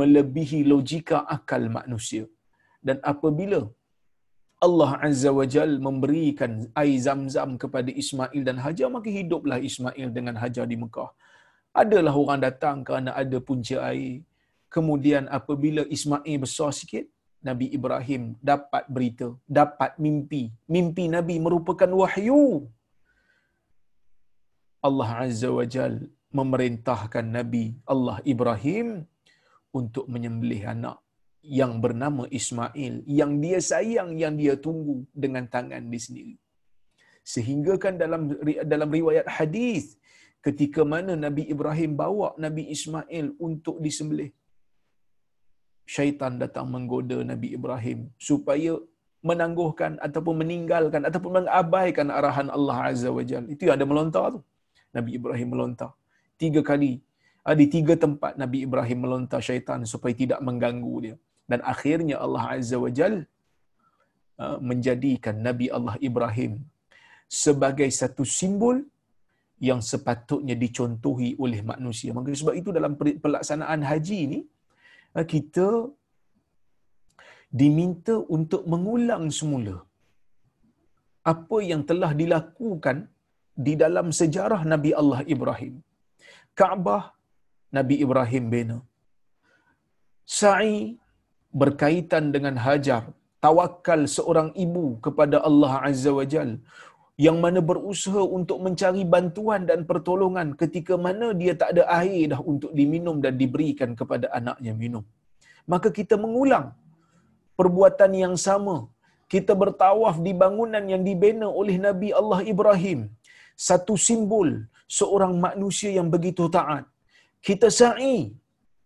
melebihi 0.00 0.60
logika 0.72 1.18
akal 1.36 1.64
manusia 1.78 2.24
dan 2.86 2.98
apabila 3.12 3.60
Allah 4.66 4.90
Azza 5.06 5.30
wa 5.38 5.44
Jal 5.52 5.70
memberikan 5.86 6.52
air 6.80 6.96
zam-zam 7.04 7.50
kepada 7.62 7.90
Ismail 8.02 8.42
dan 8.48 8.56
Hajar, 8.64 8.88
maka 8.96 9.10
hiduplah 9.18 9.58
Ismail 9.68 10.08
dengan 10.16 10.38
Hajar 10.42 10.66
di 10.72 10.76
Mekah. 10.82 11.10
Adalah 11.82 12.14
orang 12.22 12.40
datang 12.46 12.76
kerana 12.86 13.10
ada 13.22 13.38
punca 13.48 13.76
air. 13.90 14.22
Kemudian 14.74 15.26
apabila 15.38 15.82
Ismail 15.96 16.36
besar 16.44 16.70
sikit, 16.80 17.06
Nabi 17.42 17.66
Ibrahim 17.76 18.22
dapat 18.38 18.86
berita, 18.86 19.26
dapat 19.60 19.98
mimpi. 19.98 20.54
Mimpi 20.70 21.10
Nabi 21.10 21.36
merupakan 21.42 21.90
wahyu. 21.90 22.70
Allah 24.82 25.10
Azza 25.26 25.50
wa 25.58 25.66
Jal 25.74 25.94
memerintahkan 26.34 27.24
Nabi 27.38 27.64
Allah 27.86 28.18
Ibrahim 28.32 29.06
untuk 29.70 30.04
menyembelih 30.10 30.62
anak 30.74 30.98
yang 31.42 31.82
bernama 31.84 32.24
Ismail 32.30 33.02
yang 33.20 33.32
dia 33.42 33.58
sayang 33.58 34.14
yang 34.22 34.34
dia 34.40 34.54
tunggu 34.66 34.96
dengan 35.22 35.44
tangan 35.54 35.82
dia 35.90 36.02
sendiri 36.06 36.34
sehingga 37.22 37.74
kan 37.82 37.94
dalam 38.02 38.30
dalam 38.72 38.90
riwayat 38.90 39.26
hadis 39.26 39.98
ketika 40.46 40.82
mana 40.92 41.14
Nabi 41.14 41.46
Ibrahim 41.54 41.94
bawa 42.02 42.28
Nabi 42.44 42.70
Ismail 42.74 43.38
untuk 43.38 43.78
disembelih 43.84 44.30
syaitan 45.86 46.38
datang 46.42 46.66
menggoda 46.74 47.18
Nabi 47.32 47.48
Ibrahim 47.58 48.08
supaya 48.28 48.78
menangguhkan 49.22 50.02
ataupun 50.06 50.34
meninggalkan 50.42 51.02
ataupun 51.08 51.32
mengabaikan 51.38 52.10
arahan 52.18 52.48
Allah 52.56 52.78
Azza 52.90 53.10
wa 53.18 53.22
Jal. 53.22 53.44
Itu 53.54 53.62
yang 53.66 53.76
ada 53.78 53.86
melontar 53.86 54.24
tu. 54.34 54.40
Nabi 54.96 55.10
Ibrahim 55.18 55.48
melontar. 55.54 55.90
Tiga 56.42 56.60
kali. 56.70 56.92
Ah, 57.46 57.56
di 57.58 57.66
tiga 57.74 57.94
tempat 58.04 58.38
Nabi 58.42 58.58
Ibrahim 58.66 58.98
melontar 59.04 59.40
syaitan 59.48 59.82
supaya 59.92 60.14
tidak 60.22 60.40
mengganggu 60.46 60.94
dia. 61.04 61.16
Dan 61.50 61.58
akhirnya 61.72 62.16
Allah 62.24 62.44
Azza 62.54 62.76
wa 62.84 62.90
Jal 62.98 63.14
ah, 64.42 64.58
menjadikan 64.70 65.38
Nabi 65.38 65.66
Allah 65.76 65.96
Ibrahim 66.08 66.52
sebagai 67.26 67.88
satu 68.00 68.22
simbol 68.38 68.82
yang 69.62 69.78
sepatutnya 69.90 70.54
dicontohi 70.58 71.38
oleh 71.38 71.62
manusia. 71.62 72.10
Maka 72.10 72.34
sebab 72.34 72.54
itu 72.60 72.74
dalam 72.74 72.98
pelaksanaan 72.98 73.80
haji 73.90 74.18
ini, 74.26 74.38
kita 75.32 75.68
diminta 77.60 78.14
untuk 78.36 78.62
mengulang 78.72 79.24
semula 79.38 79.76
apa 81.32 81.58
yang 81.70 81.82
telah 81.90 82.12
dilakukan 82.20 83.12
di 83.66 83.72
dalam 83.82 84.06
sejarah 84.20 84.62
Nabi 84.72 84.90
Allah 85.00 85.20
Ibrahim. 85.34 85.74
Kaabah 86.58 87.02
Nabi 87.76 87.96
Ibrahim 88.04 88.44
bina. 88.54 88.78
Sa'i 90.38 90.96
berkaitan 91.60 92.32
dengan 92.34 92.56
Hajar, 92.64 93.12
tawakal 93.44 94.08
seorang 94.16 94.50
ibu 94.64 94.96
kepada 95.04 95.38
Allah 95.48 95.72
Azza 95.88 96.12
wa 96.18 96.24
Jal 96.32 96.50
yang 97.26 97.38
mana 97.44 97.60
berusaha 97.70 98.22
untuk 98.38 98.58
mencari 98.64 99.02
bantuan 99.14 99.62
dan 99.70 99.80
pertolongan 99.90 100.56
ketika 100.60 100.94
mana 101.06 101.26
dia 101.40 101.52
tak 101.60 101.70
ada 101.74 101.84
air 102.00 102.32
dah 102.32 102.40
untuk 102.52 102.70
diminum 102.78 103.16
dan 103.24 103.34
diberikan 103.42 103.90
kepada 104.00 104.32
anaknya 104.38 104.72
minum. 104.82 105.04
Maka 105.72 105.88
kita 105.98 106.16
mengulang 106.24 106.66
perbuatan 107.60 108.12
yang 108.24 108.36
sama. 108.46 108.76
Kita 109.32 109.52
bertawaf 109.62 110.16
di 110.26 110.32
bangunan 110.42 110.84
yang 110.92 111.02
dibina 111.08 111.48
oleh 111.60 111.76
Nabi 111.86 112.08
Allah 112.20 112.40
Ibrahim. 112.52 113.00
Satu 113.68 113.94
simbol 114.06 114.48
seorang 114.98 115.34
manusia 115.46 115.90
yang 115.98 116.08
begitu 116.14 116.46
taat. 116.56 116.84
Kita 117.46 117.68
sa'i 117.80 118.16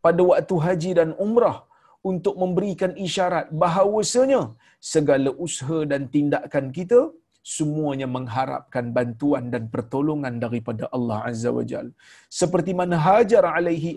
pada 0.04 0.22
waktu 0.30 0.56
haji 0.66 0.90
dan 0.98 1.10
umrah 1.26 1.56
untuk 2.10 2.34
memberikan 2.42 2.92
isyarat 3.06 3.46
bahawasanya 3.62 4.42
segala 4.92 5.30
usaha 5.46 5.78
dan 5.92 6.02
tindakan 6.14 6.66
kita 6.76 7.00
semuanya 7.54 8.06
mengharapkan 8.16 8.84
bantuan 8.96 9.44
dan 9.54 9.64
pertolongan 9.74 10.34
daripada 10.44 10.84
Allah 10.96 11.18
Azza 11.30 11.50
wa 11.58 11.64
Jal. 11.70 11.88
Seperti 12.40 12.72
mana 12.78 12.96
Hajar 13.06 13.44
alaihi 13.56 13.90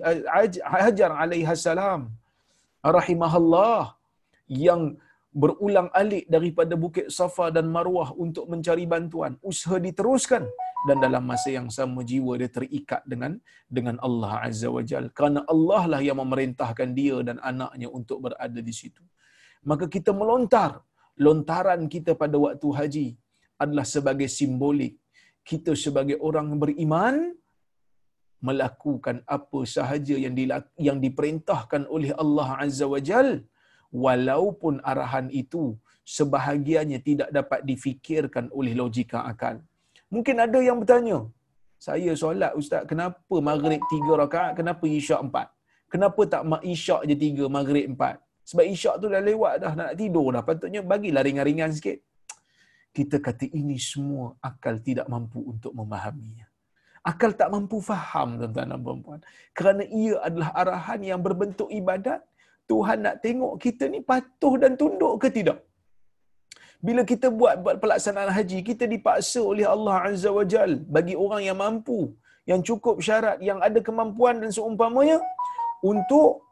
Hajar 0.74 1.12
alaihi 1.24 1.56
salam 1.68 2.02
rahimahullah 2.98 3.98
yang 4.66 4.82
berulang 5.42 5.90
alik 6.02 6.26
daripada 6.36 6.74
Bukit 6.84 7.08
Safa 7.18 7.48
dan 7.56 7.66
Marwah 7.76 8.10
untuk 8.26 8.46
mencari 8.54 8.86
bantuan. 8.94 9.34
Usaha 9.52 9.78
diteruskan 9.88 10.46
dan 10.88 10.98
dalam 11.06 11.24
masa 11.32 11.50
yang 11.58 11.68
sama 11.78 12.06
jiwa 12.12 12.34
dia 12.42 12.50
terikat 12.58 13.02
dengan 13.12 13.34
dengan 13.78 13.98
Allah 14.08 14.46
Azza 14.48 14.70
wa 14.78 14.84
Jal. 14.92 15.08
Kerana 15.18 15.42
Allah 15.54 15.84
lah 15.94 16.02
yang 16.10 16.22
memerintahkan 16.22 16.90
dia 17.00 17.18
dan 17.30 17.42
anaknya 17.52 17.90
untuk 18.00 18.20
berada 18.26 18.62
di 18.70 18.74
situ. 18.82 19.02
Maka 19.66 19.88
kita 19.98 20.14
melontar. 20.22 20.72
Lontaran 21.26 21.82
kita 21.94 22.12
pada 22.22 22.40
waktu 22.40 22.68
haji 22.80 23.08
adalah 23.64 23.86
sebagai 23.96 24.30
simbolik. 24.38 24.94
Kita 25.50 25.72
sebagai 25.86 26.18
orang 26.28 26.50
beriman 26.62 27.16
melakukan 28.48 29.18
apa 29.36 29.60
sahaja 29.76 30.16
yang 30.26 30.36
yang 30.88 30.98
diperintahkan 31.06 31.84
oleh 31.96 32.12
Allah 32.24 32.50
Azza 32.66 32.86
wa 32.94 33.02
Jalla 33.10 33.44
walaupun 34.06 34.80
arahan 34.92 35.28
itu 35.42 35.64
sebahagiannya 36.16 37.00
tidak 37.10 37.30
dapat 37.38 37.60
difikirkan 37.70 38.46
oleh 38.60 38.74
logika 38.82 39.20
akal. 39.32 39.58
Mungkin 40.14 40.36
ada 40.46 40.60
yang 40.68 40.78
bertanya, 40.82 41.20
saya 41.78 42.12
solat 42.22 42.54
ustaz, 42.60 42.84
kenapa 42.92 43.36
maghrib 43.50 43.82
tiga 43.94 44.14
rakaat, 44.24 44.52
kenapa 44.60 44.84
isyak 45.00 45.22
empat? 45.28 45.48
Kenapa 45.94 46.22
tak 46.34 46.44
isyak 46.74 47.02
je 47.10 47.16
tiga, 47.26 47.46
maghrib 47.58 47.86
empat? 47.94 48.16
Sebab 48.50 48.66
isyak 48.74 48.96
tu 49.02 49.08
dah 49.14 49.22
lewat 49.30 49.54
dah, 49.62 49.74
nak 49.80 49.92
tidur 50.00 50.28
dah. 50.34 50.42
Patutnya 50.48 50.82
bagilah 50.92 51.22
ringan-ringan 51.28 51.70
sikit. 51.78 51.98
Kita 53.00 53.16
kata 53.24 53.48
ini 53.56 53.80
semua 53.80 54.36
akal 54.44 54.76
tidak 54.84 55.08
mampu 55.08 55.40
untuk 55.40 55.72
memahaminya. 55.72 56.44
Akal 57.00 57.32
tak 57.32 57.48
mampu 57.48 57.80
faham 57.80 58.36
tuan-tuan 58.36 58.76
dan 58.76 58.82
puan 58.84 59.22
Kerana 59.56 59.88
ia 59.88 60.20
adalah 60.20 60.52
arahan 60.52 61.00
yang 61.00 61.24
berbentuk 61.24 61.72
ibadat 61.72 62.20
Tuhan 62.68 62.98
nak 63.06 63.16
tengok 63.26 63.54
kita 63.64 63.88
ni 63.94 64.00
patuh 64.10 64.54
dan 64.62 64.76
tunduk 64.76 65.16
ke 65.24 65.32
tidak. 65.38 65.64
Bila 66.84 67.02
kita 67.12 67.32
buat, 67.40 67.56
buat 67.64 67.76
pelaksanaan 67.80 68.32
haji, 68.36 68.60
kita 68.68 68.84
dipaksa 68.84 69.40
oleh 69.52 69.64
Allah 69.64 69.96
Azza 70.12 70.30
wa 70.30 70.44
Jal 70.44 70.72
bagi 70.96 71.16
orang 71.24 71.42
yang 71.48 71.58
mampu, 71.64 72.00
yang 72.44 72.62
cukup 72.68 73.00
syarat, 73.08 73.40
yang 73.40 73.60
ada 73.68 73.80
kemampuan 73.88 74.44
dan 74.44 74.52
seumpamanya 74.52 75.18
untuk 75.84 76.44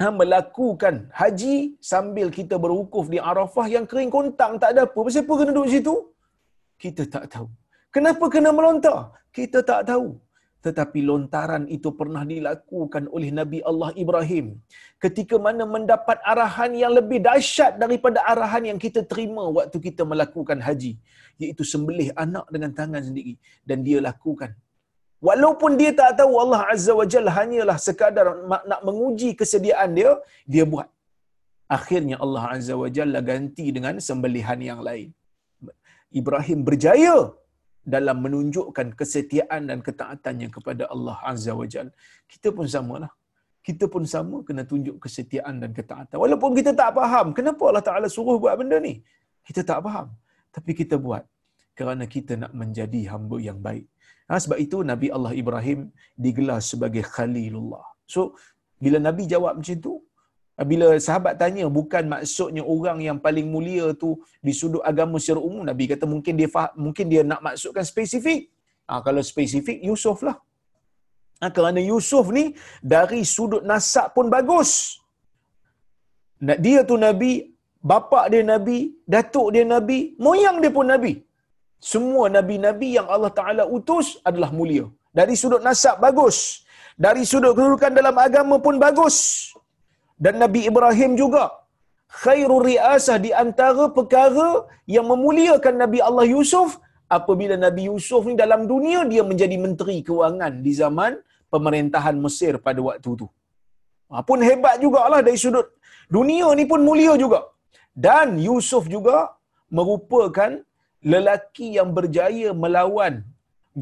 ha, 0.00 0.06
melakukan 0.20 0.94
haji 1.20 1.54
sambil 1.92 2.26
kita 2.38 2.56
berwukuf 2.64 3.06
di 3.14 3.18
Arafah 3.30 3.66
yang 3.74 3.84
kering 3.90 4.10
kontang 4.16 4.56
tak 4.62 4.72
ada 4.74 4.82
apa. 4.88 5.00
Kenapa 5.06 5.32
kena 5.38 5.52
duduk 5.52 5.68
situ? 5.74 5.94
Kita 6.82 7.02
tak 7.14 7.24
tahu. 7.32 7.46
Kenapa 7.94 8.24
kena 8.32 8.50
melontar? 8.56 8.98
Kita 9.36 9.58
tak 9.70 9.82
tahu 9.90 10.16
tetapi 10.60 11.00
lontaran 11.08 11.64
itu 11.76 11.88
pernah 11.98 12.22
dilakukan 12.32 13.08
oleh 13.16 13.32
Nabi 13.32 13.58
Allah 13.64 13.90
Ibrahim 13.96 14.46
ketika 15.00 15.40
mana 15.40 15.64
mendapat 15.64 16.20
arahan 16.32 16.76
yang 16.76 16.92
lebih 16.98 17.18
dahsyat 17.24 17.80
daripada 17.80 18.20
arahan 18.32 18.68
yang 18.70 18.78
kita 18.84 19.00
terima 19.12 19.48
waktu 19.48 19.80
kita 19.80 20.04
melakukan 20.04 20.60
haji 20.60 20.92
iaitu 21.40 21.64
sembelih 21.64 22.12
anak 22.24 22.44
dengan 22.52 22.76
tangan 22.76 23.00
sendiri 23.08 23.40
dan 23.64 23.80
dia 23.80 24.04
lakukan 24.04 24.52
walaupun 25.28 25.72
dia 25.80 25.92
tak 26.00 26.12
tahu 26.20 26.32
Allah 26.44 26.60
Azza 26.74 26.92
wa 27.00 27.06
Jalla 27.12 27.32
hanyalah 27.38 27.76
sekadar 27.86 28.26
nak 28.70 28.80
menguji 28.88 29.30
kesediaan 29.40 29.90
dia 29.98 30.12
dia 30.52 30.64
buat 30.72 30.88
akhirnya 31.78 32.16
Allah 32.24 32.44
Azza 32.56 32.76
wa 32.82 32.88
Jalla 32.96 33.20
ganti 33.30 33.66
dengan 33.76 33.96
sembelihan 34.08 34.60
yang 34.70 34.80
lain 34.88 35.08
Ibrahim 36.20 36.60
berjaya 36.68 37.16
dalam 37.94 38.16
menunjukkan 38.24 38.88
kesetiaan 39.00 39.62
dan 39.70 39.78
ketaatannya 39.86 40.48
kepada 40.56 40.84
Allah 40.94 41.16
Azza 41.30 41.52
wa 41.60 41.66
Jal. 41.72 41.88
Kita 42.32 42.48
pun 42.56 42.66
samalah. 42.74 43.12
Kita 43.66 43.84
pun 43.92 44.04
sama 44.14 44.36
kena 44.48 44.62
tunjuk 44.70 44.96
kesetiaan 45.04 45.60
dan 45.62 45.70
ketaatan. 45.78 46.16
Walaupun 46.24 46.56
kita 46.58 46.72
tak 46.80 46.90
faham 46.98 47.26
kenapa 47.38 47.62
Allah 47.70 47.84
Ta'ala 47.88 48.06
suruh 48.16 48.36
buat 48.42 48.54
benda 48.60 48.76
ni. 48.80 48.94
Kita 49.46 49.60
tak 49.70 49.80
faham. 49.86 50.08
Tapi 50.54 50.72
kita 50.80 50.96
buat 51.06 51.24
kerana 51.80 52.04
kita 52.14 52.32
nak 52.42 52.52
menjadi 52.60 53.00
hamba 53.12 53.36
yang 53.48 53.58
baik. 53.66 53.86
Ha, 54.28 54.38
sebab 54.44 54.58
itu 54.64 54.78
Nabi 54.90 55.08
Allah 55.16 55.32
Ibrahim 55.42 55.80
digelar 56.24 56.60
sebagai 56.70 57.02
Khalilullah. 57.14 57.84
So, 58.14 58.20
bila 58.84 58.98
Nabi 59.06 59.24
jawab 59.32 59.52
macam 59.58 59.78
tu, 59.86 59.94
bila 60.70 60.86
sahabat 61.06 61.34
tanya 61.40 61.64
bukan 61.78 62.04
maksudnya 62.14 62.62
orang 62.74 62.98
yang 63.06 63.18
paling 63.26 63.46
mulia 63.54 63.86
tu 64.02 64.10
di 64.46 64.52
sudut 64.60 64.82
agama 64.90 65.16
secara 65.22 65.40
umum? 65.48 65.62
Nabi 65.70 65.84
kata 65.92 66.04
mungkin 66.14 66.34
dia 66.40 66.48
faham, 66.54 66.72
mungkin 66.86 67.06
dia 67.12 67.22
nak 67.30 67.40
maksudkan 67.46 67.84
spesifik. 67.92 68.42
Ha, 68.88 69.00
kalau 69.06 69.22
spesifik 69.32 69.78
Yusuf 69.88 70.20
lah. 70.28 70.36
Ha, 71.40 71.48
kerana 71.56 71.80
Yusuf 71.90 72.28
ni 72.38 72.44
dari 72.94 73.22
sudut 73.34 73.64
nasab 73.70 74.08
pun 74.16 74.28
bagus. 74.36 74.70
Dia 76.66 76.80
tu 76.90 76.96
Nabi 77.06 77.32
bapa 77.90 78.20
dia 78.32 78.44
Nabi 78.52 78.78
datuk 79.14 79.48
dia 79.56 79.64
Nabi 79.74 79.98
moyang 80.26 80.56
dia 80.62 80.72
pun 80.76 80.88
Nabi 80.92 81.12
semua 81.92 82.24
Nabi-Nabi 82.36 82.88
yang 82.98 83.08
Allah 83.14 83.32
Ta'ala 83.38 83.64
utus 83.76 84.08
adalah 84.28 84.50
mulia 84.58 84.86
dari 85.18 85.34
sudut 85.42 85.62
nasab 85.68 85.96
bagus 86.04 86.36
dari 87.06 87.22
sudut 87.30 87.52
kedudukan 87.56 87.92
dalam 88.00 88.16
agama 88.26 88.56
pun 88.66 88.76
bagus 88.84 89.16
dan 90.24 90.36
Nabi 90.42 90.60
Ibrahim 90.70 91.12
juga 91.22 91.44
khairul 92.22 92.62
riasah 92.68 93.18
di 93.26 93.30
antara 93.44 93.84
perkara 93.98 94.48
yang 94.94 95.06
memuliakan 95.12 95.74
Nabi 95.82 95.98
Allah 96.08 96.26
Yusuf 96.34 96.70
apabila 97.18 97.54
Nabi 97.66 97.82
Yusuf 97.90 98.22
ni 98.30 98.34
dalam 98.42 98.62
dunia 98.72 99.00
dia 99.12 99.22
menjadi 99.30 99.56
menteri 99.64 99.96
kewangan 100.08 100.52
di 100.66 100.72
zaman 100.80 101.12
pemerintahan 101.54 102.16
Mesir 102.24 102.54
pada 102.66 102.80
waktu 102.88 103.10
itu. 103.16 103.26
Ha, 104.10 104.22
pun 104.28 104.38
hebat 104.48 104.76
jugalah 104.82 105.20
dari 105.26 105.38
sudut 105.44 105.66
dunia 106.16 106.48
ni 106.58 106.64
pun 106.70 106.80
mulia 106.88 107.14
juga. 107.24 107.40
Dan 108.06 108.38
Yusuf 108.48 108.84
juga 108.94 109.16
merupakan 109.78 110.50
lelaki 111.12 111.66
yang 111.78 111.90
berjaya 111.98 112.50
melawan 112.62 113.14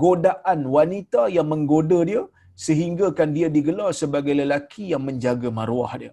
godaan 0.05 0.61
wanita 0.77 1.23
yang 1.37 1.49
menggoda 1.53 2.01
dia 2.11 2.23
sehinggakan 2.67 3.29
dia 3.37 3.49
digelar 3.57 3.91
sebagai 4.01 4.35
lelaki 4.41 4.85
yang 4.93 5.03
menjaga 5.09 5.49
maruah 5.59 5.93
dia. 6.03 6.13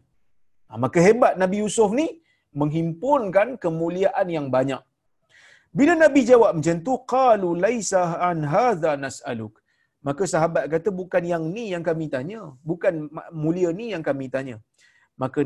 Ha, 0.70 0.78
maka 0.84 1.00
hebat 1.08 1.34
Nabi 1.44 1.58
Yusuf 1.64 1.90
ni 2.00 2.08
menghimpunkan 2.62 3.48
kemuliaan 3.64 4.28
yang 4.38 4.48
banyak. 4.56 4.82
Bila 5.78 5.94
Nabi 6.04 6.22
jawab 6.32 6.52
macam 6.58 6.78
tu, 6.88 6.94
qalu 7.14 7.50
laisa 7.66 8.04
an 8.30 8.40
hadza 8.54 8.92
nas'aluk. 9.06 9.56
Maka 10.08 10.24
sahabat 10.34 10.66
kata 10.74 10.90
bukan 11.00 11.24
yang 11.32 11.44
ni 11.56 11.64
yang 11.74 11.84
kami 11.90 12.06
tanya, 12.14 12.42
bukan 12.70 12.94
mulia 13.44 13.70
ni 13.80 13.86
yang 13.94 14.04
kami 14.10 14.26
tanya. 14.36 14.56
Maka 15.22 15.42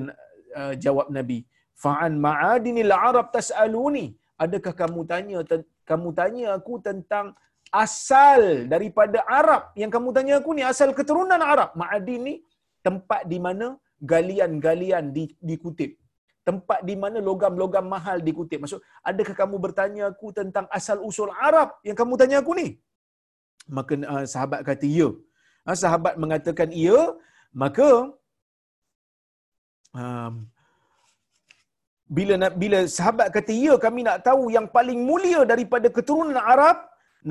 uh, 0.60 0.74
jawab 0.84 1.08
Nabi, 1.18 1.40
fa'an 1.84 2.14
ma'adinil 2.28 2.94
arab 3.10 3.28
tas'aluni. 3.36 4.08
Adakah 4.46 4.74
kamu 4.82 5.02
tanya 5.12 5.38
kamu 5.90 6.10
tanya 6.20 6.46
aku 6.58 6.74
tentang 6.88 7.36
asal 7.84 8.66
daripada 8.74 9.20
Arab 9.40 9.62
yang 9.82 9.92
kamu 9.96 10.10
tanya 10.16 10.34
aku 10.42 10.52
ni 10.58 10.64
asal 10.72 10.90
keturunan 11.00 11.42
Arab. 11.54 11.76
Ma'adin 11.82 12.22
ni 12.28 12.36
tempat 12.88 13.28
di 13.32 13.38
mana 13.46 13.76
galian-galian 14.00 15.12
dikutip 15.50 16.00
tempat 16.50 16.80
di 16.90 16.96
mana 17.04 17.18
logam-logam 17.30 17.86
mahal 17.94 18.18
dikutip. 18.28 18.60
Maksud, 18.64 18.82
adakah 19.10 19.36
kamu 19.42 19.56
bertanya 19.66 20.04
aku 20.12 20.28
tentang 20.40 20.66
asal 20.78 20.98
usul 21.10 21.30
Arab 21.48 21.78
yang 21.88 21.98
kamu 22.00 22.14
tanya 22.22 22.38
aku 22.42 22.54
ni? 22.60 22.68
Maka 23.78 23.94
uh, 24.14 24.26
sahabat 24.34 24.66
kata 24.70 24.88
ya. 25.00 25.10
Uh, 25.68 25.78
sahabat 25.84 26.14
mengatakan 26.24 26.70
ya, 26.86 27.00
maka 27.64 27.90
um, 29.94 30.34
bila 32.18 32.34
bila 32.62 32.80
sahabat 32.98 33.28
kata 33.36 33.54
ya 33.66 33.74
kami 33.86 34.02
nak 34.08 34.20
tahu 34.28 34.44
yang 34.56 34.68
paling 34.78 35.00
mulia 35.10 35.42
daripada 35.52 35.88
keturunan 35.98 36.42
Arab, 36.54 36.78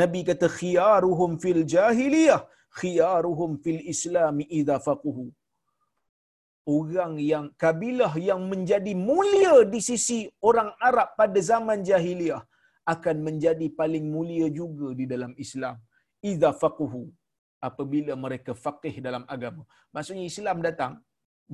Nabi 0.00 0.20
kata 0.28 0.46
khiyaruhum 0.58 1.30
fil 1.42 1.62
jahiliyah, 1.74 2.40
khiyaruhum 2.80 3.58
fil 3.64 3.80
islam 3.94 4.38
idza 4.58 4.76
faquhu. 4.86 5.26
Orang 6.76 7.12
yang 7.32 7.44
kabilah 7.64 8.12
yang 8.28 8.40
menjadi 8.52 8.92
mulia 9.08 9.54
di 9.72 9.80
sisi 9.88 10.18
orang 10.48 10.70
Arab 10.88 11.10
pada 11.20 11.40
zaman 11.50 11.80
jahiliah 11.90 12.42
akan 12.94 13.16
menjadi 13.26 13.66
paling 13.80 14.04
mulia 14.14 14.46
juga 14.60 14.88
di 15.00 15.04
dalam 15.12 15.32
Islam. 15.44 15.76
Idza 16.30 16.52
faquhu. 16.62 17.02
Apabila 17.68 18.14
mereka 18.24 18.52
faqih 18.64 18.94
dalam 19.06 19.22
agama. 19.34 19.62
Maksudnya 19.94 20.24
Islam 20.32 20.58
datang. 20.66 20.92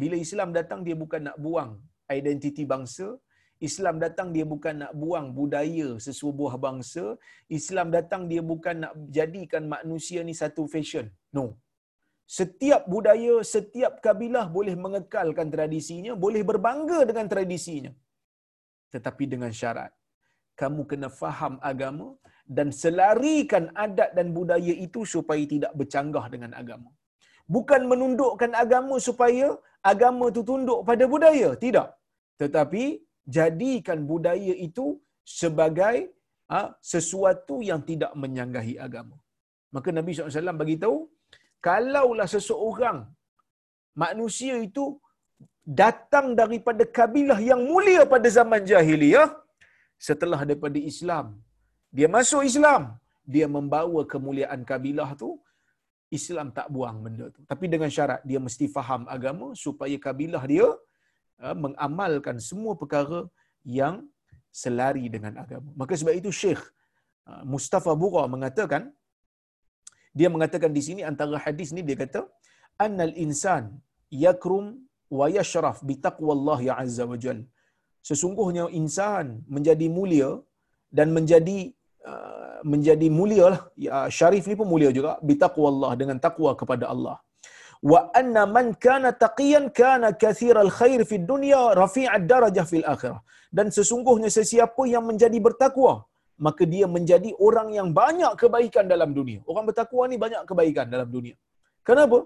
Bila 0.00 0.16
Islam 0.26 0.48
datang 0.58 0.80
dia 0.86 0.96
bukan 1.02 1.22
nak 1.26 1.36
buang 1.44 1.72
identiti 2.18 2.64
bangsa 2.74 3.08
Islam 3.68 3.96
datang 4.02 4.28
dia 4.34 4.44
bukan 4.52 4.74
nak 4.82 4.92
buang 5.02 5.26
budaya 5.38 5.88
sesubuh 6.06 6.52
bangsa 6.66 7.04
Islam 7.58 7.88
datang 7.96 8.28
dia 8.30 8.42
bukan 8.52 8.76
nak 8.84 8.92
jadikan 9.18 9.64
manusia 9.74 10.20
ni 10.28 10.34
satu 10.42 10.64
fashion 10.74 11.08
no 11.36 11.46
setiap 12.24 12.82
budaya, 12.88 13.34
setiap 13.54 14.00
kabilah 14.04 14.46
boleh 14.56 14.74
mengekalkan 14.84 15.48
tradisinya, 15.54 16.12
boleh 16.24 16.40
berbangga 16.50 17.04
dengan 17.08 17.26
tradisinya. 17.32 17.92
Tetapi 18.94 19.24
dengan 19.32 19.52
syarat, 19.52 19.92
kamu 20.60 20.82
kena 20.90 21.08
faham 21.20 21.54
agama 21.70 22.16
dan 22.56 22.68
selarikan 22.82 23.64
adat 23.86 24.10
dan 24.16 24.32
budaya 24.38 24.74
itu 24.86 25.04
supaya 25.14 25.44
tidak 25.54 25.72
bercanggah 25.76 26.24
dengan 26.34 26.52
agama. 26.62 26.90
Bukan 27.44 27.82
menundukkan 27.92 28.52
agama 28.56 28.96
supaya 29.08 29.48
agama 29.92 30.24
itu 30.32 30.42
tunduk 30.50 30.80
pada 30.88 31.04
budaya. 31.14 31.50
Tidak. 31.64 31.88
Tetapi 32.42 32.84
jadikan 33.36 33.98
budaya 34.10 34.54
itu 34.68 34.86
sebagai 35.38 35.96
ha, 36.52 36.60
sesuatu 36.92 37.56
yang 37.70 37.80
tidak 37.90 38.12
menyanggahi 38.22 38.74
agama. 38.86 39.16
Maka 39.74 39.88
Nabi 39.98 40.10
SAW 40.14 40.62
bagi 40.62 40.76
tahu 40.84 40.96
kalaulah 41.66 42.28
seseorang 42.34 42.98
manusia 44.02 44.54
itu 44.68 44.84
datang 45.82 46.26
daripada 46.40 46.84
kabilah 46.98 47.38
yang 47.50 47.60
mulia 47.70 48.02
pada 48.14 48.28
zaman 48.38 48.62
jahiliyah 48.70 49.28
setelah 50.08 50.40
daripada 50.48 50.78
Islam 50.92 51.26
dia 51.96 52.08
masuk 52.16 52.42
Islam 52.50 52.82
dia 53.34 53.46
membawa 53.56 54.00
kemuliaan 54.12 54.62
kabilah 54.70 55.10
tu 55.22 55.30
Islam 56.18 56.48
tak 56.58 56.66
buang 56.74 56.98
benda 57.04 57.26
tu. 57.34 57.40
Tapi 57.50 57.64
dengan 57.74 57.90
syarat 57.96 58.20
dia 58.30 58.40
mesti 58.46 58.66
faham 58.76 59.02
agama 59.16 59.46
supaya 59.64 59.96
kabilah 60.06 60.44
dia 60.52 60.66
uh, 61.44 61.56
mengamalkan 61.64 62.36
semua 62.48 62.72
perkara 62.82 63.20
yang 63.78 63.96
selari 64.62 65.04
dengan 65.14 65.34
agama. 65.44 65.70
Maka 65.80 65.92
sebab 66.00 66.14
itu 66.20 66.30
Syekh 66.40 66.62
uh, 67.30 67.42
Mustafa 67.52 67.92
Bura 68.02 68.24
mengatakan 68.34 68.84
dia 70.18 70.28
mengatakan 70.34 70.70
di 70.78 70.82
sini 70.86 71.02
antara 71.10 71.38
hadis 71.44 71.70
ni 71.76 71.82
dia 71.88 71.98
kata 72.02 72.20
annal 72.84 73.14
insan 73.24 73.64
yakrum 74.24 74.66
wa 75.18 75.26
yashraf 75.36 75.78
bi 75.88 75.94
taqwallah 76.06 76.58
ya 76.68 76.74
azza 76.82 77.04
wa 77.12 77.18
jal. 77.24 77.38
Sesungguhnya 78.08 78.64
insan 78.80 79.26
menjadi 79.54 79.86
mulia 79.96 80.30
dan 80.98 81.08
menjadi 81.16 81.58
uh, 82.12 82.58
menjadi 82.72 83.06
mulia 83.18 83.46
lah 83.52 83.62
ya, 83.86 83.98
syarif 84.18 84.44
ni 84.50 84.56
pun 84.60 84.68
mulia 84.72 84.90
juga 84.98 85.12
bi 85.26 85.36
taqwallah 85.44 85.92
dengan 86.00 86.18
takwa 86.26 86.52
kepada 86.60 86.86
Allah 86.94 87.16
wa 87.90 88.00
anna 88.20 88.42
man 88.56 88.66
kana 88.86 89.10
taqiyan 89.24 89.64
kana 89.80 90.10
kathir 90.22 90.56
al 90.66 90.72
khair 90.78 91.00
fi 91.10 91.16
dunya 91.32 91.62
rafi'ad 91.82 92.24
darajah 92.32 92.66
fil 92.72 92.86
akhirah 92.94 93.20
dan 93.56 93.68
sesungguhnya 93.76 94.30
sesiapa 94.38 94.82
yang 94.94 95.04
menjadi 95.10 95.38
bertakwa 95.46 95.92
maka 96.46 96.62
dia 96.74 96.86
menjadi 96.96 97.30
orang 97.46 97.68
yang 97.78 97.88
banyak 98.00 98.32
kebaikan 98.42 98.84
dalam 98.92 99.10
dunia. 99.18 99.40
Orang 99.50 99.64
bertakwa 99.68 100.04
ni 100.10 100.16
banyak 100.24 100.42
kebaikan 100.50 100.86
dalam 100.94 101.08
dunia. 101.16 101.36
Kenapa? 101.88 102.18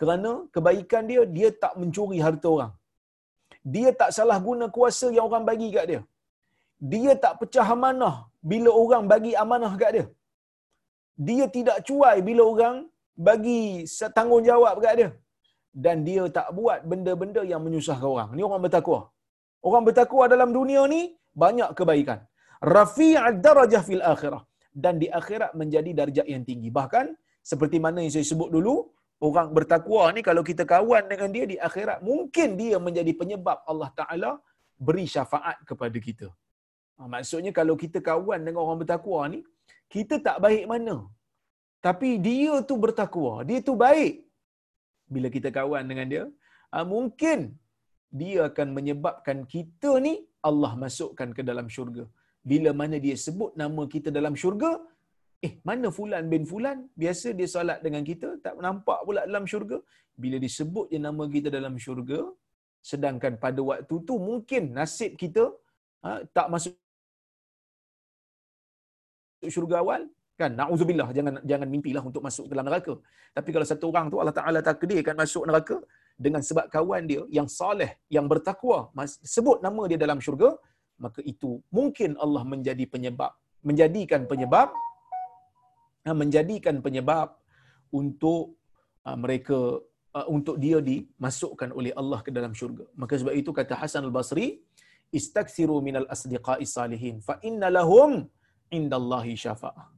Kerana 0.00 0.30
kebaikan 0.54 1.02
dia, 1.10 1.22
dia 1.36 1.48
tak 1.62 1.72
mencuri 1.80 2.18
harta 2.26 2.48
orang. 2.56 2.72
Dia 3.74 3.90
tak 4.00 4.10
salah 4.16 4.38
guna 4.46 4.66
kuasa 4.76 5.08
yang 5.16 5.26
orang 5.30 5.44
bagi 5.50 5.68
kat 5.76 5.84
dia. 5.90 6.00
Dia 6.92 7.12
tak 7.24 7.34
pecah 7.40 7.66
amanah 7.76 8.14
bila 8.50 8.70
orang 8.82 9.04
bagi 9.12 9.32
amanah 9.42 9.72
kat 9.82 9.90
dia. 9.96 10.06
Dia 11.26 11.44
tidak 11.56 11.78
cuai 11.86 12.18
bila 12.28 12.42
orang 12.52 12.76
bagi 13.26 13.60
tanggungjawab 14.16 14.76
kat 14.84 14.94
dia. 15.00 15.10
Dan 15.84 15.96
dia 16.08 16.22
tak 16.36 16.48
buat 16.58 16.80
benda-benda 16.90 17.42
yang 17.52 17.62
menyusahkan 17.66 18.08
orang. 18.14 18.30
Ni 18.36 18.42
orang 18.48 18.62
bertakwa. 18.66 19.00
Orang 19.68 19.82
bertakwa 19.88 20.24
dalam 20.34 20.50
dunia 20.58 20.82
ni 20.94 21.02
banyak 21.42 21.70
kebaikan 21.78 22.20
rafi'ad 22.76 23.36
darajah 23.44 23.82
fil 23.88 24.04
akhirah 24.12 24.42
dan 24.84 24.94
di 25.02 25.08
akhirat 25.20 25.52
menjadi 25.60 25.90
darjat 26.00 26.26
yang 26.34 26.44
tinggi. 26.48 26.68
Bahkan 26.78 27.06
seperti 27.44 27.78
mana 27.84 28.00
yang 28.04 28.12
saya 28.16 28.26
sebut 28.32 28.48
dulu, 28.56 28.74
orang 29.28 29.48
bertakwa 29.56 30.04
ni 30.16 30.20
kalau 30.28 30.42
kita 30.50 30.64
kawan 30.72 31.04
dengan 31.12 31.28
dia 31.34 31.44
di 31.52 31.56
akhirat, 31.68 31.98
mungkin 32.08 32.56
dia 32.60 32.76
menjadi 32.86 33.12
penyebab 33.20 33.60
Allah 33.70 33.90
Taala 33.98 34.30
beri 34.86 35.06
syafaat 35.14 35.62
kepada 35.68 35.98
kita. 36.06 36.28
Ha, 36.98 37.08
maksudnya 37.14 37.52
kalau 37.58 37.74
kita 37.82 37.98
kawan 38.10 38.40
dengan 38.46 38.60
orang 38.64 38.80
bertakwa 38.82 39.20
ni, 39.34 39.40
kita 39.94 40.16
tak 40.26 40.38
baik 40.44 40.64
mana. 40.72 40.96
Tapi 41.86 42.10
dia 42.26 42.54
tu 42.68 42.74
bertakwa, 42.84 43.32
dia 43.48 43.60
tu 43.68 43.74
baik. 43.86 44.14
Bila 45.14 45.28
kita 45.36 45.48
kawan 45.58 45.84
dengan 45.90 46.06
dia, 46.12 46.24
ha, 46.72 46.84
mungkin 46.94 47.38
dia 48.20 48.38
akan 48.50 48.68
menyebabkan 48.76 49.38
kita 49.54 49.90
ni 50.06 50.14
Allah 50.48 50.72
masukkan 50.84 51.28
ke 51.36 51.42
dalam 51.50 51.68
syurga 51.76 52.04
bila 52.50 52.70
mana 52.80 52.96
dia 53.04 53.16
sebut 53.26 53.52
nama 53.60 53.82
kita 53.94 54.08
dalam 54.16 54.34
syurga, 54.42 54.70
eh 55.46 55.52
mana 55.68 55.88
fulan 55.96 56.24
bin 56.32 56.44
fulan? 56.50 56.78
Biasa 57.02 57.28
dia 57.38 57.48
solat 57.54 57.78
dengan 57.86 58.02
kita, 58.10 58.28
tak 58.44 58.54
nampak 58.66 59.00
pula 59.06 59.22
dalam 59.30 59.44
syurga. 59.52 59.78
Bila 60.22 60.36
disebut 60.44 60.86
je 60.92 60.98
nama 61.08 61.24
kita 61.34 61.48
dalam 61.56 61.74
syurga, 61.84 62.20
sedangkan 62.90 63.34
pada 63.44 63.60
waktu 63.70 63.96
tu 64.08 64.14
mungkin 64.28 64.62
nasib 64.78 65.12
kita 65.22 65.44
ha, 66.04 66.20
tak 66.36 66.46
masuk 66.52 66.76
syurga 69.54 69.76
awal, 69.82 70.02
kan? 70.40 70.50
Nauzubillah 70.60 71.08
jangan 71.16 71.34
jangan 71.50 71.68
mimpilah 71.74 72.02
untuk 72.10 72.22
masuk 72.26 72.46
dalam 72.52 72.66
neraka. 72.68 72.94
Tapi 73.36 73.48
kalau 73.54 73.66
satu 73.72 73.84
orang 73.92 74.06
tu 74.12 74.18
Allah 74.22 74.36
Taala 74.38 74.60
takdirkan 74.68 75.14
masuk 75.22 75.44
neraka 75.50 75.76
dengan 76.24 76.42
sebab 76.48 76.66
kawan 76.74 77.02
dia 77.10 77.22
yang 77.38 77.48
soleh 77.58 77.90
yang 78.16 78.26
bertakwa 78.30 78.78
sebut 79.34 79.58
nama 79.66 79.82
dia 79.90 79.98
dalam 80.04 80.18
syurga 80.22 80.50
maka 81.04 81.20
itu 81.32 81.50
mungkin 81.76 82.10
Allah 82.24 82.42
menjadi 82.52 82.84
penyebab 82.94 83.32
menjadikan 83.68 84.22
penyebab 84.30 84.68
ha, 86.06 86.14
menjadikan 86.22 86.78
penyebab 86.84 87.28
untuk 88.00 88.54
ha, 89.02 89.16
mereka 89.24 89.58
ha, 90.14 90.26
untuk 90.36 90.56
dia 90.64 90.78
dimasukkan 90.90 91.70
oleh 91.78 91.92
Allah 92.00 92.20
ke 92.26 92.30
dalam 92.30 92.52
syurga. 92.60 92.86
Maka 92.94 93.18
sebab 93.20 93.34
itu 93.40 93.50
kata 93.58 93.74
Hasan 93.82 94.06
al-Basri 94.08 94.46
istaksiru 95.18 95.76
minal 95.88 96.06
asdiqai 96.14 96.62
salihin 96.76 97.18
fa 97.26 97.34
inna 97.48 97.68
lahum 97.78 98.12
indallahi 98.70 99.34
syafa'ah 99.36 99.94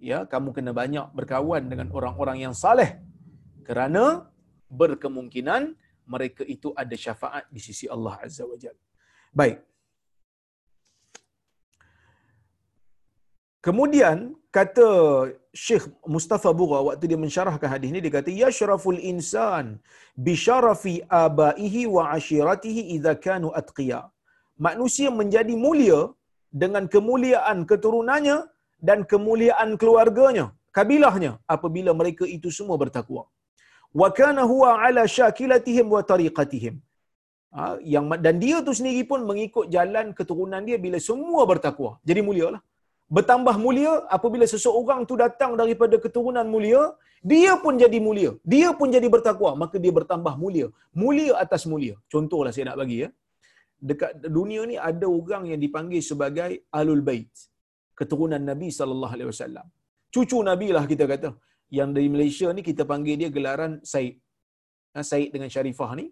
ya 0.00 0.24
kamu 0.32 0.56
kena 0.56 0.72
banyak 0.80 1.06
berkawan 1.18 1.68
dengan 1.70 1.88
orang-orang 1.92 2.38
yang 2.44 2.54
saleh 2.56 2.90
kerana 3.68 4.04
berkemungkinan 4.80 5.62
mereka 6.12 6.42
itu 6.54 6.68
ada 6.82 6.96
syafaat 7.04 7.44
di 7.54 7.60
sisi 7.62 7.86
Allah 7.94 8.14
Azza 8.24 8.42
wa 8.42 8.56
Jalla. 8.62 8.82
Baik. 9.30 9.58
Kemudian 13.66 14.18
kata 14.56 14.88
Syekh 15.52 15.84
Mustafa 16.14 16.50
Bura 16.58 16.80
waktu 16.88 17.04
dia 17.10 17.20
mensyarahkan 17.20 17.68
hadis 17.74 17.92
ni 17.92 18.00
dia 18.04 18.14
kata 18.16 18.32
yashraful 18.32 18.96
insan 19.12 19.76
bi 20.16 20.32
syarafi 20.44 20.94
abaihi 21.26 21.84
wa 21.96 22.08
ashiratihi 22.16 22.96
idza 22.96 23.14
kanu 23.26 23.52
atqiya. 23.60 24.00
Manusia 24.66 25.12
menjadi 25.20 25.54
mulia 25.64 26.00
dengan 26.62 26.84
kemuliaan 26.94 27.58
keturunannya 27.70 28.38
dan 28.88 28.98
kemuliaan 29.12 29.76
keluarganya, 29.80 30.46
kabilahnya 30.76 31.32
apabila 31.54 31.92
mereka 32.00 32.24
itu 32.36 32.50
semua 32.58 32.76
bertakwa. 32.82 33.22
Wa 34.00 34.08
kana 34.18 34.42
huwa 34.52 34.70
ala 34.86 35.04
syakilatihim 35.16 35.86
wa 35.94 36.02
tariqatihim. 36.10 36.74
Ha, 37.50 37.62
yang 37.82 38.06
dan 38.24 38.38
dia 38.42 38.62
tu 38.66 38.70
sendiri 38.78 39.02
pun 39.10 39.26
mengikut 39.30 39.66
jalan 39.74 40.14
keturunan 40.18 40.62
dia 40.68 40.78
bila 40.78 40.98
semua 41.08 41.42
bertakwa. 41.50 41.98
Jadi 42.06 42.22
mulialah 42.28 42.62
bertambah 43.16 43.54
mulia 43.64 43.92
apabila 44.16 44.46
seseorang 44.52 45.00
tu 45.10 45.14
datang 45.24 45.58
daripada 45.60 45.98
keturunan 46.04 46.46
mulia, 46.54 46.82
dia 47.30 47.52
pun 47.62 47.74
jadi 47.82 47.98
mulia. 48.06 48.30
Dia 48.52 48.70
pun 48.78 48.88
jadi 48.96 49.08
bertakwa, 49.14 49.50
maka 49.62 49.76
dia 49.82 49.92
bertambah 49.98 50.34
mulia. 50.42 50.66
Mulia 51.02 51.34
atas 51.44 51.66
mulia. 51.72 51.94
Contohlah 52.06 52.54
saya 52.54 52.70
nak 52.70 52.78
bagi 52.82 52.98
ya. 53.04 53.08
Dekat 53.88 54.12
dunia 54.38 54.62
ni 54.70 54.76
ada 54.90 55.06
orang 55.18 55.44
yang 55.50 55.60
dipanggil 55.64 56.02
sebagai 56.10 56.50
alul 56.78 57.02
bait. 57.08 57.32
Keturunan 57.98 58.42
Nabi 58.50 58.68
sallallahu 58.78 59.14
alaihi 59.16 59.30
wasallam. 59.32 59.66
Cucu 60.14 60.38
Nabi 60.50 60.68
lah 60.76 60.84
kita 60.92 61.04
kata. 61.12 61.30
Yang 61.78 61.90
dari 61.96 62.08
Malaysia 62.14 62.48
ni 62.56 62.62
kita 62.70 62.82
panggil 62.92 63.14
dia 63.20 63.30
gelaran 63.36 63.72
Said. 63.92 64.14
Ha, 64.94 65.02
Said 65.10 65.28
dengan 65.34 65.48
Syarifah 65.54 65.90
ni. 66.00 66.06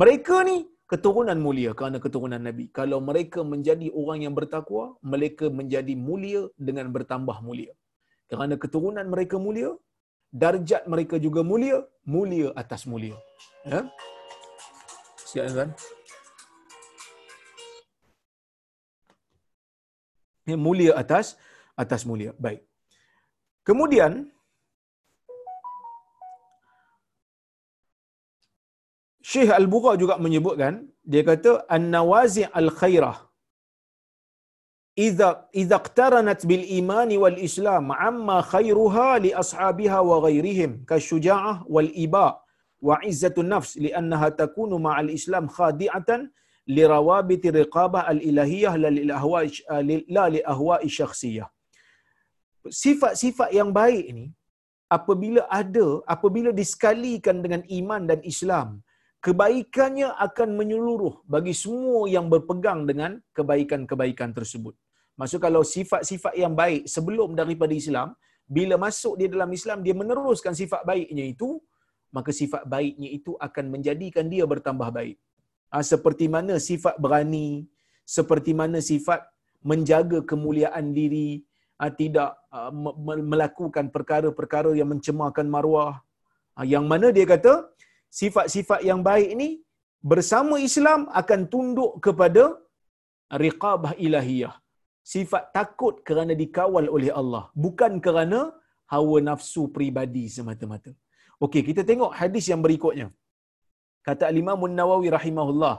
Mereka 0.00 0.36
ni 0.48 0.56
keturunan 0.92 1.38
mulia 1.46 1.70
kerana 1.78 1.98
keturunan 2.04 2.42
Nabi. 2.48 2.64
Kalau 2.78 2.98
mereka 3.08 3.42
menjadi 3.52 3.88
orang 4.00 4.18
yang 4.26 4.34
bertakwa, 4.38 4.84
mereka 5.12 5.46
menjadi 5.58 5.94
mulia 6.08 6.42
dengan 6.68 6.88
bertambah 6.96 7.38
mulia. 7.48 7.74
Kerana 8.30 8.54
keturunan 8.58 9.06
mereka 9.14 9.36
mulia, 9.46 9.70
darjat 10.42 10.82
mereka 10.94 11.18
juga 11.26 11.42
mulia, 11.50 11.78
mulia 12.16 12.50
atas 12.62 12.82
mulia. 12.90 13.18
Ya? 13.66 13.82
Siap 15.30 15.94
mulia 20.54 20.94
atas 21.02 21.34
atas 21.74 22.06
mulia. 22.06 22.32
Baik. 22.38 22.62
Kemudian 23.66 24.30
Syekh 29.26 29.50
Al-Bura 29.50 29.98
juga 29.98 30.14
menyebutkan, 30.22 30.86
dia 31.02 31.26
kata 31.26 31.66
an-nawazi' 31.66 32.46
al-khairah 32.46 33.26
idza 34.96 35.28
idza 35.62 35.76
iqtaranat 35.82 36.40
bil 36.50 36.64
iman 36.80 37.10
wal 37.22 37.38
islam 37.48 37.92
amma 37.92 38.38
khairuha 38.52 39.08
li 39.24 39.30
ashabiha 39.42 39.98
wa 40.10 40.16
ghairihim 40.24 40.70
kasyuja'ah 40.90 41.68
wal 41.74 41.90
iba 42.04 42.26
wa 42.88 42.96
izzatun 43.10 43.48
nafs 43.52 43.76
li'annaha 43.84 44.32
takunu 44.40 44.80
ma'al 44.86 45.12
islam 45.18 45.52
khadi'atan 45.56 46.32
ilahiyah 48.28 48.74
la 48.84 48.90
li 48.96 49.02
ahwa'i 49.18 49.48
la 50.16 50.24
li 50.34 50.40
ahwa'i 50.54 50.88
syakhsiyah 50.98 51.48
sifat-sifat 52.84 53.50
yang 53.58 53.70
baik 53.80 54.04
ini 54.12 54.26
apabila 54.96 55.42
ada 55.60 55.86
apabila 56.14 56.50
disekalikan 56.60 57.38
dengan 57.44 57.62
iman 57.78 58.02
dan 58.10 58.20
Islam 58.32 58.68
kebaikannya 59.26 60.08
akan 60.26 60.48
menyeluruh 60.60 61.14
bagi 61.34 61.54
semua 61.62 62.00
yang 62.14 62.26
berpegang 62.32 62.80
dengan 62.90 63.12
kebaikan-kebaikan 63.36 64.30
tersebut. 64.38 64.74
Maksud 65.20 65.40
kalau 65.46 65.62
sifat-sifat 65.76 66.34
yang 66.42 66.54
baik 66.62 66.82
sebelum 66.94 67.30
daripada 67.40 67.74
Islam, 67.82 68.08
bila 68.56 68.74
masuk 68.86 69.14
dia 69.18 69.28
dalam 69.34 69.50
Islam, 69.58 69.78
dia 69.86 69.94
meneruskan 70.00 70.54
sifat 70.60 70.82
baiknya 70.90 71.24
itu, 71.32 71.48
maka 72.16 72.30
sifat 72.40 72.62
baiknya 72.74 73.08
itu 73.18 73.32
akan 73.46 73.64
menjadikan 73.74 74.30
dia 74.34 74.44
bertambah 74.52 74.88
baik. 74.98 75.16
Ha, 75.76 75.84
seperti 75.92 76.26
mana 76.34 76.54
sifat 76.66 76.96
berani, 77.04 77.48
seperti 78.16 78.52
mana 78.60 78.80
sifat 78.88 79.20
menjaga 79.70 80.18
kemuliaan 80.30 80.86
diri, 80.98 81.44
ha, 81.76 81.92
tidak 82.00 82.30
ha, 82.52 82.72
melakukan 83.32 83.92
perkara-perkara 83.96 84.72
yang 84.78 84.88
mencemarkan 84.92 85.48
maruah. 85.54 85.94
Yang 86.72 86.84
mana 86.92 87.06
dia 87.16 87.26
kata, 87.32 87.54
sifat-sifat 88.20 88.80
yang 88.88 89.00
baik 89.08 89.28
ini 89.36 89.48
bersama 90.12 90.56
Islam 90.68 91.00
akan 91.20 91.40
tunduk 91.52 91.92
kepada 92.06 92.44
riqabah 93.44 93.92
ilahiyah. 94.06 94.54
Sifat 95.14 95.44
takut 95.56 96.00
kerana 96.08 96.32
dikawal 96.42 96.86
oleh 96.96 97.12
Allah, 97.20 97.44
bukan 97.64 97.92
kerana 98.06 98.40
hawa 98.94 99.18
nafsu 99.28 99.68
pribadi 99.76 100.24
semata-mata. 100.36 100.92
Okey, 101.44 101.62
kita 101.68 101.84
tengok 101.90 102.16
hadis 102.20 102.48
yang 102.52 102.64
berikutnya. 102.64 103.06
Kata 104.06 104.24
Al-Imam 104.32 104.60
Nawawi 104.80 105.10
rahimahullah, 105.16 105.74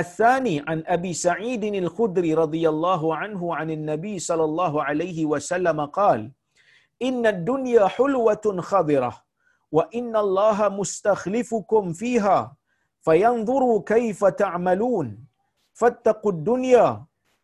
"Atsani 0.00 0.54
an 0.72 0.78
Abi 0.96 1.12
Sa'id 1.24 1.62
al-Khudri 1.84 2.30
radhiyallahu 2.42 3.14
anhu 3.22 3.54
'an 3.56 3.70
nabi 3.92 4.14
sallallahu 4.28 4.82
alaihi 4.88 5.28
wasallam 5.32 5.80
qala, 5.98 6.30
"Inna 7.08 7.28
ad-dunya 7.34 7.84
hulwatun 7.96 8.58
khadirah." 8.70 9.16
wa 9.76 9.84
inna 9.98 10.18
allaha 10.24 10.66
mustakhlifukum 10.80 11.94
fiha 12.00 12.38
fayanzuru 13.06 13.74
kaifa 13.92 14.30
ta'malun 14.42 15.08
fattaqud 15.80 16.38
dunya 16.50 16.86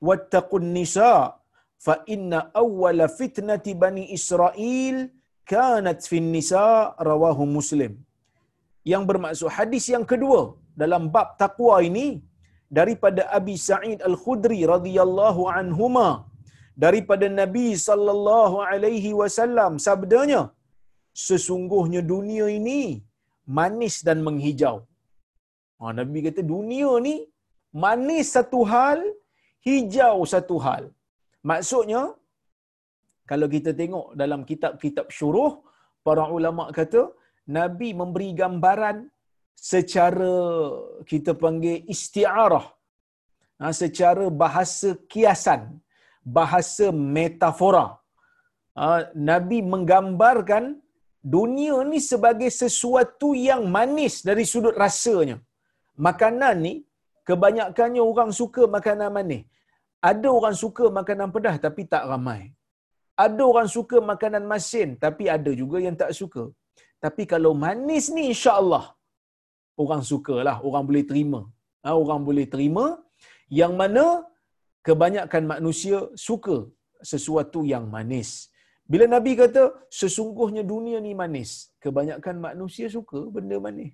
wattaqun 0.08 0.66
nisa 0.78 1.12
fa 1.86 1.94
inna 2.14 2.38
awwala 2.62 3.06
fitnati 3.18 3.74
bani 3.82 4.04
israil 4.18 4.96
kanat 5.52 6.02
fin 6.10 6.26
nisa 6.36 6.66
rawahu 7.10 7.46
muslim 7.58 7.92
yang 8.92 9.04
bermaksud 9.10 9.50
hadis 9.58 9.84
yang 9.94 10.04
kedua 10.12 10.40
dalam 10.82 11.02
bab 11.14 11.28
takwa 11.42 11.76
ini 11.88 12.06
daripada 12.78 13.22
Abi 13.38 13.56
Sa'id 13.68 13.98
Al-Khudri 14.10 14.60
radhiyallahu 14.74 15.42
anhuma 15.58 16.08
daripada 16.84 17.26
Nabi 17.40 17.68
sallallahu 17.88 18.56
alaihi 18.70 19.12
wasallam 19.20 19.72
sabdanya 19.86 20.42
sesungguhnya 21.26 22.00
dunia 22.12 22.46
ini 22.58 22.80
manis 23.58 23.96
dan 24.08 24.18
menghijau. 24.26 24.76
Ha, 25.78 25.92
Nabi 26.00 26.18
kata 26.26 26.42
dunia 26.54 26.90
ni 27.06 27.14
manis 27.84 28.28
satu 28.36 28.60
hal, 28.72 29.00
hijau 29.66 30.16
satu 30.34 30.56
hal. 30.66 30.84
Maksudnya, 31.50 32.02
kalau 33.30 33.48
kita 33.54 33.70
tengok 33.80 34.06
dalam 34.22 34.40
kitab-kitab 34.50 35.06
syuruh, 35.18 35.52
para 36.06 36.24
ulama 36.38 36.64
kata, 36.78 37.02
Nabi 37.46 37.88
memberi 38.00 38.30
gambaran 38.40 38.96
secara 39.54 40.34
kita 41.10 41.32
panggil 41.42 41.86
isti'arah. 41.94 42.66
Ha, 43.60 43.72
secara 43.72 44.24
bahasa 44.42 44.88
kiasan, 45.12 45.80
bahasa 46.38 46.86
metafora. 46.92 47.86
Ha, 48.76 49.08
Nabi 49.30 49.58
menggambarkan 49.64 50.64
dunia 51.34 51.76
ni 51.90 51.98
sebagai 52.10 52.50
sesuatu 52.62 53.28
yang 53.48 53.62
manis 53.76 54.20
dari 54.28 54.44
sudut 54.52 54.76
rasanya. 54.84 55.36
Makanan 56.06 56.56
ni 56.66 56.74
kebanyakannya 57.28 58.02
orang 58.10 58.30
suka 58.40 58.62
makanan 58.76 59.10
manis. 59.18 59.42
Ada 60.10 60.28
orang 60.38 60.56
suka 60.62 60.86
makanan 60.98 61.32
pedas 61.34 61.56
tapi 61.66 61.82
tak 61.92 62.04
ramai. 62.10 62.52
Ada 63.24 63.42
orang 63.50 63.68
suka 63.76 63.96
makanan 64.12 64.44
masin 64.52 64.88
tapi 65.04 65.24
ada 65.36 65.50
juga 65.60 65.80
yang 65.86 65.96
tak 66.02 66.12
suka. 66.20 66.44
Tapi 67.04 67.22
kalau 67.32 67.52
manis 67.64 68.06
ni 68.16 68.22
insya-Allah 68.32 68.84
orang 69.82 70.02
sukalah, 70.10 70.56
orang 70.68 70.84
boleh 70.88 71.04
terima. 71.10 71.40
Ha, 71.84 71.94
orang 72.02 72.20
boleh 72.28 72.46
terima 72.52 72.84
yang 73.60 73.72
mana 73.80 74.04
kebanyakan 74.86 75.42
manusia 75.54 75.98
suka 76.28 76.56
sesuatu 77.12 77.62
yang 77.72 77.84
manis. 77.94 78.30
Bila 78.92 79.04
Nabi 79.14 79.32
kata 79.42 79.62
sesungguhnya 80.00 80.62
dunia 80.72 80.98
ni 81.06 81.12
manis, 81.22 81.50
kebanyakan 81.84 82.36
manusia 82.48 82.86
suka 82.96 83.20
benda 83.34 83.58
manis. 83.66 83.92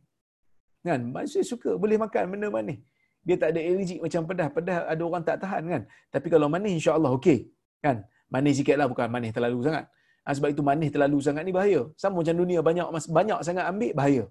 Kan? 0.87 1.01
Manusia 1.17 1.43
suka 1.53 1.71
boleh 1.83 1.97
makan 2.05 2.25
benda 2.33 2.49
manis. 2.57 2.79
Dia 3.27 3.37
tak 3.43 3.51
ada 3.55 3.61
allergic 3.69 3.99
macam 4.05 4.23
pedas. 4.29 4.49
Pedas 4.57 4.79
ada 4.93 5.03
orang 5.09 5.23
tak 5.29 5.37
tahan 5.43 5.63
kan. 5.73 5.83
Tapi 6.15 6.27
kalau 6.35 6.47
manis 6.55 6.73
insya-Allah 6.79 7.11
okey. 7.19 7.39
Kan? 7.85 7.97
Manis 8.35 8.55
sikitlah 8.61 8.89
bukan 8.93 9.09
manis 9.15 9.31
terlalu 9.37 9.59
sangat. 9.67 9.85
Ha, 10.27 10.31
sebab 10.37 10.49
itu 10.55 10.63
manis 10.69 10.91
terlalu 10.95 11.19
sangat 11.27 11.43
ni 11.49 11.53
bahaya. 11.59 11.83
Sama 12.03 12.15
macam 12.21 12.37
dunia 12.43 12.61
banyak 12.69 12.87
banyak 13.19 13.39
sangat 13.49 13.65
ambil 13.73 13.93
bahaya. 14.01 14.25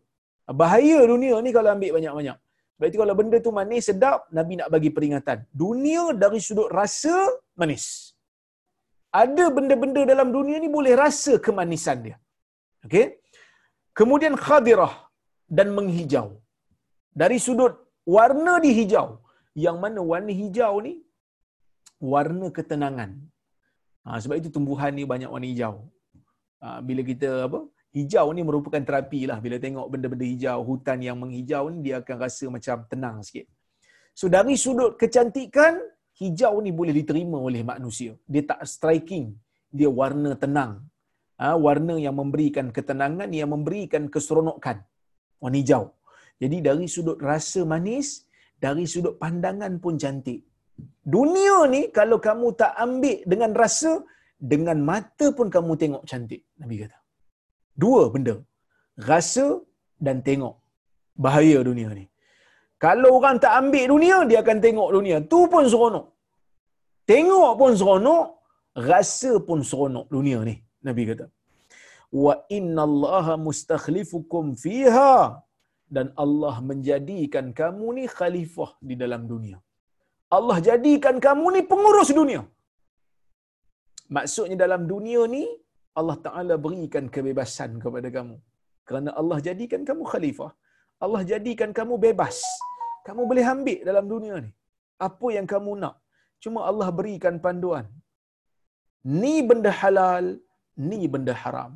Bahaya 0.62 1.00
dunia 1.14 1.36
ni 1.46 1.52
kalau 1.58 1.70
ambil 1.76 1.92
banyak-banyak. 1.98 2.38
Sebab 2.76 2.88
itu 2.90 2.98
kalau 3.04 3.14
benda 3.20 3.38
tu 3.46 3.52
manis 3.60 3.84
sedap, 3.90 4.20
Nabi 4.38 4.54
nak 4.60 4.70
bagi 4.76 4.90
peringatan. 4.96 5.38
Dunia 5.64 6.04
dari 6.24 6.40
sudut 6.48 6.70
rasa 6.80 7.16
manis 7.62 7.86
ada 9.20 9.46
benda-benda 9.56 10.02
dalam 10.12 10.28
dunia 10.38 10.58
ni 10.64 10.70
boleh 10.78 10.94
rasa 11.04 11.34
kemanisan 11.46 11.98
dia. 12.06 12.18
Okey. 12.88 13.06
Kemudian 14.00 14.36
khadirah 14.46 14.94
dan 15.58 15.68
menghijau. 15.78 16.28
Dari 17.22 17.38
sudut 17.46 17.74
warna 18.18 18.54
di 18.66 18.72
hijau. 18.80 19.08
Yang 19.66 19.78
mana 19.84 20.00
warna 20.12 20.32
hijau 20.42 20.74
ni 20.86 20.94
warna 22.14 22.48
ketenangan. 22.58 23.12
Ha, 24.06 24.18
sebab 24.22 24.36
itu 24.42 24.50
tumbuhan 24.50 24.92
ni 24.98 25.06
banyak 25.06 25.30
warna 25.30 25.48
hijau. 25.48 25.76
Ha, 26.62 26.82
bila 26.82 27.02
kita 27.06 27.46
apa? 27.48 27.60
Hijau 27.92 28.28
ni 28.36 28.42
merupakan 28.42 28.82
terapi 28.88 29.28
lah. 29.30 29.38
Bila 29.44 29.60
tengok 29.60 29.88
benda-benda 29.92 30.26
hijau, 30.26 30.60
hutan 30.64 30.98
yang 31.04 31.18
menghijau 31.22 31.70
ni 31.74 31.92
dia 31.92 32.00
akan 32.02 32.16
rasa 32.18 32.46
macam 32.48 32.78
tenang 32.92 33.18
sikit. 33.28 33.46
So 34.16 34.26
dari 34.32 34.56
sudut 34.56 34.96
kecantikan, 35.02 35.78
hijau 36.18 36.54
ni 36.66 36.72
boleh 36.72 36.94
diterima 36.96 37.38
oleh 37.38 37.62
manusia. 37.62 38.16
Dia 38.26 38.44
tak 38.48 38.64
striking. 38.66 39.36
Dia 39.72 39.90
warna 39.92 40.34
tenang. 40.40 40.82
Ha, 41.42 41.58
warna 41.58 41.98
yang 41.98 42.16
memberikan 42.18 42.70
ketenangan, 42.70 43.30
yang 43.34 43.50
memberikan 43.54 44.10
keseronokan. 44.14 44.82
Warna 45.42 45.58
hijau. 45.62 45.84
Jadi 46.42 46.58
dari 46.58 46.86
sudut 46.90 47.18
rasa 47.22 47.62
manis, 47.66 48.26
dari 48.58 48.86
sudut 48.90 49.18
pandangan 49.22 49.78
pun 49.78 49.98
cantik. 49.98 50.51
Dunia 51.16 51.56
ni 51.74 51.82
kalau 51.98 52.18
kamu 52.28 52.48
tak 52.62 52.74
ambil 52.86 53.18
dengan 53.32 53.52
rasa, 53.62 53.92
dengan 54.54 54.78
mata 54.90 55.28
pun 55.38 55.48
kamu 55.56 55.74
tengok 55.82 56.04
cantik. 56.10 56.42
Nabi 56.62 56.76
kata. 56.84 56.98
Dua 57.84 58.02
benda. 58.14 58.36
Rasa 59.10 59.46
dan 60.06 60.18
tengok. 60.28 60.56
Bahaya 61.24 61.60
dunia 61.70 61.90
ni. 62.00 62.06
Kalau 62.84 63.10
orang 63.18 63.38
tak 63.44 63.54
ambil 63.62 63.86
dunia, 63.94 64.18
dia 64.30 64.40
akan 64.44 64.58
tengok 64.66 64.90
dunia. 64.98 65.18
Tu 65.32 65.40
pun 65.54 65.64
seronok. 65.74 66.06
Tengok 67.12 67.52
pun 67.60 67.72
seronok, 67.80 68.26
rasa 68.90 69.32
pun 69.48 69.60
seronok 69.70 70.06
dunia 70.16 70.40
ni. 70.50 70.56
Nabi 70.88 71.04
kata. 71.10 71.26
Wa 72.24 72.34
inna 72.58 72.84
allaha 72.90 73.34
mustakhlifukum 73.48 74.58
fiha. 74.64 75.14
Dan 75.96 76.08
Allah 76.24 76.56
menjadikan 76.70 77.46
kamu 77.60 77.88
ni 77.98 78.04
khalifah 78.18 78.72
di 78.90 78.96
dalam 79.02 79.22
dunia. 79.34 79.58
Allah 80.38 80.58
jadikan 80.70 81.16
kamu 81.26 81.46
ni 81.56 81.62
pengurus 81.72 82.10
dunia. 82.20 82.42
Maksudnya 84.16 84.58
dalam 84.64 84.82
dunia 84.92 85.22
ni, 85.36 85.44
Allah 86.00 86.18
Ta'ala 86.26 86.56
berikan 86.66 87.06
kebebasan 87.16 87.72
kepada 87.84 88.10
kamu. 88.18 88.38
Kerana 88.88 89.10
Allah 89.20 89.38
jadikan 89.48 89.82
kamu 89.90 90.04
khalifah. 90.12 90.52
Allah 91.04 91.22
jadikan 91.32 91.70
kamu 91.80 91.96
bebas. 92.06 92.38
Kamu 93.08 93.22
boleh 93.30 93.46
ambil 93.54 93.80
dalam 93.90 94.06
dunia 94.14 94.36
ni. 94.46 94.52
Apa 95.08 95.28
yang 95.38 95.48
kamu 95.54 95.72
nak. 95.84 95.96
Cuma 96.44 96.60
Allah 96.70 96.90
berikan 97.00 97.36
panduan. 97.46 97.86
Ni 99.22 99.36
benda 99.50 99.72
halal, 99.82 100.26
ni 100.90 101.02
benda 101.14 101.34
haram. 101.44 101.72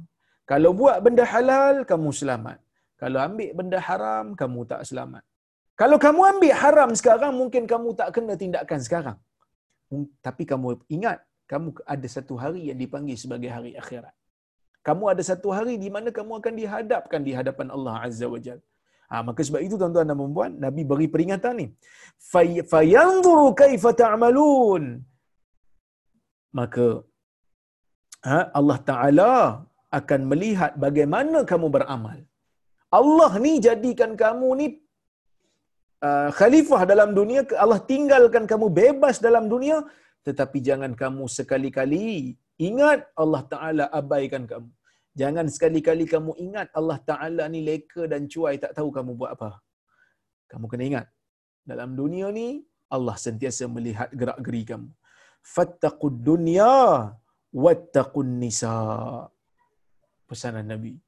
Kalau 0.52 0.72
buat 0.80 0.98
benda 1.06 1.24
halal, 1.34 1.76
kamu 1.92 2.10
selamat. 2.22 2.58
Kalau 3.02 3.20
ambil 3.28 3.52
benda 3.60 3.80
haram, 3.88 4.26
kamu 4.42 4.60
tak 4.72 4.82
selamat. 4.90 5.24
Kalau 5.82 5.98
kamu 6.06 6.22
ambil 6.32 6.54
haram 6.62 6.90
sekarang, 7.00 7.34
mungkin 7.40 7.64
kamu 7.72 7.88
tak 8.00 8.10
kena 8.16 8.36
tindakan 8.42 8.80
sekarang. 8.88 9.18
Tapi 10.26 10.44
kamu 10.52 10.68
ingat, 10.96 11.20
kamu 11.52 11.68
ada 11.94 12.08
satu 12.16 12.36
hari 12.44 12.62
yang 12.70 12.80
dipanggil 12.84 13.18
sebagai 13.24 13.50
hari 13.56 13.72
akhirat. 13.82 14.16
Kamu 14.88 15.04
ada 15.14 15.24
satu 15.32 15.50
hari 15.58 15.76
di 15.84 15.90
mana 15.96 16.10
kamu 16.18 16.32
akan 16.40 16.54
dihadapkan 16.62 17.22
di 17.28 17.32
hadapan 17.38 17.68
Allah 17.76 17.96
Azza 18.08 18.28
wa 18.34 18.40
Jal. 18.46 18.60
Ha, 19.10 19.22
maka 19.28 19.42
sebab 19.48 19.62
itu 19.66 19.76
tuan-tuan 19.82 20.10
dan 20.10 20.18
puan 20.38 20.52
Nabi 20.66 20.82
beri 20.92 21.08
peringatan 21.14 21.54
ni. 21.62 21.68
Fayanzuru 22.72 23.48
kaifa 23.62 23.92
ta'malun. 24.02 24.84
Maka 26.60 26.88
ha, 28.30 28.38
Allah 28.60 28.80
Ta'ala 28.90 29.34
akan 30.00 30.22
melihat 30.32 30.72
bagaimana 30.86 31.40
kamu 31.52 31.68
beramal. 31.76 32.18
Allah 33.00 33.32
ni 33.46 33.54
jadikan 33.68 34.12
kamu 34.24 34.50
ni 34.62 34.68
uh, 36.06 36.30
khalifah 36.40 36.82
dalam 36.92 37.10
dunia, 37.20 37.42
Allah 37.64 37.80
tinggalkan 37.92 38.44
kamu 38.52 38.68
bebas 38.82 39.18
dalam 39.28 39.46
dunia, 39.54 39.78
tetapi 40.28 40.58
jangan 40.68 40.92
kamu 41.02 41.24
sekali-kali 41.38 42.08
ingat 42.70 43.00
Allah 43.24 43.44
Ta'ala 43.54 43.86
abaikan 44.00 44.44
kamu. 44.52 44.70
Jangan 45.22 45.46
sekali-kali 45.56 46.06
kamu 46.14 46.32
ingat 46.46 46.68
Allah 46.80 47.00
Ta'ala 47.10 47.44
ni 47.54 47.60
leka 47.70 48.04
dan 48.12 48.28
cuai 48.32 48.56
tak 48.64 48.74
tahu 48.78 48.90
kamu 48.98 49.12
buat 49.20 49.32
apa. 49.38 49.52
Kamu 50.52 50.66
kena 50.72 50.84
ingat. 50.92 51.08
Dalam 51.72 51.96
dunia 52.02 52.28
ni, 52.40 52.48
Allah 52.96 53.16
sentiasa 53.26 53.66
melihat 53.76 54.10
gerak-geri 54.20 54.64
kamu. 54.72 54.90
Fattaqud 55.56 56.16
dunya 56.30 56.74
wattaqun 57.64 58.30
nisa. 58.44 58.76
Pesanan 60.30 60.68
Nabi 60.74 61.05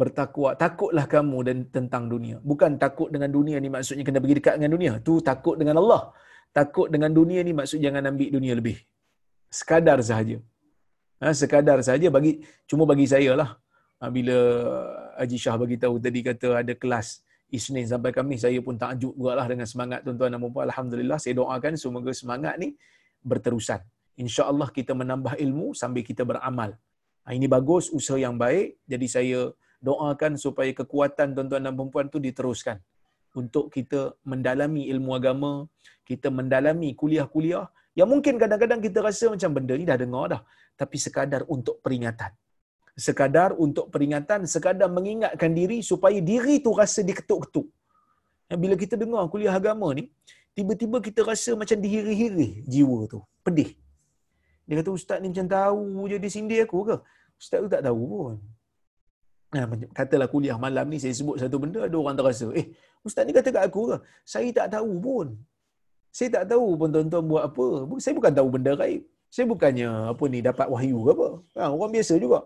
bertakwa. 0.00 0.50
Takutlah 0.62 1.06
kamu 1.14 1.38
dan 1.48 1.56
tentang 1.76 2.04
dunia. 2.12 2.36
Bukan 2.50 2.76
takut 2.84 3.08
dengan 3.14 3.30
dunia 3.36 3.56
ni 3.64 3.68
maksudnya 3.72 4.04
kena 4.08 4.20
pergi 4.22 4.36
dekat 4.40 4.54
dengan 4.60 4.72
dunia. 4.76 4.92
Tu 5.06 5.14
takut 5.30 5.56
dengan 5.60 5.76
Allah. 5.82 6.02
Takut 6.58 6.88
dengan 6.94 7.10
dunia 7.18 7.40
ni 7.46 7.52
maksud 7.56 7.80
jangan 7.84 8.04
ambil 8.10 8.28
dunia 8.36 8.52
lebih. 8.60 8.76
Sekadar 9.48 9.98
sahaja. 10.08 10.36
Ha, 11.24 11.32
sekadar 11.32 11.80
sahaja 11.80 12.08
bagi 12.12 12.44
cuma 12.68 12.84
bagi 12.84 13.08
saya 13.08 13.32
lah. 13.40 13.50
Ha, 14.00 14.12
bila 14.12 14.36
Haji 15.16 15.38
Shah 15.40 15.56
bagi 15.56 15.80
tahu 15.80 15.96
tadi 15.96 16.20
kata 16.20 16.60
ada 16.60 16.74
kelas 16.76 17.24
Isnin 17.48 17.88
sampai 17.88 18.10
kami 18.12 18.36
saya 18.36 18.58
pun 18.60 18.76
takjub 18.76 19.16
lah 19.16 19.46
dengan 19.48 19.64
semangat 19.64 20.04
tuan-tuan 20.04 20.34
dan 20.34 20.42
puan 20.50 20.66
alhamdulillah 20.68 21.16
saya 21.22 21.38
doakan 21.40 21.78
semoga 21.78 22.10
semangat 22.12 22.58
ni 22.60 22.74
berterusan. 23.24 23.80
insya-Allah 24.16 24.68
kita 24.72 24.92
menambah 24.96 25.36
ilmu 25.44 25.72
sambil 25.80 26.02
kita 26.04 26.24
beramal. 26.24 26.76
Ha, 27.24 27.32
ini 27.36 27.48
bagus 27.48 27.88
usaha 27.98 28.16
yang 28.20 28.36
baik. 28.36 28.80
Jadi 28.88 29.06
saya 29.08 29.40
doakan 29.88 30.32
supaya 30.44 30.70
kekuatan 30.80 31.36
tuan-tuan 31.36 31.62
dan 31.66 31.72
perempuan 31.78 32.06
tu 32.14 32.18
diteruskan 32.26 32.78
untuk 33.40 33.64
kita 33.76 34.00
mendalami 34.30 34.82
ilmu 34.92 35.10
agama, 35.18 35.52
kita 36.08 36.28
mendalami 36.38 36.96
kuliah-kuliah 37.00 37.66
yang 37.98 38.08
mungkin 38.12 38.34
kadang-kadang 38.42 38.80
kita 38.86 38.98
rasa 39.08 39.24
macam 39.34 39.50
benda 39.56 39.74
ni 39.80 39.84
dah 39.90 39.98
dengar 40.02 40.24
dah, 40.32 40.42
tapi 40.80 40.96
sekadar 41.04 41.42
untuk 41.54 41.76
peringatan. 41.84 42.32
Sekadar 43.06 43.52
untuk 43.64 43.92
peringatan, 43.92 44.48
sekadar 44.48 44.88
mengingatkan 44.88 45.52
diri 45.52 45.78
supaya 45.90 46.18
diri 46.30 46.64
tu 46.64 46.72
rasa 46.72 47.00
diketuk-ketuk. 47.04 47.68
Bila 48.62 48.74
kita 48.82 48.94
dengar 49.02 49.24
kuliah 49.32 49.52
agama 49.60 49.88
ni, 49.98 50.08
tiba-tiba 50.56 51.00
kita 51.04 51.20
rasa 51.30 51.52
macam 51.60 51.76
dihiri-hiri 51.84 52.64
jiwa 52.64 52.98
tu. 53.12 53.20
Pedih. 53.44 53.70
Dia 54.66 54.80
kata, 54.80 54.90
Ustaz 54.98 55.18
ni 55.20 55.28
macam 55.32 55.48
tahu 55.56 55.80
je 56.10 56.16
dia 56.22 56.30
sindir 56.32 56.60
aku 56.64 56.78
ke? 56.88 56.96
Ustaz 57.36 57.58
tu 57.64 57.68
tak 57.68 57.84
tahu 57.84 58.00
pun. 58.12 58.34
Nah, 59.54 59.64
katalah 59.94 60.26
kuliah 60.26 60.56
malam 60.58 60.86
ni 60.90 60.98
saya 61.02 61.14
sebut 61.14 61.36
satu 61.38 61.56
benda 61.62 61.80
ada 61.86 61.96
orang 62.02 62.16
terasa 62.18 62.46
eh 62.60 62.66
ustaz 63.06 63.22
ni 63.26 63.32
kata 63.36 63.48
kat 63.54 63.62
aku 63.68 63.82
ke? 63.90 63.96
Saya 64.32 64.48
tak 64.58 64.68
tahu 64.74 64.92
pun. 65.06 65.26
Saya 66.16 66.28
tak 66.34 66.44
tahu 66.50 66.68
pun 66.80 66.88
tuan-tuan 66.94 67.24
buat 67.30 67.44
apa. 67.48 67.66
Saya 68.02 68.14
bukan 68.18 68.32
tahu 68.38 68.48
benda 68.54 68.72
gaib. 68.80 69.02
Saya 69.34 69.46
bukannya 69.52 69.88
apa 70.12 70.24
ni 70.32 70.38
dapat 70.48 70.66
wahyu 70.74 70.98
ke 71.06 71.10
apa. 71.14 71.28
Ha, 71.58 71.62
orang 71.76 71.90
biasa 71.94 72.14
juga. 72.24 72.40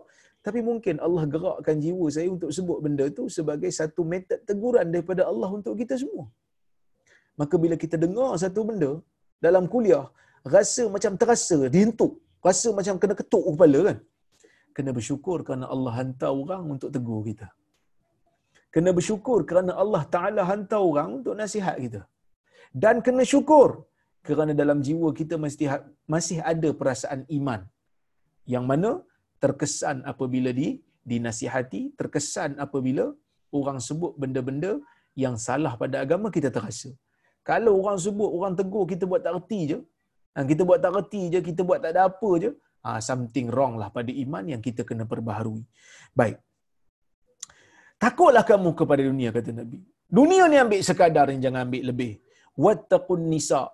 Tapi 0.45 0.59
mungkin 0.69 0.95
Allah 1.05 1.23
gerakkan 1.33 1.77
jiwa 1.83 2.05
saya 2.15 2.27
untuk 2.35 2.51
sebut 2.57 2.77
benda 2.85 3.05
tu 3.17 3.23
sebagai 3.37 3.71
satu 3.79 4.01
metod 4.11 4.39
teguran 4.49 4.87
daripada 4.93 5.25
Allah 5.31 5.49
untuk 5.57 5.73
kita 5.81 5.97
semua. 6.01 6.25
Maka 7.39 7.55
bila 7.63 7.75
kita 7.83 7.97
dengar 8.03 8.31
satu 8.43 8.61
benda 8.69 8.91
dalam 9.45 9.65
kuliah 9.73 10.05
rasa 10.55 10.85
macam 10.95 11.13
terasa 11.21 11.57
dihentuk. 11.73 12.13
Rasa 12.47 12.69
macam 12.77 12.95
kena 13.01 13.15
ketuk 13.19 13.43
kepala 13.49 13.79
kan 13.87 13.97
kena 14.75 14.91
bersyukur 14.97 15.37
kerana 15.47 15.65
Allah 15.73 15.93
hantar 15.99 16.31
orang 16.41 16.63
untuk 16.75 16.89
tegur 16.95 17.21
kita. 17.29 17.47
Kena 18.75 18.89
bersyukur 18.97 19.39
kerana 19.49 19.71
Allah 19.83 20.03
Ta'ala 20.15 20.41
hantar 20.51 20.81
orang 20.91 21.09
untuk 21.19 21.33
nasihat 21.41 21.75
kita. 21.85 22.01
Dan 22.83 22.95
kena 23.05 23.23
syukur 23.33 23.69
kerana 24.27 24.53
dalam 24.61 24.79
jiwa 24.87 25.09
kita 25.19 25.35
mesti 25.45 25.65
ha- 25.71 25.85
masih 26.13 26.37
ada 26.51 26.69
perasaan 26.79 27.21
iman. 27.37 27.61
Yang 28.53 28.65
mana 28.71 28.91
terkesan 29.43 29.97
apabila 30.11 30.51
di 30.59 30.67
dinasihati, 31.11 31.81
terkesan 31.99 32.51
apabila 32.65 33.05
orang 33.59 33.79
sebut 33.87 34.13
benda-benda 34.21 34.71
yang 35.23 35.35
salah 35.47 35.73
pada 35.81 35.97
agama 36.05 36.27
kita 36.35 36.49
terasa. 36.55 36.91
Kalau 37.49 37.73
orang 37.81 37.97
sebut, 38.05 38.29
orang 38.37 38.53
tegur, 38.59 38.85
kita 38.91 39.03
buat 39.11 39.21
tak 39.25 39.33
reti 39.37 39.61
je. 39.71 39.79
Kita 40.51 40.63
buat 40.67 40.79
tak 40.83 40.93
reti 40.97 41.23
je, 41.33 41.39
kita 41.47 41.61
buat 41.67 41.79
tak 41.83 41.91
ada 41.93 42.01
apa 42.09 42.29
je 42.43 42.51
something 43.07 43.47
wrong 43.53 43.77
lah 43.81 43.89
pada 43.93 44.09
iman 44.23 44.43
yang 44.53 44.61
kita 44.67 44.81
kena 44.89 45.05
perbaharui. 45.05 45.63
Baik. 46.17 46.37
Takutlah 48.01 48.41
kamu 48.41 48.69
kepada 48.73 49.01
dunia, 49.05 49.29
kata 49.29 49.53
Nabi. 49.53 49.77
Dunia 50.09 50.49
ni 50.49 50.57
ambil 50.57 50.81
sekadar, 50.81 51.29
yang 51.29 51.41
jangan 51.45 51.69
ambil 51.69 51.83
lebih. 51.93 52.13
Wattaqun 52.57 53.29
nisa. 53.29 53.69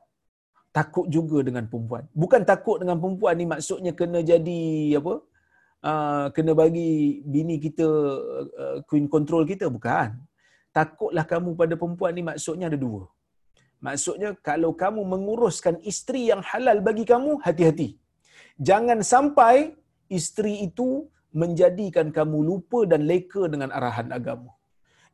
Takut 0.75 1.07
juga 1.07 1.41
dengan 1.47 1.65
perempuan. 1.71 2.03
Bukan 2.11 2.41
takut 2.43 2.77
dengan 2.83 2.99
perempuan 3.01 3.33
ni 3.39 3.47
maksudnya 3.47 3.95
kena 3.99 4.19
jadi 4.21 4.61
apa? 4.99 5.15
Uh, 5.77 6.25
kena 6.35 6.51
bagi 6.57 7.23
bini 7.23 7.55
kita 7.63 7.87
uh, 7.87 8.77
queen 8.85 9.07
control 9.07 9.47
kita. 9.47 9.71
Bukan. 9.71 10.19
Takutlah 10.75 11.25
kamu 11.25 11.57
pada 11.57 11.73
perempuan 11.79 12.13
ni 12.13 12.21
maksudnya 12.21 12.67
ada 12.69 12.77
dua. 12.77 13.07
Maksudnya 13.81 14.35
kalau 14.43 14.75
kamu 14.83 15.01
menguruskan 15.13 15.81
isteri 15.81 16.29
yang 16.29 16.43
halal 16.45 16.77
bagi 16.83 17.07
kamu, 17.07 17.41
hati-hati 17.41 17.97
jangan 18.69 18.99
sampai 19.13 19.55
isteri 20.17 20.53
itu 20.67 20.89
menjadikan 21.41 22.07
kamu 22.17 22.37
lupa 22.49 22.79
dan 22.91 23.01
leka 23.11 23.43
dengan 23.53 23.69
arahan 23.77 24.09
agama. 24.17 24.51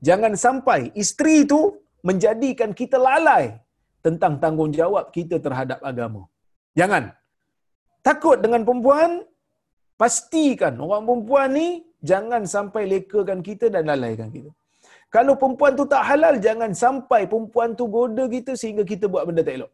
Jangan 0.08 0.34
sampai 0.46 0.80
isteri 1.04 1.36
itu 1.48 1.62
menjadikan 2.04 2.72
kita 2.80 2.98
lalai 3.00 3.46
tentang 4.06 4.34
tanggungjawab 4.44 5.06
kita 5.16 5.40
terhadap 5.46 5.80
agama. 5.92 6.24
Jangan. 6.80 7.04
takut 8.08 8.36
dengan 8.44 8.62
perempuan, 8.68 9.12
pastikan 10.02 10.76
orang 10.86 11.04
perempuan 11.08 11.50
ni 11.56 11.68
jangan 12.04 12.44
sampai 12.44 12.84
lekakan 12.94 13.40
kita 13.48 13.72
dan 13.72 13.88
lalaikan 13.92 14.28
kita. 14.36 14.52
Kalau 15.16 15.34
perempuan 15.42 15.72
tu 15.80 15.86
tak 15.94 16.04
halal, 16.10 16.36
jangan 16.46 16.72
sampai 16.84 17.22
perempuan 17.32 17.78
tu 17.80 17.86
goda 17.96 18.26
kita 18.36 18.60
sehingga 18.62 18.84
kita 18.92 19.06
buat 19.14 19.24
benda 19.30 19.42
tak 19.48 19.56
elok. 19.58 19.72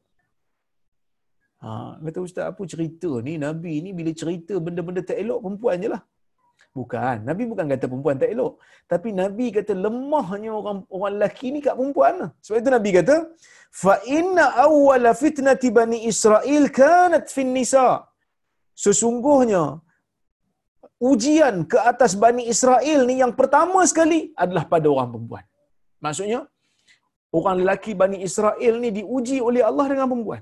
Ha, 1.64 1.70
kata 2.06 2.20
Ustaz, 2.28 2.46
apa 2.52 2.62
cerita 2.74 3.10
ni? 3.28 3.34
Nabi 3.46 3.74
ni 3.86 3.92
bila 4.00 4.12
cerita 4.22 4.54
benda-benda 4.66 5.02
tak 5.10 5.18
elok, 5.24 5.40
perempuan 5.44 5.84
je 5.84 5.90
lah. 5.96 6.02
Bukan. 6.78 7.18
Nabi 7.30 7.44
bukan 7.52 7.66
kata 7.74 7.86
perempuan 7.92 8.16
tak 8.22 8.32
elok. 8.36 8.54
Tapi 8.92 9.10
Nabi 9.22 9.46
kata 9.58 9.74
lemahnya 9.86 10.52
orang 10.60 10.78
orang 10.96 11.14
lelaki 11.18 11.48
ni 11.54 11.60
kat 11.66 11.76
perempuan. 11.80 12.14
Lah. 12.22 12.30
Sebab 12.46 12.58
itu 12.62 12.72
Nabi 12.78 12.90
kata, 13.00 13.16
fa 13.82 13.96
inna 14.18 14.46
awwala 14.66 15.12
fitnati 15.24 15.70
bani 15.80 16.00
Israel 16.12 16.64
kanat 16.80 17.28
fin 17.36 17.52
nisa. 17.58 17.88
Sesungguhnya 18.84 19.64
ujian 21.10 21.56
ke 21.72 21.78
atas 21.92 22.12
Bani 22.24 22.44
Israel 22.54 23.00
ni 23.10 23.16
yang 23.24 23.34
pertama 23.40 23.80
sekali 23.92 24.20
adalah 24.44 24.64
pada 24.74 24.88
orang 24.94 25.10
perempuan. 25.14 25.46
Maksudnya, 26.06 26.40
orang 27.38 27.56
lelaki 27.62 27.92
Bani 28.02 28.18
Israel 28.28 28.74
ni 28.84 28.90
diuji 29.00 29.38
oleh 29.50 29.64
Allah 29.70 29.86
dengan 29.92 30.08
perempuan. 30.12 30.42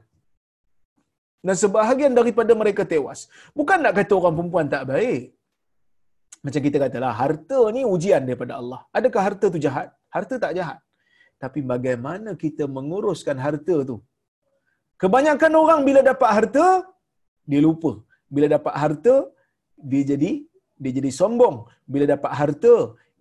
Dan 1.45 1.55
sebahagian 1.63 2.13
daripada 2.19 2.51
mereka 2.61 2.83
tewas. 2.93 3.19
Bukan 3.57 3.77
nak 3.83 3.93
kata 3.99 4.13
orang 4.19 4.35
perempuan 4.37 4.67
tak 4.75 4.83
baik. 4.91 5.23
Macam 6.45 6.61
kita 6.65 6.77
katalah, 6.83 7.13
harta 7.21 7.59
ni 7.75 7.81
ujian 7.93 8.21
daripada 8.27 8.53
Allah. 8.59 8.79
Adakah 8.97 9.21
harta 9.27 9.45
tu 9.53 9.59
jahat? 9.65 9.87
Harta 10.15 10.35
tak 10.43 10.51
jahat. 10.57 10.79
Tapi 11.43 11.59
bagaimana 11.71 12.33
kita 12.43 12.65
menguruskan 12.65 13.37
harta 13.45 13.75
tu? 13.89 13.97
Kebanyakan 15.01 15.51
orang 15.61 15.81
bila 15.87 16.01
dapat 16.11 16.29
harta, 16.37 16.67
dia 17.49 17.59
lupa. 17.61 17.91
Bila 18.35 18.47
dapat 18.57 18.73
harta, 18.83 19.15
dia 19.77 20.03
jadi 20.11 20.31
dia 20.81 20.91
jadi 20.97 21.11
sombong 21.19 21.55
bila 21.93 22.05
dapat 22.13 22.31
harta 22.39 22.73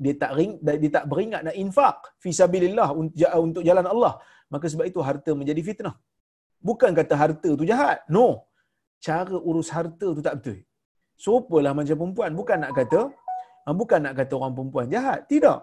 dia 0.05 0.13
tak 0.23 0.31
ring 0.37 0.53
dia 0.61 0.91
tak 0.97 1.05
beringat 1.11 1.41
nak 1.47 1.57
infak 1.63 1.97
fi 2.23 2.31
sabilillah 2.41 2.89
untuk 3.47 3.63
jalan 3.69 3.87
Allah 3.93 4.13
maka 4.53 4.67
sebab 4.73 4.85
itu 4.91 5.01
harta 5.09 5.31
menjadi 5.41 5.61
fitnah 5.69 5.95
bukan 6.69 6.91
kata 6.99 7.15
harta 7.23 7.51
tu 7.61 7.65
jahat. 7.71 7.99
No. 8.17 8.27
Cara 9.07 9.37
urus 9.49 9.69
harta 9.77 10.09
tu 10.17 10.23
tak 10.27 10.35
betul. 10.39 10.59
Sopalah 11.25 11.73
macam 11.79 11.97
perempuan. 12.01 12.31
Bukan 12.41 12.59
nak 12.65 12.73
kata 12.79 13.01
ah, 13.67 13.75
bukan 13.81 14.01
nak 14.05 14.15
kata 14.21 14.33
orang 14.39 14.55
perempuan 14.57 14.87
jahat. 14.95 15.21
Tidak. 15.33 15.59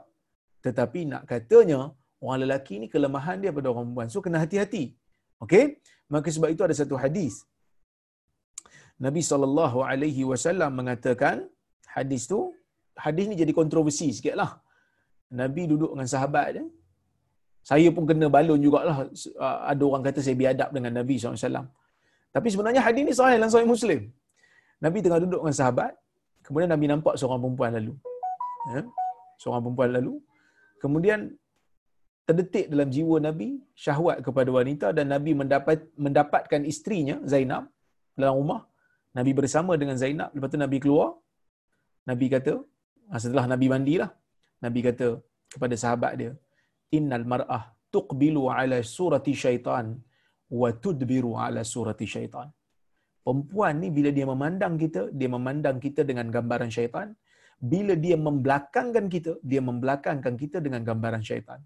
Tetapi 0.66 1.00
nak 1.12 1.24
katanya 1.32 1.80
orang 2.24 2.40
lelaki 2.44 2.76
ni 2.82 2.88
kelemahan 2.94 3.38
dia 3.44 3.52
pada 3.58 3.68
orang 3.72 3.86
perempuan. 3.88 4.08
So 4.14 4.24
kena 4.26 4.40
hati-hati. 4.44 4.84
Okey? 5.44 5.66
Maka 6.14 6.28
sebab 6.36 6.50
itu 6.54 6.64
ada 6.68 6.76
satu 6.82 6.96
hadis. 7.04 7.36
Nabi 9.06 9.22
sallallahu 9.30 9.78
alaihi 9.92 10.24
wasallam 10.32 10.72
mengatakan 10.80 11.36
hadis 11.96 12.24
tu 12.32 12.40
hadis 13.06 13.26
ni 13.30 13.36
jadi 13.42 13.54
kontroversi 13.62 14.08
sikitlah. 14.18 14.52
Nabi 15.42 15.64
duduk 15.72 15.92
dengan 15.94 16.08
sahabat 16.14 16.48
dia. 16.56 16.66
Saya 17.70 17.88
pun 17.96 18.04
kena 18.10 18.28
balun 18.36 18.60
jugalah 18.66 19.08
ada 19.72 19.84
orang 19.90 20.04
kata 20.08 20.20
saya 20.26 20.36
biadab 20.42 20.70
dengan 20.76 20.92
Nabi 21.00 21.16
SAW. 21.16 21.64
Tapi 22.36 22.48
sebenarnya 22.54 22.82
hadis 22.88 23.04
ni 23.08 23.14
sahih 23.20 23.36
dalam 23.40 23.52
sahih 23.54 23.70
Muslim. 23.74 24.02
Nabi 24.84 24.98
tengah 25.04 25.20
duduk 25.24 25.40
dengan 25.44 25.56
sahabat, 25.60 25.92
kemudian 26.46 26.70
Nabi 26.74 26.86
nampak 26.92 27.16
seorang 27.20 27.40
perempuan 27.44 27.72
lalu. 27.78 27.94
Ya? 28.74 28.82
Seorang 29.40 29.62
perempuan 29.64 29.90
lalu. 29.96 30.14
Kemudian 30.84 31.20
terdetik 32.28 32.66
dalam 32.74 32.88
jiwa 32.96 33.16
Nabi 33.28 33.50
syahwat 33.84 34.18
kepada 34.28 34.50
wanita 34.58 34.88
dan 34.98 35.12
Nabi 35.16 35.32
mendapat 35.42 35.88
mendapatkan 36.06 36.62
isterinya 36.72 37.16
Zainab 37.34 37.64
dalam 38.20 38.36
rumah 38.40 38.62
Nabi 39.18 39.32
bersama 39.40 39.80
dengan 39.82 39.96
Zainab. 40.04 40.30
Lepas 40.36 40.52
tu 40.52 40.60
Nabi 40.60 40.78
keluar. 40.84 41.10
Nabi 42.04 42.28
kata, 42.28 42.60
ah, 43.08 43.20
setelah 43.24 43.46
Nabi 43.48 43.72
mandilah, 43.72 44.12
Nabi 44.60 44.80
kata 44.84 45.08
kepada 45.48 45.76
sahabat 45.80 46.12
dia, 46.20 46.32
Innal 46.98 47.26
mar'ah 47.34 47.64
tuqbilu 47.96 48.44
ala 48.58 48.80
surati 48.96 49.34
syaitan 49.44 49.86
wa 50.62 50.70
tudbiru 50.86 51.32
ala 51.46 51.62
surati 51.74 52.08
syaitan. 52.16 52.48
Perempuan 53.26 53.76
ni 53.82 53.90
bila 53.98 54.10
dia 54.18 54.26
memandang 54.32 54.76
kita, 54.84 55.02
dia 55.20 55.30
memandang 55.36 55.78
kita 55.86 56.02
dengan 56.10 56.28
gambaran 56.36 56.72
syaitan. 56.78 57.10
Bila 57.74 57.94
dia 58.06 58.16
membelakangkan 58.26 59.06
kita, 59.16 59.34
dia 59.52 59.62
membelakangkan 59.70 60.36
kita 60.42 60.58
dengan 60.66 60.82
gambaran 60.90 61.24
syaitan 61.30 61.60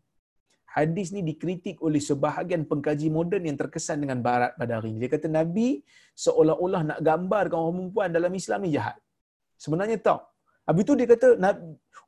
hadis 0.77 1.07
ni 1.15 1.21
dikritik 1.29 1.77
oleh 1.87 2.01
sebahagian 2.09 2.63
pengkaji 2.71 3.07
moden 3.17 3.43
yang 3.49 3.57
terkesan 3.61 3.97
dengan 4.03 4.19
barat 4.27 4.53
pada 4.61 4.77
hari 4.77 4.93
ini. 4.93 4.99
Dia 5.03 5.11
kata 5.17 5.27
Nabi 5.39 5.67
seolah-olah 6.25 6.81
nak 6.89 6.99
gambarkan 7.09 7.57
orang 7.57 7.75
perempuan 7.79 8.09
dalam 8.17 8.31
Islam 8.41 8.59
ni 8.65 8.71
jahat. 8.77 8.97
Sebenarnya 9.63 9.97
tak. 10.07 10.21
Habis 10.69 10.83
tu 10.89 10.93
dia 10.99 11.07
kata 11.13 11.27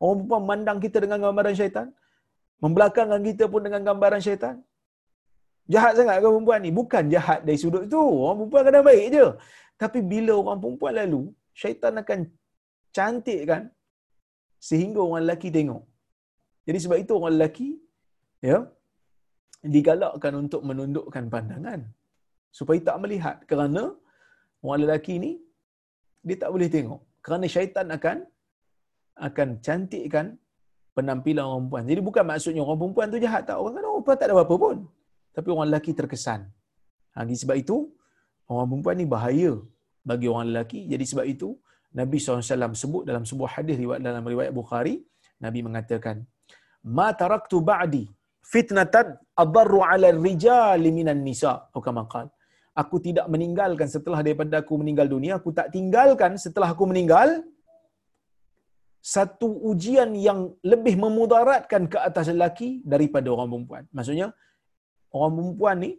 orang 0.04 0.18
perempuan 0.22 0.44
mandang 0.52 0.80
kita 0.86 0.98
dengan 1.02 1.18
gambaran 1.26 1.56
syaitan. 1.58 1.90
Membelakangkan 2.64 3.22
kita 3.30 3.46
pun 3.52 3.62
dengan 3.66 3.82
gambaran 3.88 4.22
syaitan. 4.26 4.56
Jahat 5.74 5.94
sangat 5.98 6.18
ke 6.22 6.28
perempuan 6.34 6.60
ni? 6.66 6.72
Bukan 6.80 7.04
jahat 7.14 7.40
dari 7.48 7.60
sudut 7.62 7.84
tu. 7.94 8.02
Orang 8.02 8.38
perempuan 8.40 8.64
kadang 8.68 8.86
baik 8.90 9.06
je. 9.16 9.26
Tapi 9.82 10.00
bila 10.12 10.34
orang 10.42 10.60
perempuan 10.64 10.94
lalu, 11.02 11.22
syaitan 11.62 11.94
akan 12.02 12.20
cantik 12.96 13.42
kan 13.52 13.64
sehingga 14.70 15.00
orang 15.06 15.24
lelaki 15.26 15.50
tengok. 15.58 15.84
Jadi 16.68 16.80
sebab 16.84 16.98
itu 17.04 17.14
orang 17.16 17.34
lelaki 17.38 17.70
ya 18.50 18.58
digalakkan 19.76 20.34
untuk 20.44 20.62
menundukkan 20.70 21.24
pandangan 21.34 21.80
supaya 22.58 22.80
tak 22.88 22.98
melihat 23.04 23.38
kerana 23.50 23.84
orang 24.64 24.80
lelaki 24.84 25.16
ni 25.24 25.32
dia 26.28 26.38
tak 26.44 26.52
boleh 26.54 26.70
tengok 26.76 27.02
kerana 27.26 27.46
syaitan 27.56 27.88
akan 27.98 28.18
akan 29.28 29.50
cantikkan 29.66 30.28
penampilan 31.00 31.44
orang 31.48 31.60
perempuan. 31.64 31.84
Jadi 31.92 32.02
bukan 32.08 32.24
maksudnya 32.30 32.62
orang 32.66 32.80
perempuan 32.82 33.08
tu 33.14 33.18
jahat 33.26 33.44
tak. 33.48 33.58
Orang 33.62 33.74
kan 33.76 33.84
orang 33.84 33.96
perempuan 34.00 34.18
tak 34.20 34.28
ada 34.28 34.34
apa-apa 34.38 34.56
pun. 34.64 34.78
Tapi 35.36 35.48
orang 35.56 35.68
lelaki 35.72 35.92
terkesan. 36.00 36.42
Ha, 37.16 37.26
sebab 37.26 37.56
itu, 37.64 37.78
orang 38.52 38.68
perempuan 38.72 38.96
ni 39.02 39.06
bahaya 39.16 39.52
bagi 40.10 40.28
orang 40.32 40.46
lelaki. 40.52 40.80
Jadi 40.92 41.06
sebab 41.12 41.26
itu, 41.26 41.50
Nabi 42.00 42.18
SAW 42.22 42.76
sebut 42.84 43.04
dalam 43.10 43.24
sebuah 43.26 43.50
hadis 43.58 43.76
dalam 43.80 44.22
riwayat 44.22 44.54
Bukhari, 44.54 45.02
Nabi 45.42 45.60
mengatakan, 45.66 46.22
Ma 46.86 47.10
taraktu 47.22 47.58
ba'di 47.60 48.06
fitnatan 48.54 49.08
adarru 49.44 49.80
ala 49.92 50.10
rijali 50.28 50.90
minan 50.98 51.22
nisa 51.28 51.54
atau 51.70 51.82
kama 51.88 52.04
qal 52.14 52.28
aku 52.82 52.98
tidak 53.08 53.26
meninggalkan 53.34 53.88
setelah 53.96 54.20
daripada 54.26 54.56
aku 54.64 54.74
meninggal 54.82 55.08
dunia 55.16 55.34
aku 55.40 55.50
tak 55.60 55.68
tinggalkan 55.76 56.34
setelah 56.46 56.70
aku 56.74 56.86
meninggal 56.92 57.30
satu 59.14 59.48
ujian 59.72 60.10
yang 60.28 60.40
lebih 60.72 60.96
memudaratkan 61.04 61.84
ke 61.94 61.98
atas 62.08 62.26
lelaki 62.34 62.70
daripada 62.94 63.28
orang 63.36 63.48
perempuan. 63.52 63.84
Maksudnya 63.98 64.28
orang 65.18 65.32
perempuan 65.38 65.76
ni 65.86 65.92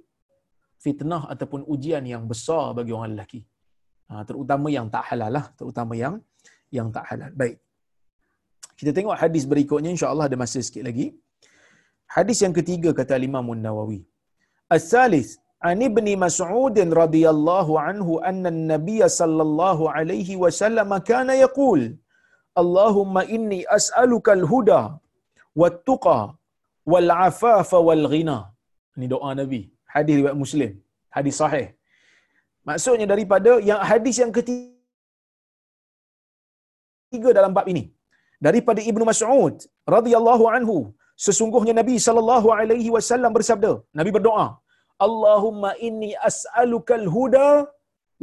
fitnah 0.85 1.23
ataupun 1.33 1.61
ujian 1.75 2.05
yang 2.13 2.25
besar 2.33 2.65
bagi 2.79 2.93
orang 2.97 3.11
lelaki. 3.15 3.41
Ha, 4.11 4.23
terutama 4.29 4.69
yang 4.77 4.87
tak 4.95 5.05
halal 5.09 5.31
lah 5.37 5.45
terutama 5.59 5.93
yang 6.03 6.15
yang 6.77 6.89
tak 6.97 7.05
halal. 7.11 7.31
Baik. 7.41 7.57
Kita 8.79 8.91
tengok 8.97 9.17
hadis 9.23 9.45
berikutnya 9.53 9.91
insya-Allah 9.95 10.27
ada 10.31 10.39
masa 10.43 10.59
sikit 10.69 10.85
lagi. 10.89 11.07
Hadis 12.17 12.39
yang 12.45 12.55
ketiga 12.59 12.91
kata 13.01 13.21
Imam 13.31 13.49
Nawawi. 13.67 14.01
As-salis 14.77 15.29
an 15.71 15.79
ibn 15.89 16.07
Mas'ud 16.25 16.77
radhiyallahu 17.03 17.73
anhu 17.89 18.13
anna 18.31 18.49
an-nabiy 18.55 19.03
sallallahu 19.21 19.91
alaihi 19.97 20.39
wasallam 20.45 20.91
kana 21.11 21.35
yaqul 21.45 21.83
Allahumma 22.63 23.23
inni 23.37 23.61
as'aluka 23.79 24.31
al-huda 24.39 24.81
wat-tuqa 25.61 26.19
wal-afafa 26.93 27.79
wal-ghina. 27.89 28.39
Ini 28.97 29.07
doa 29.15 29.31
Nabi. 29.43 29.63
Hadis 29.95 30.15
riwayat 30.21 30.39
Muslim. 30.45 30.73
Hadis 31.17 31.35
sahih. 31.43 31.67
Maksudnya 32.69 33.07
daripada 33.13 33.53
yang 33.69 33.81
hadis 33.91 34.17
yang 34.23 34.33
ketiga 34.39 34.69
dalam 37.39 37.53
bab 37.59 37.67
ini. 37.73 37.85
Daripada 38.47 38.81
Ibnu 38.91 39.05
Mas'ud 39.11 39.55
radhiyallahu 39.97 40.45
anhu 40.57 40.77
Sesungguhnya 41.27 41.75
Nabi 41.81 41.95
sallallahu 42.07 42.49
alaihi 42.59 42.91
wasallam 42.97 43.33
bersabda, 43.37 43.73
Nabi 43.99 44.11
berdoa, 44.17 44.47
Allahumma 45.07 45.71
inni 45.87 46.11
as'alukal 46.29 47.07
huda 47.15 47.49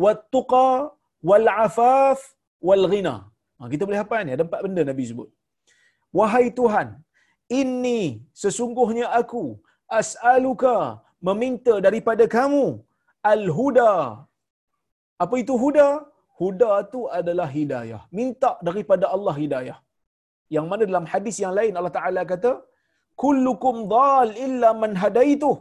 wat 0.03 0.21
tuqa 0.35 0.69
wal 1.29 1.47
afaf 1.65 2.19
wal 2.67 2.85
ghina. 2.93 3.15
Ha, 3.57 3.69
kita 3.73 3.83
boleh 3.87 3.99
hafal 4.01 4.21
ni, 4.27 4.33
ada 4.35 4.43
empat 4.47 4.61
benda 4.65 4.83
Nabi 4.89 5.03
sebut. 5.09 5.29
Wahai 6.19 6.45
Tuhan, 6.59 6.87
inni 7.59 8.01
sesungguhnya 8.43 9.07
aku 9.19 9.43
as'aluka 9.99 10.75
meminta 11.27 11.73
daripada 11.87 12.25
kamu 12.37 12.65
al 13.33 13.43
huda. 13.57 13.93
Apa 15.23 15.35
itu 15.43 15.53
huda? 15.63 15.87
Huda 16.39 16.71
tu 16.93 16.99
adalah 17.19 17.47
hidayah. 17.57 18.01
Minta 18.17 18.51
daripada 18.67 19.05
Allah 19.15 19.35
hidayah. 19.43 19.77
Yang 20.55 20.65
mana 20.71 20.83
dalam 20.89 21.05
hadis 21.13 21.37
yang 21.43 21.53
lain 21.59 21.73
Allah 21.79 21.93
Taala 21.97 22.21
kata, 22.31 22.51
kullukum 23.23 23.75
dhal 23.93 24.29
illa 24.45 24.69
man 24.83 24.93
hadaitu 25.03 25.51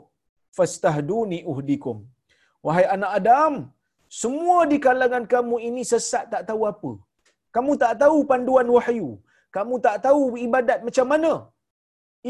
fastahduni 0.59 1.39
uhdikum 1.53 1.97
wahai 2.67 2.85
anak 2.95 3.11
adam 3.19 3.55
semua 4.21 4.59
di 4.73 4.77
kalangan 4.87 5.25
kamu 5.33 5.57
ini 5.69 5.83
sesat 5.93 6.25
tak 6.33 6.43
tahu 6.49 6.63
apa. 6.73 6.93
Kamu 7.57 7.73
tak 7.83 7.95
tahu 8.03 8.19
panduan 8.31 8.69
wahyu. 8.77 9.09
Kamu 9.57 9.75
tak 9.87 9.97
tahu 10.07 10.23
ibadat 10.47 10.81
macam 10.87 11.07
mana. 11.13 11.33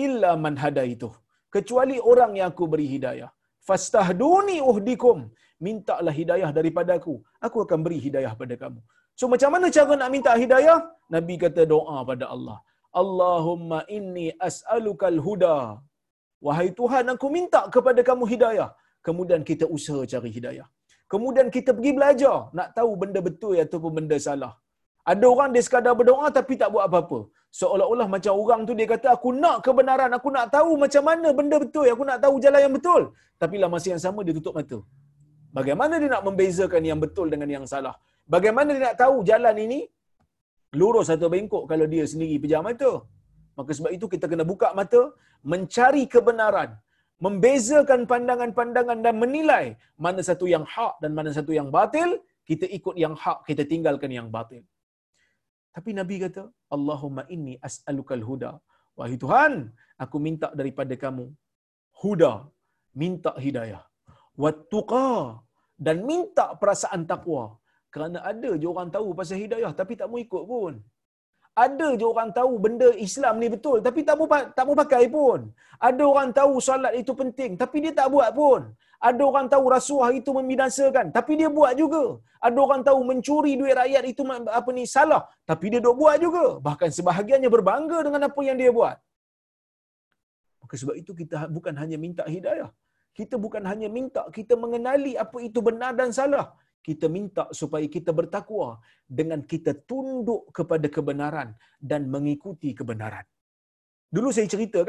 Illa 0.05 0.31
man 0.45 0.57
itu. 0.95 1.09
Kecuali 1.55 1.97
orang 2.11 2.33
yang 2.39 2.49
aku 2.53 2.65
beri 2.73 2.87
hidayah. 2.95 3.31
Fastahduni 3.69 4.57
uhdikum. 4.71 5.19
Mintalah 5.67 6.15
hidayah 6.21 6.51
daripada 6.59 6.93
aku. 6.99 7.15
Aku 7.47 7.59
akan 7.65 7.81
beri 7.87 7.99
hidayah 8.07 8.33
pada 8.41 8.55
kamu. 8.63 8.81
So 9.19 9.27
macam 9.33 9.51
mana 9.55 9.67
cara 9.77 9.93
nak 10.01 10.11
minta 10.15 10.33
hidayah? 10.43 10.79
Nabi 11.15 11.35
kata 11.45 11.63
doa 11.75 11.99
pada 12.11 12.27
Allah. 12.35 12.59
Allahumma 13.03 13.79
inni 13.97 14.27
as'alukal 14.49 15.19
huda. 15.27 15.57
Wahai 16.47 16.69
Tuhan, 16.81 17.05
aku 17.15 17.27
minta 17.37 17.61
kepada 17.75 18.01
kamu 18.09 18.25
hidayah. 18.33 18.69
Kemudian 19.07 19.43
kita 19.51 19.65
usaha 19.77 20.03
cari 20.13 20.31
hidayah. 20.37 20.67
Kemudian 21.13 21.49
kita 21.57 21.71
pergi 21.77 21.93
belajar 21.99 22.37
nak 22.59 22.69
tahu 22.79 22.93
benda 23.03 23.21
betul 23.29 23.57
ataupun 23.65 23.93
benda 23.99 24.17
salah. 24.29 24.53
Ada 25.13 25.25
orang 25.33 25.51
dia 25.55 25.63
sekadar 25.67 25.95
berdoa 25.99 26.27
tapi 26.39 26.55
tak 26.61 26.69
buat 26.75 26.85
apa-apa. 26.89 27.19
Seolah-olah 27.59 28.07
macam 28.15 28.33
orang 28.43 28.61
tu 28.69 28.73
dia 28.79 28.87
kata 28.93 29.09
aku 29.17 29.29
nak 29.43 29.57
kebenaran, 29.67 30.11
aku 30.19 30.29
nak 30.37 30.47
tahu 30.57 30.71
macam 30.85 31.03
mana 31.09 31.29
benda 31.39 31.57
betul, 31.65 31.87
aku 31.95 32.05
nak 32.11 32.19
tahu 32.25 32.35
jalan 32.45 32.61
yang 32.65 32.75
betul. 32.79 33.03
Tapi 33.43 33.57
lah 33.63 33.69
masa 33.75 33.87
yang 33.93 34.03
sama 34.07 34.21
dia 34.27 34.35
tutup 34.39 34.55
mata. 34.59 34.79
Bagaimana 35.59 35.95
dia 36.03 36.11
nak 36.15 36.25
membezakan 36.29 36.83
yang 36.91 37.01
betul 37.05 37.27
dengan 37.33 37.49
yang 37.57 37.65
salah? 37.73 37.95
Bagaimana 38.35 38.69
dia 38.77 38.83
nak 38.89 38.99
tahu 39.03 39.17
jalan 39.31 39.57
ini 39.67 39.81
lurus 40.81 41.09
atau 41.15 41.29
bengkok 41.35 41.65
kalau 41.71 41.87
dia 41.95 42.05
sendiri 42.13 42.37
pejam 42.43 42.65
mata? 42.69 42.91
Maka 43.59 43.71
sebab 43.79 43.91
itu 43.97 44.07
kita 44.15 44.27
kena 44.31 44.45
buka 44.53 44.69
mata, 44.81 45.03
mencari 45.53 46.05
kebenaran, 46.15 46.71
membezakan 47.25 48.01
pandangan-pandangan 48.11 48.99
dan 49.07 49.15
menilai 49.23 49.65
mana 50.05 50.21
satu 50.29 50.47
yang 50.55 50.65
hak 50.75 50.95
dan 51.03 51.13
mana 51.19 51.31
satu 51.37 51.53
yang 51.59 51.69
batil, 51.77 52.11
kita 52.49 52.67
ikut 52.79 52.97
yang 53.05 53.15
hak, 53.23 53.39
kita 53.49 53.63
tinggalkan 53.71 54.13
yang 54.19 54.29
batil. 54.37 54.61
Tapi 55.77 55.91
Nabi 56.01 56.17
kata, 56.25 56.45
Allahumma 56.77 57.23
inni 57.35 57.55
as'alukal 57.69 58.25
huda. 58.29 58.53
Wahai 58.99 59.17
Tuhan, 59.25 59.53
aku 60.05 60.17
minta 60.27 60.49
daripada 60.61 60.95
kamu 61.05 61.25
huda, 62.01 62.33
minta 63.03 63.33
hidayah. 63.45 63.83
Wattuqa 64.43 65.09
dan 65.87 65.97
minta 66.11 66.47
perasaan 66.61 67.03
takwa. 67.11 67.45
Kerana 67.95 68.19
ada 68.31 68.51
je 68.61 68.67
orang 68.73 68.91
tahu 68.97 69.09
pasal 69.19 69.39
hidayah 69.43 69.73
tapi 69.81 69.93
tak 70.01 70.09
mau 70.11 70.21
ikut 70.27 70.45
pun. 70.53 70.75
Ada 71.65 71.89
je 72.01 72.05
orang 72.13 72.31
tahu 72.39 72.53
benda 72.65 72.89
Islam 73.07 73.35
ni 73.43 73.49
betul 73.55 73.79
tapi 73.87 74.01
tak 74.09 74.17
mau 74.21 74.29
tak 74.57 74.65
mau 74.69 74.77
pakai 74.83 75.05
pun. 75.17 75.41
Ada 75.89 76.03
orang 76.13 76.31
tahu 76.39 76.55
solat 76.69 76.93
itu 77.01 77.13
penting 77.21 77.53
tapi 77.63 77.77
dia 77.85 77.93
tak 78.01 78.09
buat 78.15 78.31
pun. 78.41 78.61
Ada 79.09 79.23
orang 79.31 79.47
tahu 79.53 79.65
rasuah 79.77 80.11
itu 80.19 80.31
membinasakan 80.39 81.13
tapi 81.17 81.33
dia 81.41 81.51
buat 81.59 81.73
juga. 81.83 82.05
Ada 82.47 82.59
orang 82.67 82.83
tahu 82.89 83.01
mencuri 83.11 83.53
duit 83.61 83.75
rakyat 83.81 84.05
itu 84.13 84.23
apa 84.59 84.71
ni 84.77 84.85
salah 84.97 85.23
tapi 85.51 85.73
dia 85.73 85.81
dok 85.87 85.97
buat 86.01 86.17
juga. 86.27 86.45
Bahkan 86.69 86.91
sebahagiannya 86.99 87.51
berbangga 87.57 87.99
dengan 88.07 88.23
apa 88.29 88.41
yang 88.49 88.59
dia 88.63 88.73
buat. 88.79 88.97
Maka 90.63 90.75
sebab 90.81 90.95
itu 91.03 91.13
kita 91.15 91.47
bukan 91.57 91.75
hanya 91.83 91.99
minta 92.05 92.25
hidayah. 92.27 92.71
Kita 93.19 93.37
bukan 93.45 93.65
hanya 93.65 93.89
minta 93.89 94.23
kita 94.39 94.55
mengenali 94.61 95.13
apa 95.25 95.39
itu 95.49 95.59
benar 95.69 95.93
dan 95.97 96.13
salah 96.13 96.47
kita 96.87 97.07
minta 97.17 97.45
supaya 97.61 97.87
kita 97.97 98.11
bertakwa 98.19 98.79
dengan 99.19 99.43
kita 99.53 99.75
tunduk 99.91 100.43
kepada 100.55 100.87
kebenaran 100.97 101.49
dan 101.91 102.07
mengikuti 102.15 102.71
kebenaran. 102.79 103.27
Dulu 104.15 104.31
saya 104.31 104.47
cerita 104.55 104.81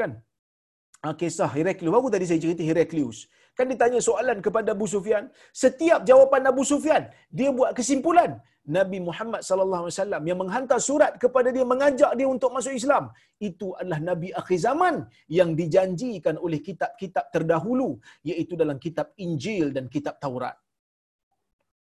kisah 1.20 1.50
Heraklius. 1.56 1.92
Baru 1.94 2.10
tadi 2.14 2.26
saya 2.30 2.40
cerita 2.44 2.62
Heraklius. 2.66 3.18
Kan 3.58 3.66
ditanya 3.72 4.00
soalan 4.08 4.38
kepada 4.46 4.68
Abu 4.76 4.86
Sufyan, 4.94 5.24
setiap 5.50 6.00
jawapan 6.06 6.42
Abu 6.50 6.62
Sufyan, 6.62 7.10
dia 7.38 7.50
buat 7.58 7.74
kesimpulan. 7.78 8.38
Nabi 8.68 8.98
Muhammad 9.00 9.40
sallallahu 9.48 9.82
alaihi 9.88 9.96
wasallam 9.96 10.22
yang 10.28 10.38
menghantar 10.42 10.76
surat 10.88 11.12
kepada 11.22 11.48
dia 11.56 11.64
mengajak 11.64 12.12
dia 12.18 12.28
untuk 12.28 12.52
masuk 12.52 12.76
Islam 12.76 13.04
itu 13.40 13.72
adalah 13.80 13.96
nabi 14.08 14.28
akhir 14.40 14.58
zaman 14.60 15.08
yang 15.38 15.56
dijanjikan 15.60 16.36
oleh 16.36 16.60
kitab-kitab 16.60 17.32
terdahulu 17.32 17.96
iaitu 18.30 18.60
dalam 18.62 18.76
kitab 18.76 19.16
Injil 19.16 19.72
dan 19.72 19.88
kitab 19.88 20.20
Taurat. 20.20 20.52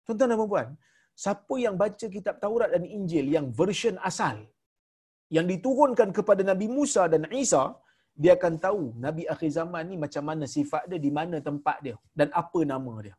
Tuan-tuan 0.05 0.29
dan 0.29 0.37
puan 0.45 0.67
siapa 1.23 1.55
yang 1.65 1.73
baca 1.83 2.05
kitab 2.05 2.37
Taurat 2.43 2.69
dan 2.75 2.85
Injil 2.97 3.33
yang 3.33 3.49
version 3.49 3.97
asal 4.09 4.45
yang 5.33 5.49
diturunkan 5.49 6.13
kepada 6.17 6.45
Nabi 6.45 6.67
Musa 6.69 7.09
dan 7.09 7.25
Isa, 7.33 7.73
dia 8.23 8.31
akan 8.37 8.53
tahu 8.65 8.83
Nabi 9.05 9.23
akhir 9.33 9.49
zaman 9.59 9.83
ni 9.91 9.95
macam 10.03 10.23
mana 10.29 10.45
sifat 10.55 10.83
dia, 10.89 10.99
di 11.05 11.11
mana 11.17 11.37
tempat 11.47 11.77
dia 11.85 11.95
dan 12.19 12.27
apa 12.41 12.59
nama 12.71 12.93
dia. 13.05 13.15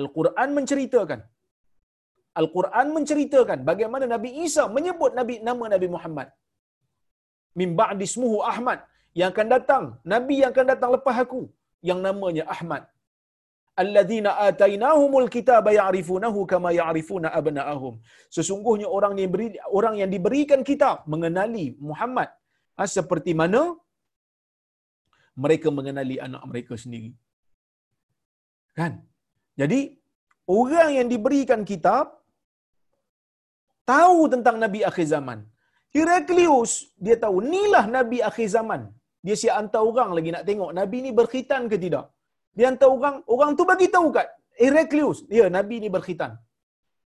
Al-Quran 0.00 0.48
menceritakan. 0.58 1.20
Al-Quran 2.40 2.86
menceritakan 2.96 3.58
bagaimana 3.70 4.04
Nabi 4.14 4.30
Isa 4.46 4.64
menyebut 4.76 5.12
Nabi 5.20 5.34
nama 5.48 5.64
Nabi 5.74 5.88
Muhammad. 5.94 6.28
Min 7.60 7.70
ba'dismuhu 7.80 8.38
Ahmad. 8.52 8.80
Yang 9.18 9.30
akan 9.32 9.48
datang, 9.54 9.84
nabi 10.12 10.34
yang 10.40 10.50
akan 10.52 10.66
datang 10.72 10.90
lepas 10.94 11.16
aku 11.24 11.40
yang 11.88 12.00
namanya 12.06 12.44
Ahmad. 12.54 12.82
Alladzina 13.82 14.30
atainahumul 14.48 15.28
kitaba 15.34 15.70
ya'rifunahu 15.78 16.40
kama 16.52 16.70
ya'rifuna 16.80 17.28
abna'ahum. 17.38 17.94
Sesungguhnya 18.36 18.88
orang 18.96 19.14
yang 19.20 19.30
beri 19.34 19.48
orang 19.78 19.94
yang 20.00 20.10
diberikan 20.14 20.60
kitab 20.70 21.08
mengenali 21.12 21.66
Muhammad 21.88 22.28
ha, 22.78 22.84
seperti 22.96 23.32
mana 23.40 23.62
mereka 25.44 25.68
mengenali 25.78 26.16
anak 26.26 26.42
mereka 26.50 26.74
sendiri 26.84 27.10
kan 28.78 28.92
jadi 29.60 29.80
orang 30.58 30.90
yang 30.98 31.08
diberikan 31.14 31.62
kitab 31.70 32.06
tahu 33.92 34.20
tentang 34.34 34.58
nabi 34.64 34.82
akhir 34.90 35.06
zaman 35.14 35.40
Heraklius 35.96 36.72
dia 37.04 37.16
tahu 37.24 37.36
inilah 37.46 37.84
nabi 37.96 38.18
akhir 38.30 38.48
zaman 38.56 38.82
dia 39.26 39.36
siap 39.40 39.56
hantar 39.58 39.82
orang 39.90 40.10
lagi 40.16 40.30
nak 40.34 40.44
tengok 40.48 40.70
nabi 40.80 40.98
ni 41.06 41.10
berkhitan 41.20 41.62
ke 41.72 41.76
tidak 41.84 42.06
dia 42.56 42.66
hantar 42.72 42.88
orang, 42.96 43.16
orang 43.34 43.50
tu 43.58 43.64
bagi 43.70 43.88
tahu 43.96 44.08
kat 44.16 44.28
Heraklius, 44.56 45.18
ya 45.38 45.46
Nabi 45.56 45.76
ni 45.84 45.88
berkhitan. 45.96 46.32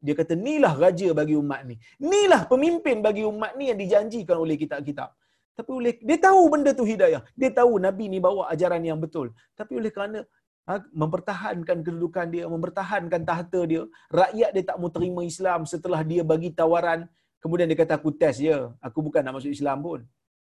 Dia 0.04 0.14
kata, 0.18 0.32
inilah 0.40 0.72
raja 0.84 1.08
bagi 1.18 1.34
umat 1.42 1.60
ni. 1.68 1.76
Inilah 2.00 2.40
pemimpin 2.52 2.96
bagi 3.06 3.22
umat 3.32 3.52
ni 3.58 3.68
yang 3.70 3.78
dijanjikan 3.82 4.36
oleh 4.44 4.56
kitab-kitab. 4.62 5.12
Tapi 5.58 5.70
oleh 5.78 5.92
dia 6.08 6.18
tahu 6.26 6.42
benda 6.52 6.70
tu 6.78 6.84
hidayah. 6.92 7.22
Dia 7.40 7.50
tahu 7.58 7.78
Nabi 7.86 8.04
ni 8.12 8.18
bawa 8.26 8.50
ajaran 8.54 8.82
yang 8.90 8.98
betul. 9.04 9.30
Tapi 9.58 9.72
oleh 9.80 9.90
kerana 9.96 10.18
ha, 10.66 10.82
mempertahankan 11.02 11.78
kedudukan 11.86 12.26
dia, 12.34 12.44
mempertahankan 12.54 13.22
tahta 13.30 13.60
dia, 13.72 13.82
rakyat 14.20 14.50
dia 14.54 14.64
tak 14.70 14.76
mau 14.82 14.90
terima 14.96 15.22
Islam 15.32 15.62
setelah 15.74 16.00
dia 16.10 16.22
bagi 16.32 16.50
tawaran. 16.60 17.06
Kemudian 17.42 17.68
dia 17.70 17.78
kata, 17.82 17.94
aku 18.00 18.10
test 18.20 18.40
je. 18.46 18.58
Aku 18.86 18.98
bukan 19.06 19.20
nak 19.22 19.34
masuk 19.38 19.52
Islam 19.58 19.78
pun. 19.86 20.00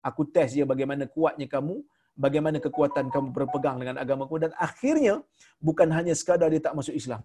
Aku 0.10 0.22
test 0.36 0.54
je 0.58 0.64
bagaimana 0.74 1.06
kuatnya 1.16 1.48
kamu 1.56 1.76
bagaimana 2.26 2.58
kekuatan 2.66 3.06
kamu 3.14 3.28
berpegang 3.38 3.78
dengan 3.82 3.96
agama 4.04 4.24
kamu 4.28 4.40
dan 4.46 4.54
akhirnya 4.68 5.14
bukan 5.68 5.90
hanya 5.98 6.14
sekadar 6.22 6.50
dia 6.54 6.62
tak 6.68 6.76
masuk 6.80 6.96
Islam. 7.02 7.22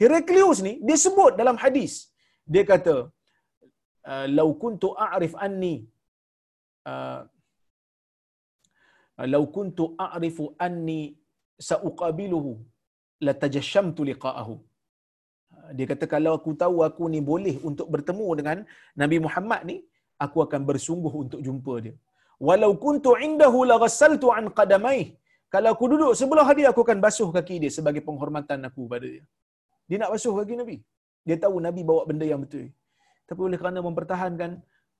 Heraklius 0.00 0.60
ni 0.66 0.72
dia 0.88 0.98
sebut 1.06 1.32
dalam 1.40 1.56
hadis. 1.62 1.92
Dia 2.52 2.64
kata 2.72 2.96
lau 4.38 4.48
kuntu 4.62 4.88
a'rif 5.06 5.34
anni 5.46 5.74
uh, 6.92 7.20
lau 9.32 9.44
kuntu 9.56 9.84
a'rifu 10.06 10.44
anni 10.66 11.00
sa'uqabiluhu 11.68 12.52
latajashamtu 13.26 14.02
liqa'ahu. 14.10 14.56
Dia 15.76 15.86
kata 15.90 16.04
kalau 16.14 16.32
aku 16.38 16.50
tahu 16.62 16.76
aku 16.88 17.04
ni 17.14 17.20
boleh 17.30 17.56
untuk 17.70 17.86
bertemu 17.94 18.28
dengan 18.38 18.58
Nabi 19.02 19.16
Muhammad 19.26 19.60
ni, 19.70 19.76
aku 20.24 20.38
akan 20.46 20.62
bersungguh 20.70 21.14
untuk 21.24 21.40
jumpa 21.46 21.74
dia. 21.84 21.94
Walau 22.46 22.72
kuntu 22.84 23.10
indahu 23.26 23.58
laghassaltu 23.70 24.28
an 24.36 24.48
qadamai 24.58 25.00
kalau 25.52 25.68
aku 25.74 25.84
duduk 25.92 26.12
sebelah 26.20 26.48
dia 26.58 26.66
aku 26.72 26.80
akan 26.86 26.98
basuh 27.04 27.28
kaki 27.36 27.56
dia 27.62 27.70
sebagai 27.76 28.02
penghormatan 28.08 28.58
aku 28.68 28.82
pada 28.92 29.06
dia. 29.14 29.24
Dia 29.90 29.96
nak 30.02 30.10
basuh 30.14 30.32
kaki 30.38 30.54
nabi. 30.62 30.76
Dia 31.26 31.36
tahu 31.44 31.56
nabi 31.66 31.82
bawa 31.90 32.02
benda 32.08 32.24
yang 32.32 32.40
betul. 32.44 32.66
Tapi 33.28 33.40
oleh 33.48 33.58
kerana 33.60 33.82
mempertahankan 33.88 34.50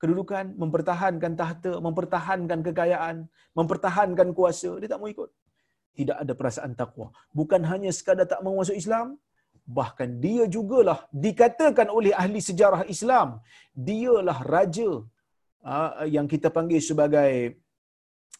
kedudukan 0.01 0.45
mempertahankan 0.61 1.33
tahta 1.41 1.71
mempertahankan 1.87 2.59
kekayaan 2.67 3.15
mempertahankan 3.59 4.29
kuasa 4.37 4.71
dia 4.81 4.89
tak 4.91 4.99
mau 5.01 5.09
ikut 5.15 5.29
tidak 5.99 6.17
ada 6.23 6.33
perasaan 6.39 6.73
takwa 6.81 7.07
bukan 7.39 7.61
hanya 7.71 7.91
sekadar 7.97 8.27
tak 8.33 8.41
mau 8.45 8.55
masuk 8.59 8.77
Islam 8.83 9.07
bahkan 9.79 10.09
dia 10.25 10.43
jugalah 10.55 10.99
dikatakan 11.25 11.87
oleh 11.97 12.11
ahli 12.21 12.39
sejarah 12.49 12.83
Islam 12.95 13.39
dialah 13.87 14.39
raja 14.55 14.91
Ah, 15.61 16.09
yang 16.09 16.25
kita 16.25 16.49
panggil 16.49 16.81
sebagai 16.81 17.61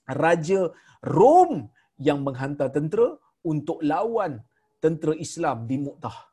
raja 0.10 0.74
Rom 1.06 1.70
yang 2.02 2.26
menghantar 2.26 2.74
tentera 2.74 3.14
untuk 3.46 3.78
lawan 3.86 4.42
tentera 4.82 5.14
Islam 5.14 5.70
di 5.70 5.78
Mu'tah. 5.78 6.31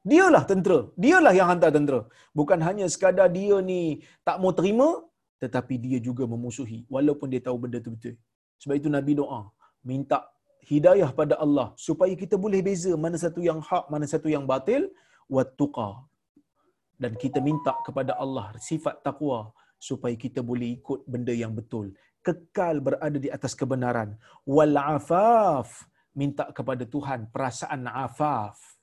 Dialah 0.00 0.48
tentera, 0.48 0.88
dialah 0.96 1.32
yang 1.36 1.48
hantar 1.52 1.70
tentera. 1.76 2.00
Bukan 2.32 2.58
hanya 2.64 2.88
sekadar 2.88 3.28
dia 3.28 3.60
ni 3.60 4.00
tak 4.24 4.40
mau 4.40 4.52
terima 4.56 4.88
tetapi 5.40 5.74
dia 5.80 5.98
juga 6.00 6.24
memusuhi 6.28 6.84
walaupun 6.94 7.28
dia 7.32 7.40
tahu 7.40 7.56
benda 7.64 7.80
tu 7.84 7.92
betul. 7.96 8.14
Sebab 8.60 8.74
itu 8.80 8.88
Nabi 8.92 9.12
doa, 9.16 9.48
minta 9.80 10.28
hidayah 10.68 11.10
pada 11.20 11.40
Allah 11.44 11.72
supaya 11.80 12.12
kita 12.12 12.36
boleh 12.36 12.60
beza 12.60 12.92
mana 13.04 13.16
satu 13.16 13.40
yang 13.40 13.60
hak, 13.64 13.88
mana 13.92 14.04
satu 14.04 14.28
yang 14.28 14.44
batil, 14.44 14.92
wattuqa. 15.28 16.04
Dan 17.00 17.16
kita 17.16 17.40
minta 17.40 17.72
kepada 17.80 18.12
Allah 18.20 18.52
sifat 18.60 19.00
takwa 19.00 19.56
supaya 19.80 20.12
kita 20.12 20.44
boleh 20.44 20.76
ikut 20.76 21.08
benda 21.08 21.32
yang 21.32 21.56
betul. 21.56 21.96
Kekal 22.20 22.84
berada 22.84 23.16
di 23.16 23.32
atas 23.32 23.56
kebenaran. 23.56 24.20
Wal 24.44 24.76
afaf. 24.76 25.88
Minta 26.12 26.52
kepada 26.52 26.84
Tuhan 26.84 27.32
perasaan 27.32 27.88
afaf. 27.88 28.79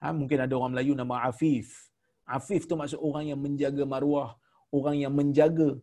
Ha, 0.00 0.16
mungkin 0.16 0.40
ada 0.40 0.52
orang 0.56 0.72
Melayu 0.72 0.92
nama 0.96 1.28
Afif. 1.28 1.92
Afif 2.24 2.64
tu 2.64 2.74
maksud 2.80 2.96
orang 3.04 3.24
yang 3.30 3.40
menjaga 3.40 3.84
maruah. 3.84 4.32
Orang 4.72 4.96
yang 4.96 5.12
menjaga 5.12 5.76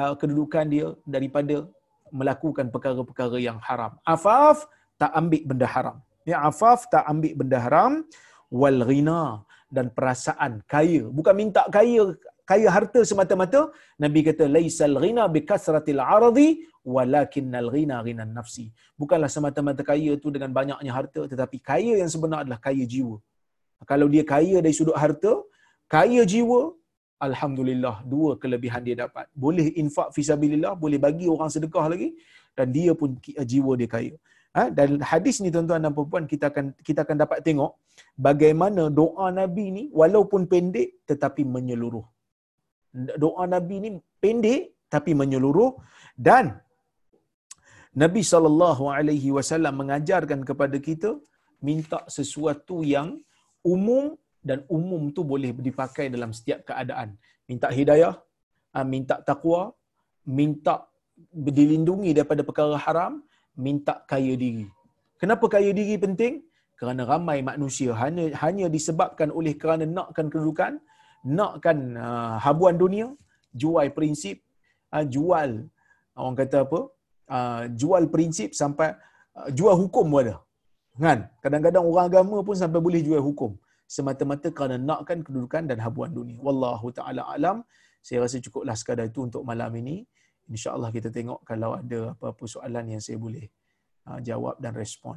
uh, 0.00 0.14
kedudukan 0.20 0.64
dia 0.68 0.86
daripada 1.08 1.64
melakukan 2.12 2.68
perkara-perkara 2.68 3.40
yang 3.40 3.58
haram. 3.64 3.96
Afaf 4.04 4.68
tak 5.00 5.10
ambil 5.16 5.42
benda 5.50 5.66
haram. 5.74 5.96
Ya, 6.28 6.44
afaf 6.44 6.86
tak 6.92 7.04
ambil 7.08 7.32
benda 7.40 7.58
haram. 7.64 7.92
Wal 8.52 8.80
ghina 8.84 9.42
dan 9.72 9.88
perasaan 9.96 10.60
kaya. 10.68 11.08
Bukan 11.08 11.34
minta 11.34 11.64
kaya 11.72 12.14
kaya 12.44 12.68
harta 12.68 13.00
semata-mata. 13.10 13.72
Nabi 13.96 14.20
kata 14.28 14.44
laisal 14.56 14.94
ghina 15.00 15.24
bi 15.34 15.40
kasratil 15.50 16.02
aradi 16.04 16.48
walakinnal 16.84 17.72
ghina 17.74 18.04
ghina 18.06 18.28
nafsi. 18.28 18.68
Bukanlah 19.00 19.32
semata-mata 19.32 19.80
kaya 19.80 20.12
tu 20.20 20.28
dengan 20.28 20.52
banyaknya 20.52 20.92
harta 20.92 21.24
tetapi 21.32 21.58
kaya 21.70 21.94
yang 22.02 22.10
sebenar 22.12 22.44
adalah 22.44 22.60
kaya 22.60 22.84
jiwa. 22.84 23.18
Kalau 23.90 24.06
dia 24.14 24.24
kaya 24.32 24.56
dari 24.64 24.74
sudut 24.78 24.96
harta, 25.02 25.32
kaya 25.94 26.22
jiwa, 26.32 26.60
alhamdulillah 27.26 27.96
dua 28.12 28.30
kelebihan 28.42 28.82
dia 28.86 28.96
dapat. 29.04 29.26
Boleh 29.44 29.66
infak 29.82 30.08
fisabilillah, 30.16 30.74
boleh 30.84 30.98
bagi 31.06 31.26
orang 31.34 31.50
sedekah 31.54 31.86
lagi 31.92 32.08
dan 32.58 32.66
dia 32.76 32.92
pun 33.00 33.10
jiwa 33.52 33.72
dia 33.80 33.90
kaya. 33.96 34.14
Ha? 34.56 34.64
Dan 34.78 34.88
hadis 35.10 35.36
ni 35.42 35.50
tuan-tuan 35.54 35.84
dan 35.84 35.94
puan 35.98 36.26
kita 36.32 36.46
akan 36.52 36.66
kita 36.88 37.00
akan 37.04 37.16
dapat 37.22 37.38
tengok 37.46 37.72
bagaimana 38.26 38.82
doa 39.00 39.26
Nabi 39.40 39.64
ni 39.76 39.84
walaupun 40.00 40.42
pendek 40.52 40.88
tetapi 41.10 41.42
menyeluruh. 41.54 42.06
Doa 43.24 43.44
Nabi 43.54 43.76
ni 43.84 43.90
pendek 44.24 44.62
tapi 44.94 45.12
menyeluruh 45.20 45.70
dan 46.28 46.46
Nabi 48.02 48.22
sallallahu 48.32 48.84
alaihi 48.98 49.30
wasallam 49.36 49.74
mengajarkan 49.82 50.40
kepada 50.48 50.78
kita 50.88 51.10
minta 51.68 51.98
sesuatu 52.16 52.76
yang 52.94 53.08
umum 53.64 54.14
dan 54.44 54.60
umum 54.68 55.08
tu 55.16 55.24
boleh 55.32 55.50
dipakai 55.68 56.12
dalam 56.14 56.30
setiap 56.36 56.68
keadaan. 56.68 57.16
Minta 57.48 57.68
hidayah, 57.72 58.14
ha, 58.76 58.84
minta 58.84 59.16
takwa, 59.28 59.72
minta 60.28 60.84
dilindungi 61.32 62.12
daripada 62.16 62.44
perkara 62.48 62.76
haram, 62.84 63.12
minta 63.56 63.94
kaya 64.10 64.34
diri. 64.36 64.68
Kenapa 65.20 65.46
kaya 65.54 65.70
diri 65.72 65.96
penting? 66.04 66.44
Kerana 66.76 67.02
ramai 67.08 67.38
manusia 67.40 67.96
hanya 67.96 68.24
hanya 68.44 68.66
disebabkan 68.76 69.30
oleh 69.38 69.54
kerana 69.56 69.88
nakkan 69.88 70.26
kedudukan, 70.32 70.72
nakkan 71.24 71.96
uh, 71.96 72.36
habuan 72.44 72.76
dunia, 72.76 73.08
jual 73.54 73.88
prinsip, 73.96 74.42
uh, 74.92 75.06
jual 75.06 75.64
orang 76.18 76.36
kata 76.36 76.66
apa? 76.66 76.80
Uh, 77.24 77.62
jual 77.80 78.04
prinsip 78.12 78.52
sampai 78.52 78.92
uh, 79.38 79.48
jual 79.54 79.72
hukum 79.82 80.04
pun 80.12 80.20
ada. 80.26 80.36
Kan? 80.94 81.26
Kadang-kadang 81.42 81.82
orang 81.82 82.06
agama 82.06 82.38
pun 82.46 82.54
sampai 82.54 82.78
boleh 82.78 83.02
jual 83.02 83.18
hukum 83.18 83.58
semata-mata 83.84 84.48
kerana 84.50 84.80
nakkan 84.80 85.20
kedudukan 85.20 85.68
dan 85.68 85.78
habuan 85.80 86.10
dunia. 86.10 86.40
Wallahu 86.40 86.90
taala 86.90 87.28
alam. 87.28 87.62
Saya 88.04 88.24
rasa 88.24 88.36
cukuplah 88.40 88.76
sekadar 88.76 89.08
itu 89.08 89.24
untuk 89.24 89.44
malam 89.46 89.72
ini. 89.80 90.04
Insya-Allah 90.44 90.92
kita 90.92 91.08
tengok 91.08 91.40
kalau 91.48 91.72
ada 91.72 92.12
apa-apa 92.12 92.44
soalan 92.44 92.84
yang 92.96 93.00
saya 93.00 93.16
boleh 93.16 93.48
uh, 94.08 94.20
jawab 94.20 94.60
dan 94.60 94.76
respon. 94.76 95.16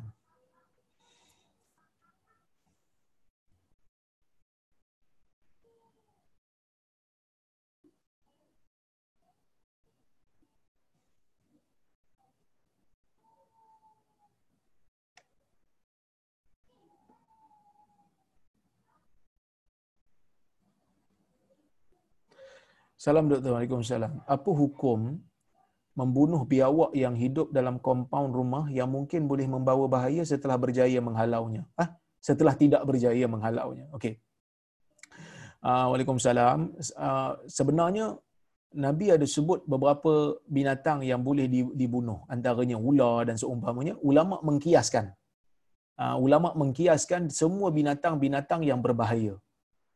Salam 22.98 23.30
Doktor. 23.30 23.54
Waalaikumsalam. 23.54 24.26
Apa 24.26 24.50
hukum 24.50 25.22
membunuh 25.94 26.42
biawak 26.50 26.92
yang 26.98 27.14
hidup 27.14 27.54
dalam 27.54 27.78
kompaun 27.78 28.34
rumah 28.34 28.66
yang 28.74 28.90
mungkin 28.90 29.30
boleh 29.30 29.46
membawa 29.46 29.86
bahaya 29.86 30.26
setelah 30.26 30.58
berjaya 30.58 30.98
menghalaunya? 30.98 31.62
Ah, 31.78 31.94
setelah 32.18 32.58
tidak 32.58 32.82
berjaya 32.90 33.26
menghalaunya. 33.30 33.86
Okey. 33.94 34.18
Uh, 35.62 35.94
Waalaikumsalam. 35.94 36.74
Uh, 36.98 37.32
sebenarnya 37.46 38.18
Nabi 38.74 39.14
ada 39.14 39.26
sebut 39.30 39.62
beberapa 39.70 40.42
binatang 40.50 41.06
yang 41.06 41.22
boleh 41.22 41.46
dibunuh. 41.82 42.26
Antaranya 42.34 42.82
ular 42.82 43.30
dan 43.30 43.38
seumpamanya. 43.38 43.94
Ulama 44.02 44.42
mengkiaskan. 44.42 45.14
Uh, 45.98 46.18
ulama 46.18 46.50
mengkiaskan 46.58 47.30
semua 47.30 47.70
binatang-binatang 47.70 48.62
yang 48.66 48.82
berbahaya. 48.82 49.38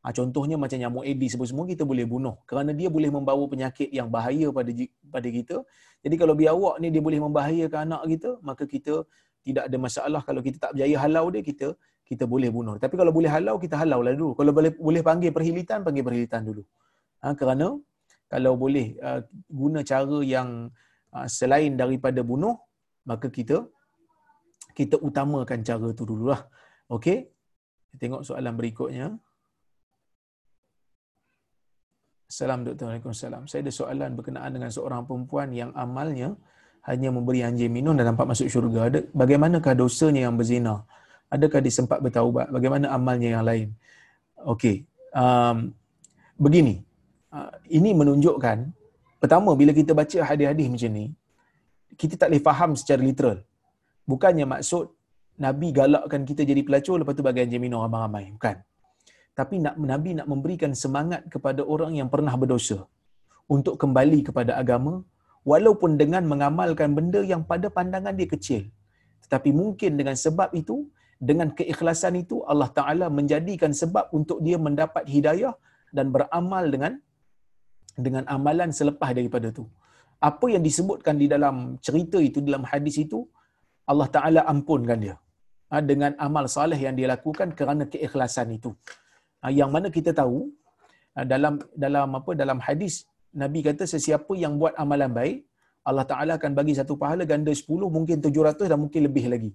Ha, 0.02 0.10
contohnya 0.18 0.58
macam 0.58 0.78
nyamuk 0.82 1.06
Aedes 1.06 1.38
semua 1.38 1.66
kita 1.70 1.84
boleh 1.86 2.06
bunuh 2.10 2.36
kerana 2.50 2.74
dia 2.74 2.90
boleh 2.90 3.10
membawa 3.14 3.44
penyakit 3.46 3.90
yang 3.94 4.10
bahaya 4.16 4.50
pada 4.50 4.72
pada 5.14 5.30
kita. 5.38 5.58
Jadi 6.02 6.16
kalau 6.22 6.34
biawak 6.34 6.76
ni 6.82 6.90
dia 6.90 7.04
boleh 7.08 7.20
membahayakan 7.22 7.82
anak 7.86 8.02
kita, 8.10 8.30
maka 8.42 8.64
kita 8.66 9.06
tidak 9.46 9.64
ada 9.70 9.78
masalah 9.78 10.22
kalau 10.26 10.42
kita 10.42 10.58
tak 10.64 10.72
berjaya 10.74 10.98
halau 11.06 11.26
dia 11.30 11.44
kita 11.46 11.68
kita 12.10 12.26
boleh 12.34 12.50
bunuh. 12.50 12.76
Tapi 12.82 12.96
kalau 12.98 13.14
boleh 13.14 13.30
halau 13.30 13.56
kita 13.62 13.78
halau 13.82 14.02
lah 14.06 14.14
dulu. 14.18 14.34
Kalau 14.40 14.52
boleh 14.58 14.72
boleh 14.88 15.02
panggil 15.06 15.32
perhilitan 15.38 15.86
panggil 15.86 16.04
perhilitan 16.08 16.42
dulu. 16.50 16.64
Ha, 17.22 17.38
kerana 17.38 17.78
kalau 18.26 18.54
boleh 18.58 18.98
uh, 19.06 19.22
guna 19.62 19.86
cara 19.86 20.18
yang 20.26 20.50
uh, 21.14 21.28
selain 21.30 21.78
daripada 21.78 22.26
bunuh 22.26 22.58
maka 23.06 23.30
kita 23.30 23.70
kita 24.74 24.98
utamakan 24.98 25.62
cara 25.62 25.88
tu 25.94 26.10
dululah. 26.10 26.42
Okey. 26.90 27.30
Tengok 28.02 28.26
soalan 28.26 28.56
berikutnya. 28.58 29.08
Salam 32.32 32.64
Dr. 32.64 32.88
Waalaikumsalam. 32.88 33.44
Saya 33.52 33.60
ada 33.68 33.74
soalan 33.76 34.16
berkenaan 34.16 34.56
dengan 34.56 34.72
seorang 34.72 35.04
perempuan 35.04 35.52
yang 35.52 35.76
amalnya 35.76 36.32
hanya 36.88 37.12
memberi 37.12 37.44
anjing 37.44 37.68
minum 37.68 37.92
dan 37.92 38.08
nampak 38.08 38.24
masuk 38.24 38.48
syurga. 38.48 38.88
Ada, 38.88 39.00
bagaimanakah 39.12 39.76
dosanya 39.76 40.32
yang 40.32 40.40
berzina? 40.40 40.88
Adakah 41.28 41.60
dia 41.60 41.74
sempat 41.76 42.00
bertaubat? 42.00 42.48
Bagaimana 42.56 42.88
amalnya 42.96 43.36
yang 43.36 43.44
lain? 43.44 43.68
Okey. 44.48 44.88
Um, 45.12 45.76
begini. 46.40 46.80
Uh, 47.36 47.52
ini 47.68 47.92
menunjukkan, 47.92 48.58
pertama 49.20 49.52
bila 49.60 49.76
kita 49.76 49.92
baca 49.92 50.20
hadis-hadis 50.24 50.68
macam 50.72 50.92
ni, 50.96 51.06
kita 52.00 52.16
tak 52.16 52.32
boleh 52.32 52.44
faham 52.48 52.80
secara 52.80 53.04
literal. 53.04 53.44
Bukannya 54.08 54.48
maksud 54.48 54.88
Nabi 55.36 55.76
galakkan 55.76 56.24
kita 56.24 56.48
jadi 56.48 56.64
pelacur 56.64 56.96
lepas 56.96 57.12
tu 57.12 57.24
bagi 57.28 57.44
anjing 57.44 57.60
minum 57.60 57.84
ramai-ramai. 57.84 58.32
Bukan 58.40 58.71
tapi 59.40 59.56
nak 59.64 59.76
Nabi 59.92 60.12
nak 60.20 60.28
memberikan 60.32 60.72
semangat 60.84 61.22
kepada 61.34 61.62
orang 61.74 61.94
yang 62.00 62.10
pernah 62.14 62.34
berdosa. 62.42 62.80
Untuk 63.56 63.76
kembali 63.82 64.20
kepada 64.28 64.52
agama 64.62 64.94
walaupun 65.52 65.92
dengan 66.02 66.24
mengamalkan 66.32 66.90
benda 66.98 67.22
yang 67.32 67.44
pada 67.52 67.68
pandangan 67.78 68.16
dia 68.20 68.28
kecil. 68.34 68.64
Tetapi 69.24 69.50
mungkin 69.60 69.92
dengan 70.00 70.16
sebab 70.26 70.50
itu 70.62 70.88
dengan 71.30 71.50
keikhlasan 71.58 72.16
itu 72.24 72.36
Allah 72.52 72.70
Taala 72.78 73.08
menjadikan 73.20 73.72
sebab 73.82 74.06
untuk 74.20 74.38
dia 74.46 74.58
mendapat 74.68 75.04
hidayah 75.14 75.54
dan 75.98 76.10
beramal 76.16 76.66
dengan 76.74 76.94
dengan 78.06 78.24
amalan 78.36 78.70
selepas 78.80 79.12
daripada 79.18 79.48
itu. 79.54 79.66
Apa 80.30 80.48
yang 80.54 80.64
disebutkan 80.70 81.16
di 81.22 81.28
dalam 81.34 81.56
cerita 81.86 82.20
itu 82.30 82.40
dalam 82.48 82.64
hadis 82.72 82.96
itu 83.06 83.20
Allah 83.92 84.08
Taala 84.16 84.42
ampunkan 84.54 85.00
dia. 85.06 85.16
Ha, 85.72 85.80
dengan 85.92 86.12
amal 86.26 86.46
saleh 86.52 86.76
yang 86.76 86.96
dia 87.00 87.08
lakukan 87.08 87.56
kerana 87.60 87.84
keikhlasan 87.88 88.48
itu 88.60 88.72
yang 89.50 89.74
mana 89.74 89.90
kita 89.90 90.14
tahu 90.14 90.54
ah, 91.18 91.26
dalam 91.26 91.58
dalam 91.74 92.10
apa 92.20 92.32
dalam 92.38 92.62
hadis 92.62 93.10
Nabi 93.34 93.66
kata 93.66 93.90
sesiapa 93.90 94.34
yang 94.38 94.60
buat 94.62 94.78
amalan 94.78 95.10
baik 95.10 95.38
Allah 95.90 96.06
Taala 96.06 96.38
akan 96.38 96.52
bagi 96.54 96.74
satu 96.78 96.94
pahala 97.02 97.26
ganda 97.26 97.50
10 97.50 97.66
mungkin 97.96 98.18
700 98.22 98.70
dan 98.70 98.78
mungkin 98.78 99.02
lebih 99.10 99.26
lagi. 99.34 99.52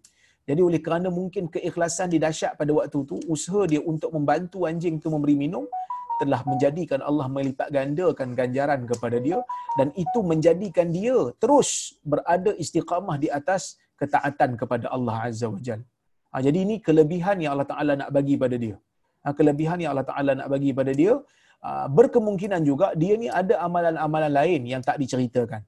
Jadi 0.46 0.60
oleh 0.62 0.80
kerana 0.82 1.08
mungkin 1.10 1.50
keikhlasan 1.54 2.10
dia 2.10 2.22
dahsyat 2.26 2.52
pada 2.58 2.70
waktu 2.74 2.98
itu, 3.06 3.16
usaha 3.34 3.62
dia 3.66 3.80
untuk 3.82 4.10
membantu 4.14 4.66
anjing 4.70 4.98
itu 4.98 5.08
memberi 5.10 5.34
minum 5.38 5.66
telah 6.22 6.40
menjadikan 6.50 7.00
Allah 7.08 7.26
melipat 7.36 7.68
gandakan 7.76 8.28
ganjaran 8.38 8.80
kepada 8.90 9.16
dia 9.26 9.38
dan 9.78 9.88
itu 10.02 10.18
menjadikan 10.30 10.88
dia 10.98 11.18
terus 11.42 11.98
berada 12.00 12.54
istiqamah 12.56 13.16
di 13.20 13.28
atas 13.38 13.76
ketaatan 14.00 14.56
kepada 14.60 14.86
Allah 14.96 15.28
Azza 15.28 15.46
wa 15.50 15.60
Jalla. 15.66 15.86
Ha, 16.32 16.42
jadi 16.46 16.58
ini 16.66 16.76
kelebihan 16.86 17.36
yang 17.42 17.52
Allah 17.54 17.68
Taala 17.72 17.92
nak 18.00 18.10
bagi 18.16 18.34
pada 18.42 18.56
dia. 18.64 18.76
Ha, 19.26 19.34
kelebihan 19.38 19.78
yang 19.82 19.90
Allah 19.92 20.06
Taala 20.10 20.32
nak 20.38 20.48
bagi 20.54 20.70
pada 20.78 20.92
dia 21.00 21.14
ha, 21.66 21.70
berkemungkinan 21.98 22.62
juga 22.68 22.88
dia 23.00 23.14
ni 23.22 23.28
ada 23.40 23.54
amalan-amalan 23.66 24.32
lain 24.38 24.62
yang 24.72 24.82
tak 24.88 24.96
diceritakan. 25.02 25.62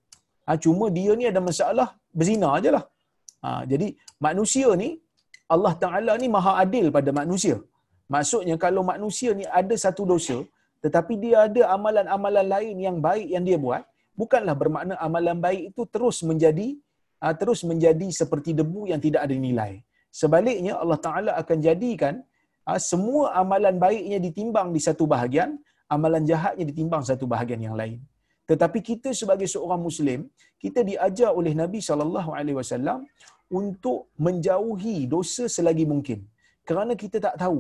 Ha, 0.47 0.55
cuma 0.65 0.87
dia 0.99 1.13
ni 1.21 1.27
ada 1.31 1.41
masalah 1.49 1.89
berzina 2.19 2.49
ajalah. 2.59 2.85
Ha, 3.43 3.49
jadi 3.73 3.89
manusia 4.27 4.71
ni 4.83 4.91
Allah 5.55 5.75
Taala 5.83 6.15
ni 6.23 6.29
maha 6.37 6.53
adil 6.63 6.87
pada 6.97 7.11
manusia. 7.21 7.59
Maksudnya 8.15 8.55
kalau 8.65 8.83
manusia 8.93 9.31
ni 9.41 9.45
ada 9.61 9.75
satu 9.85 10.05
dosa 10.13 10.39
tetapi 10.85 11.15
dia 11.23 11.37
ada 11.47 11.63
amalan-amalan 11.75 12.47
lain 12.55 12.77
yang 12.87 12.97
baik 13.07 13.29
yang 13.35 13.45
dia 13.49 13.59
buat, 13.65 13.83
bukanlah 14.21 14.55
bermakna 14.61 14.95
amalan 15.07 15.39
baik 15.47 15.63
itu 15.75 15.83
terus 15.95 16.19
menjadi 16.31 16.69
terus 17.41 17.61
menjadi 17.71 18.09
seperti 18.21 18.51
debu 18.61 18.83
yang 18.91 19.01
tidak 19.07 19.27
ada 19.27 19.35
nilai. 19.47 19.73
Sebaliknya 20.21 20.79
Allah 20.83 20.99
Taala 21.07 21.33
akan 21.43 21.59
jadikan 21.67 22.15
semua 22.77 23.33
amalan 23.41 23.81
baiknya 23.81 24.19
ditimbang 24.27 24.69
di 24.77 24.81
satu 24.87 25.09
bahagian, 25.09 25.57
amalan 25.89 26.23
jahatnya 26.31 26.65
ditimbang 26.71 27.01
satu 27.11 27.25
bahagian 27.25 27.61
yang 27.67 27.77
lain. 27.81 27.99
Tetapi 28.51 28.79
kita 28.91 29.09
sebagai 29.21 29.49
seorang 29.55 29.81
muslim, 29.89 30.21
kita 30.61 30.81
diajar 30.91 31.31
oleh 31.41 31.53
Nabi 31.63 31.81
sallallahu 31.89 32.31
alaihi 32.39 32.57
wasallam 32.61 33.09
untuk 33.61 34.13
menjauhi 34.27 35.09
dosa 35.15 35.45
selagi 35.57 35.85
mungkin. 35.93 36.29
Kerana 36.69 36.93
kita 37.03 37.17
tak 37.27 37.37
tahu 37.43 37.59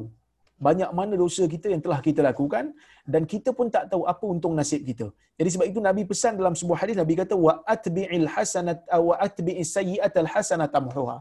banyak 0.66 0.90
mana 0.98 1.14
dosa 1.22 1.42
kita 1.54 1.66
yang 1.72 1.82
telah 1.84 2.00
kita 2.06 2.20
lakukan 2.28 2.64
dan 3.12 3.22
kita 3.32 3.50
pun 3.58 3.66
tak 3.76 3.84
tahu 3.92 4.02
apa 4.12 4.24
untung 4.34 4.54
nasib 4.58 4.82
kita. 4.90 5.06
Jadi 5.38 5.48
sebab 5.54 5.66
itu 5.70 5.80
Nabi 5.88 6.02
pesan 6.10 6.34
dalam 6.40 6.54
sebuah 6.60 6.78
hadis 6.82 6.96
Nabi 6.98 7.14
kata 7.20 7.34
wa 7.46 7.52
atbi'il 7.74 8.26
hasanat 8.34 8.78
wa 9.08 9.14
atbi'is 9.26 9.70
sayyi'atal 9.76 10.28
hasanat 10.34 10.72
tamhuha. 10.76 11.18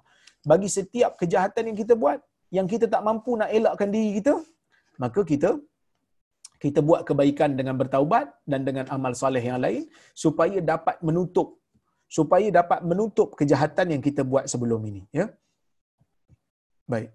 Bagi 0.51 0.69
setiap 0.77 1.11
kejahatan 1.21 1.69
yang 1.69 1.77
kita 1.81 1.93
buat 2.03 2.19
yang 2.55 2.67
kita 2.73 2.85
tak 2.93 3.01
mampu 3.07 3.31
nak 3.39 3.49
elakkan 3.57 3.89
diri 3.95 4.11
kita, 4.19 4.33
maka 5.03 5.21
kita 5.31 5.51
kita 6.63 6.79
buat 6.81 7.01
kebaikan 7.07 7.53
dengan 7.59 7.75
bertaubat 7.81 8.33
dan 8.51 8.65
dengan 8.67 8.85
amal 8.95 9.13
soleh 9.21 9.43
yang 9.49 9.61
lain 9.65 9.85
supaya 10.23 10.57
dapat 10.57 10.97
menutup 11.07 11.61
supaya 12.17 12.47
dapat 12.59 12.79
menutup 12.89 13.37
kejahatan 13.39 13.93
yang 13.93 14.01
kita 14.07 14.21
buat 14.31 14.49
sebelum 14.49 14.81
ini 14.89 15.01
ya 15.19 15.29
baik 16.89 17.13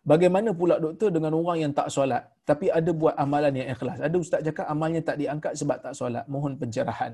Bagaimana 0.00 0.50
pula 0.56 0.80
doktor 0.84 1.12
dengan 1.12 1.36
orang 1.36 1.58
yang 1.62 1.72
tak 1.78 1.92
solat 1.92 2.24
tapi 2.48 2.66
ada 2.78 2.90
buat 3.00 3.14
amalan 3.24 3.52
yang 3.60 3.68
ikhlas? 3.74 4.00
Ada 4.00 4.16
ustaz 4.16 4.40
cakap 4.46 4.66
amalnya 4.72 5.04
tak 5.04 5.20
diangkat 5.20 5.52
sebab 5.60 5.76
tak 5.84 5.92
solat. 5.92 6.24
Mohon 6.24 6.56
pencerahan. 6.56 7.12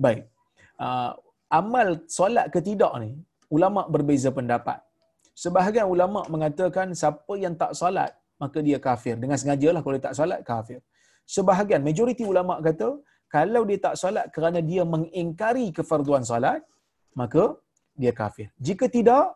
Baik. 0.00 0.32
Uh, 0.80 1.12
amal 1.52 2.00
solat 2.08 2.48
ke 2.48 2.64
tidak 2.64 2.92
ni, 3.04 3.20
ulama 3.56 3.82
berbeza 3.94 4.30
pendapat. 4.38 4.78
Sebahagian 5.42 5.86
ulama 5.94 6.20
mengatakan 6.34 6.88
siapa 7.00 7.34
yang 7.44 7.54
tak 7.62 7.72
solat 7.80 8.10
maka 8.42 8.58
dia 8.68 8.78
kafir. 8.88 9.14
Dengan 9.22 9.36
sengaja 9.40 9.68
lah 9.74 9.80
kalau 9.84 9.94
dia 9.96 10.04
tak 10.08 10.16
solat 10.20 10.40
kafir. 10.50 10.80
Sebahagian 11.36 11.80
majoriti 11.88 12.24
ulama 12.32 12.54
kata 12.68 12.88
kalau 13.36 13.62
dia 13.68 13.78
tak 13.86 13.94
solat 14.02 14.26
kerana 14.34 14.58
dia 14.70 14.82
mengingkari 14.94 15.66
kefarduan 15.76 16.24
solat 16.30 16.60
maka 17.20 17.44
dia 18.02 18.12
kafir. 18.20 18.48
Jika 18.66 18.86
tidak 18.96 19.26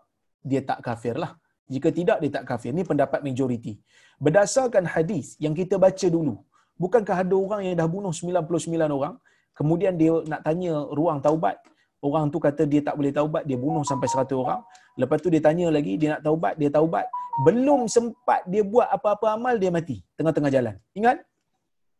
dia 0.51 0.61
tak 0.71 0.81
kafir 0.87 1.14
lah. 1.25 1.33
Jika 1.67 1.89
tidak, 1.91 2.19
dia 2.23 2.31
tak 2.39 2.45
kafir. 2.51 2.71
Ini 2.71 2.87
pendapat 2.87 3.21
majoriti. 3.27 3.75
Berdasarkan 4.23 4.87
hadis 4.95 5.35
yang 5.45 5.55
kita 5.61 5.75
baca 5.85 6.07
dulu, 6.17 6.39
bukankah 6.79 7.27
ada 7.27 7.35
orang 7.35 7.61
yang 7.67 7.75
dah 7.81 7.89
bunuh 7.91 8.14
99 8.14 8.87
orang, 8.99 9.14
kemudian 9.59 9.99
dia 9.99 10.14
nak 10.31 10.41
tanya 10.47 10.87
ruang 10.99 11.19
taubat, 11.19 11.59
orang 12.07 12.31
tu 12.35 12.39
kata 12.47 12.63
dia 12.73 12.81
tak 12.87 12.95
boleh 12.99 13.13
taubat, 13.19 13.43
dia 13.49 13.59
bunuh 13.59 13.83
sampai 13.91 14.07
100 14.07 14.31
orang. 14.43 14.61
Lepas 15.01 15.19
tu 15.25 15.29
dia 15.35 15.43
tanya 15.47 15.67
lagi, 15.77 15.93
dia 16.01 16.09
nak 16.17 16.23
taubat, 16.27 16.55
dia 16.61 16.71
taubat. 16.77 17.07
Belum 17.47 17.81
sempat 17.97 18.41
dia 18.53 18.63
buat 18.65 18.89
apa-apa 18.97 19.37
amal, 19.37 19.55
dia 19.63 19.71
mati 19.75 20.01
tengah-tengah 20.17 20.51
jalan. 20.57 20.75
Ingat? 20.99 21.19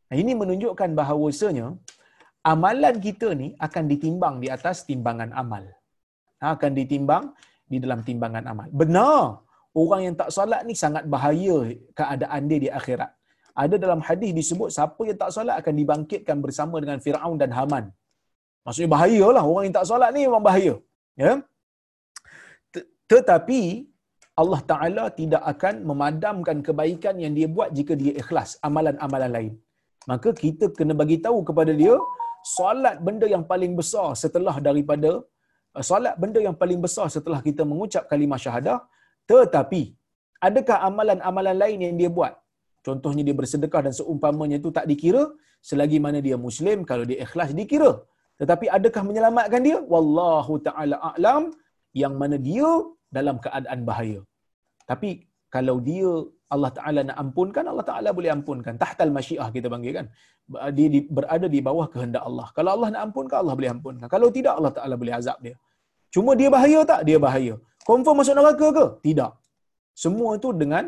Nah, 0.09 0.17
ini 0.23 0.33
menunjukkan 0.39 0.91
bahawasanya 0.95 1.67
amalan 2.47 2.95
kita 3.03 3.35
ni 3.35 3.59
akan 3.67 3.85
ditimbang 3.91 4.35
di 4.43 4.49
atas 4.57 4.87
timbangan 4.89 5.35
amal. 5.35 5.67
Akan 6.39 6.73
ditimbang 6.79 7.35
di 7.67 7.83
dalam 7.83 8.01
timbangan 8.07 8.45
amal. 8.47 8.69
Benar 8.71 9.43
orang 9.75 10.01
yang 10.07 10.15
tak 10.15 10.31
solat 10.31 10.63
ni 10.63 10.73
sangat 10.79 11.05
bahaya 11.11 11.75
keadaan 11.99 12.47
dia 12.47 12.59
di 12.65 12.71
akhirat. 12.71 13.11
Ada 13.57 13.77
dalam 13.81 14.01
hadis 14.05 14.31
disebut 14.37 14.69
siapa 14.69 15.01
yang 15.09 15.19
tak 15.19 15.33
solat 15.35 15.57
akan 15.61 15.75
dibangkitkan 15.81 16.39
bersama 16.45 16.77
dengan 16.79 17.01
Firaun 17.05 17.37
dan 17.41 17.51
Haman. 17.57 17.89
Maksudnya 18.67 18.91
bahayalah 18.95 19.45
orang 19.51 19.65
yang 19.67 19.77
tak 19.79 19.87
solat 19.91 20.11
ni 20.17 20.23
memang 20.29 20.45
bahaya. 20.49 20.75
Ya. 21.23 21.33
Tetapi 23.13 23.61
Allah 24.43 24.61
Taala 24.71 25.05
tidak 25.21 25.43
akan 25.53 25.75
memadamkan 25.91 26.59
kebaikan 26.67 27.17
yang 27.25 27.33
dia 27.39 27.49
buat 27.57 27.71
jika 27.79 27.93
dia 28.03 28.13
ikhlas 28.23 28.51
amalan-amalan 28.69 29.31
lain. 29.37 29.53
Maka 30.11 30.31
kita 30.43 30.67
kena 30.79 30.95
bagi 31.03 31.19
tahu 31.27 31.39
kepada 31.49 31.73
dia 31.83 31.95
solat 32.57 32.97
benda 33.07 33.27
yang 33.35 33.45
paling 33.53 33.73
besar 33.81 34.09
setelah 34.25 34.57
daripada 34.67 35.13
solat 35.91 36.15
benda 36.23 36.41
yang 36.47 36.57
paling 36.63 36.81
besar 36.85 37.07
setelah 37.17 37.41
kita 37.49 37.63
mengucap 37.71 38.05
kalimah 38.11 38.41
syahadah 38.45 38.79
tetapi, 39.31 39.83
adakah 40.47 40.79
amalan-amalan 40.89 41.57
lain 41.63 41.79
yang 41.87 41.95
dia 42.01 42.11
buat? 42.17 42.35
Contohnya 42.87 43.23
dia 43.27 43.37
bersedekah 43.41 43.81
dan 43.87 43.93
seumpamanya 43.99 44.57
itu 44.63 44.71
tak 44.77 44.87
dikira, 44.91 45.23
selagi 45.69 45.99
mana 46.05 46.19
dia 46.27 46.37
Muslim, 46.47 46.87
kalau 46.91 47.05
dia 47.11 47.19
ikhlas 47.27 47.51
dikira. 47.61 47.93
Tetapi 48.41 48.67
adakah 48.77 49.03
menyelamatkan 49.09 49.61
dia? 49.69 49.79
Wallahu 49.93 50.55
ta'ala 50.67 50.97
a'lam 51.11 51.43
yang 52.03 52.15
mana 52.21 52.37
dia 52.49 52.71
dalam 53.17 53.37
keadaan 53.45 53.81
bahaya. 53.89 54.21
Tapi 54.91 55.11
kalau 55.55 55.77
dia 55.89 56.11
Allah 56.55 56.71
Ta'ala 56.79 57.01
nak 57.09 57.17
ampunkan, 57.23 57.65
Allah 57.71 57.87
Ta'ala 57.91 58.11
boleh 58.19 58.31
ampunkan. 58.35 58.75
Tahtal 58.83 59.11
masyiah 59.17 59.49
kita 59.55 59.67
panggil 59.73 59.93
kan. 59.99 60.07
Dia 60.77 60.89
berada 61.17 61.47
di 61.55 61.61
bawah 61.69 61.87
kehendak 61.93 62.23
Allah. 62.29 62.47
Kalau 62.57 62.71
Allah 62.77 62.89
nak 62.95 63.03
ampunkan, 63.07 63.37
Allah 63.43 63.55
boleh 63.59 63.71
ampunkan. 63.75 64.07
Kalau 64.15 64.29
tidak, 64.37 64.55
Allah 64.59 64.73
Ta'ala 64.77 64.95
boleh 65.01 65.15
azab 65.19 65.39
dia. 65.47 65.57
Cuma 66.15 66.33
dia 66.41 66.49
bahaya 66.57 66.81
tak? 66.91 67.01
Dia 67.09 67.19
bahaya. 67.27 67.55
Confirm 67.89 68.17
masuk 68.21 68.35
neraka 68.39 68.69
ke? 68.79 68.87
Tidak. 69.07 69.33
Semua 70.05 70.31
itu 70.39 70.51
dengan 70.63 70.85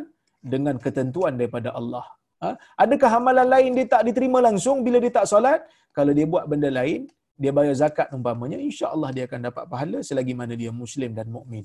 dengan 0.52 0.76
ketentuan 0.84 1.34
daripada 1.40 1.74
Allah. 1.80 2.06
Ha? 2.42 2.48
Adakah 2.84 3.10
amalan 3.18 3.48
lain 3.54 3.70
dia 3.78 3.86
tak 3.94 4.02
diterima 4.08 4.38
langsung 4.48 4.86
bila 4.86 4.98
dia 5.04 5.12
tak 5.18 5.26
solat? 5.32 5.60
Kalau 5.96 6.12
dia 6.18 6.26
buat 6.32 6.44
benda 6.50 6.70
lain, 6.78 7.10
dia 7.38 7.54
bayar 7.54 7.74
zakat 7.78 8.10
umpamanya, 8.10 8.58
insya-Allah 8.58 9.14
dia 9.14 9.24
akan 9.30 9.40
dapat 9.48 9.64
pahala 9.70 9.98
selagi 10.02 10.34
mana 10.34 10.58
dia 10.58 10.74
muslim 10.74 11.14
dan 11.14 11.30
mukmin. 11.30 11.64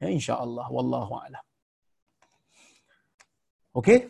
Ya 0.00 0.08
insya-Allah 0.08 0.66
wallahu 0.72 1.12
a'lam. 1.20 1.44
Okey. 3.76 4.08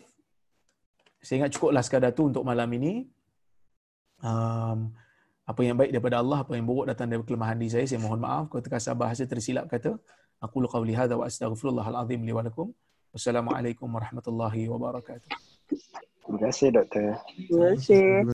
Saya 1.19 1.43
ingat 1.43 1.51
cukuplah 1.55 1.83
sekadar 1.83 2.11
tu 2.15 2.31
untuk 2.31 2.43
malam 2.47 2.67
ini. 2.79 3.07
Um, 4.23 4.95
apa 5.43 5.59
yang 5.59 5.75
baik 5.75 5.91
daripada 5.91 6.23
Allah, 6.23 6.39
apa 6.47 6.55
yang 6.55 6.63
buruk 6.63 6.87
datang 6.87 7.11
dari 7.11 7.19
kelemahan 7.27 7.59
diri 7.59 7.71
saya, 7.75 7.85
saya 7.87 7.99
mohon 7.99 8.23
maaf. 8.23 8.47
Kalau 8.47 8.63
terkasar 8.63 8.95
bahasa 8.95 9.27
tersilap 9.27 9.67
kata, 9.67 9.99
aku 10.39 10.63
qawli 10.63 10.95
hadza 10.95 11.19
wa 11.19 11.27
astaghfirullahal 11.27 11.99
azim 12.07 12.23
li 12.23 12.31
wa 12.31 12.43
lakum. 12.47 12.71
Wassalamualaikum 13.11 13.91
warahmatullahi 13.91 14.71
wabarakatuh. 14.71 15.29
Terima 16.23 16.39
kasih 16.47 16.67
doktor. 16.71 17.19
Terima 17.27 17.75
kasih. 17.75 18.23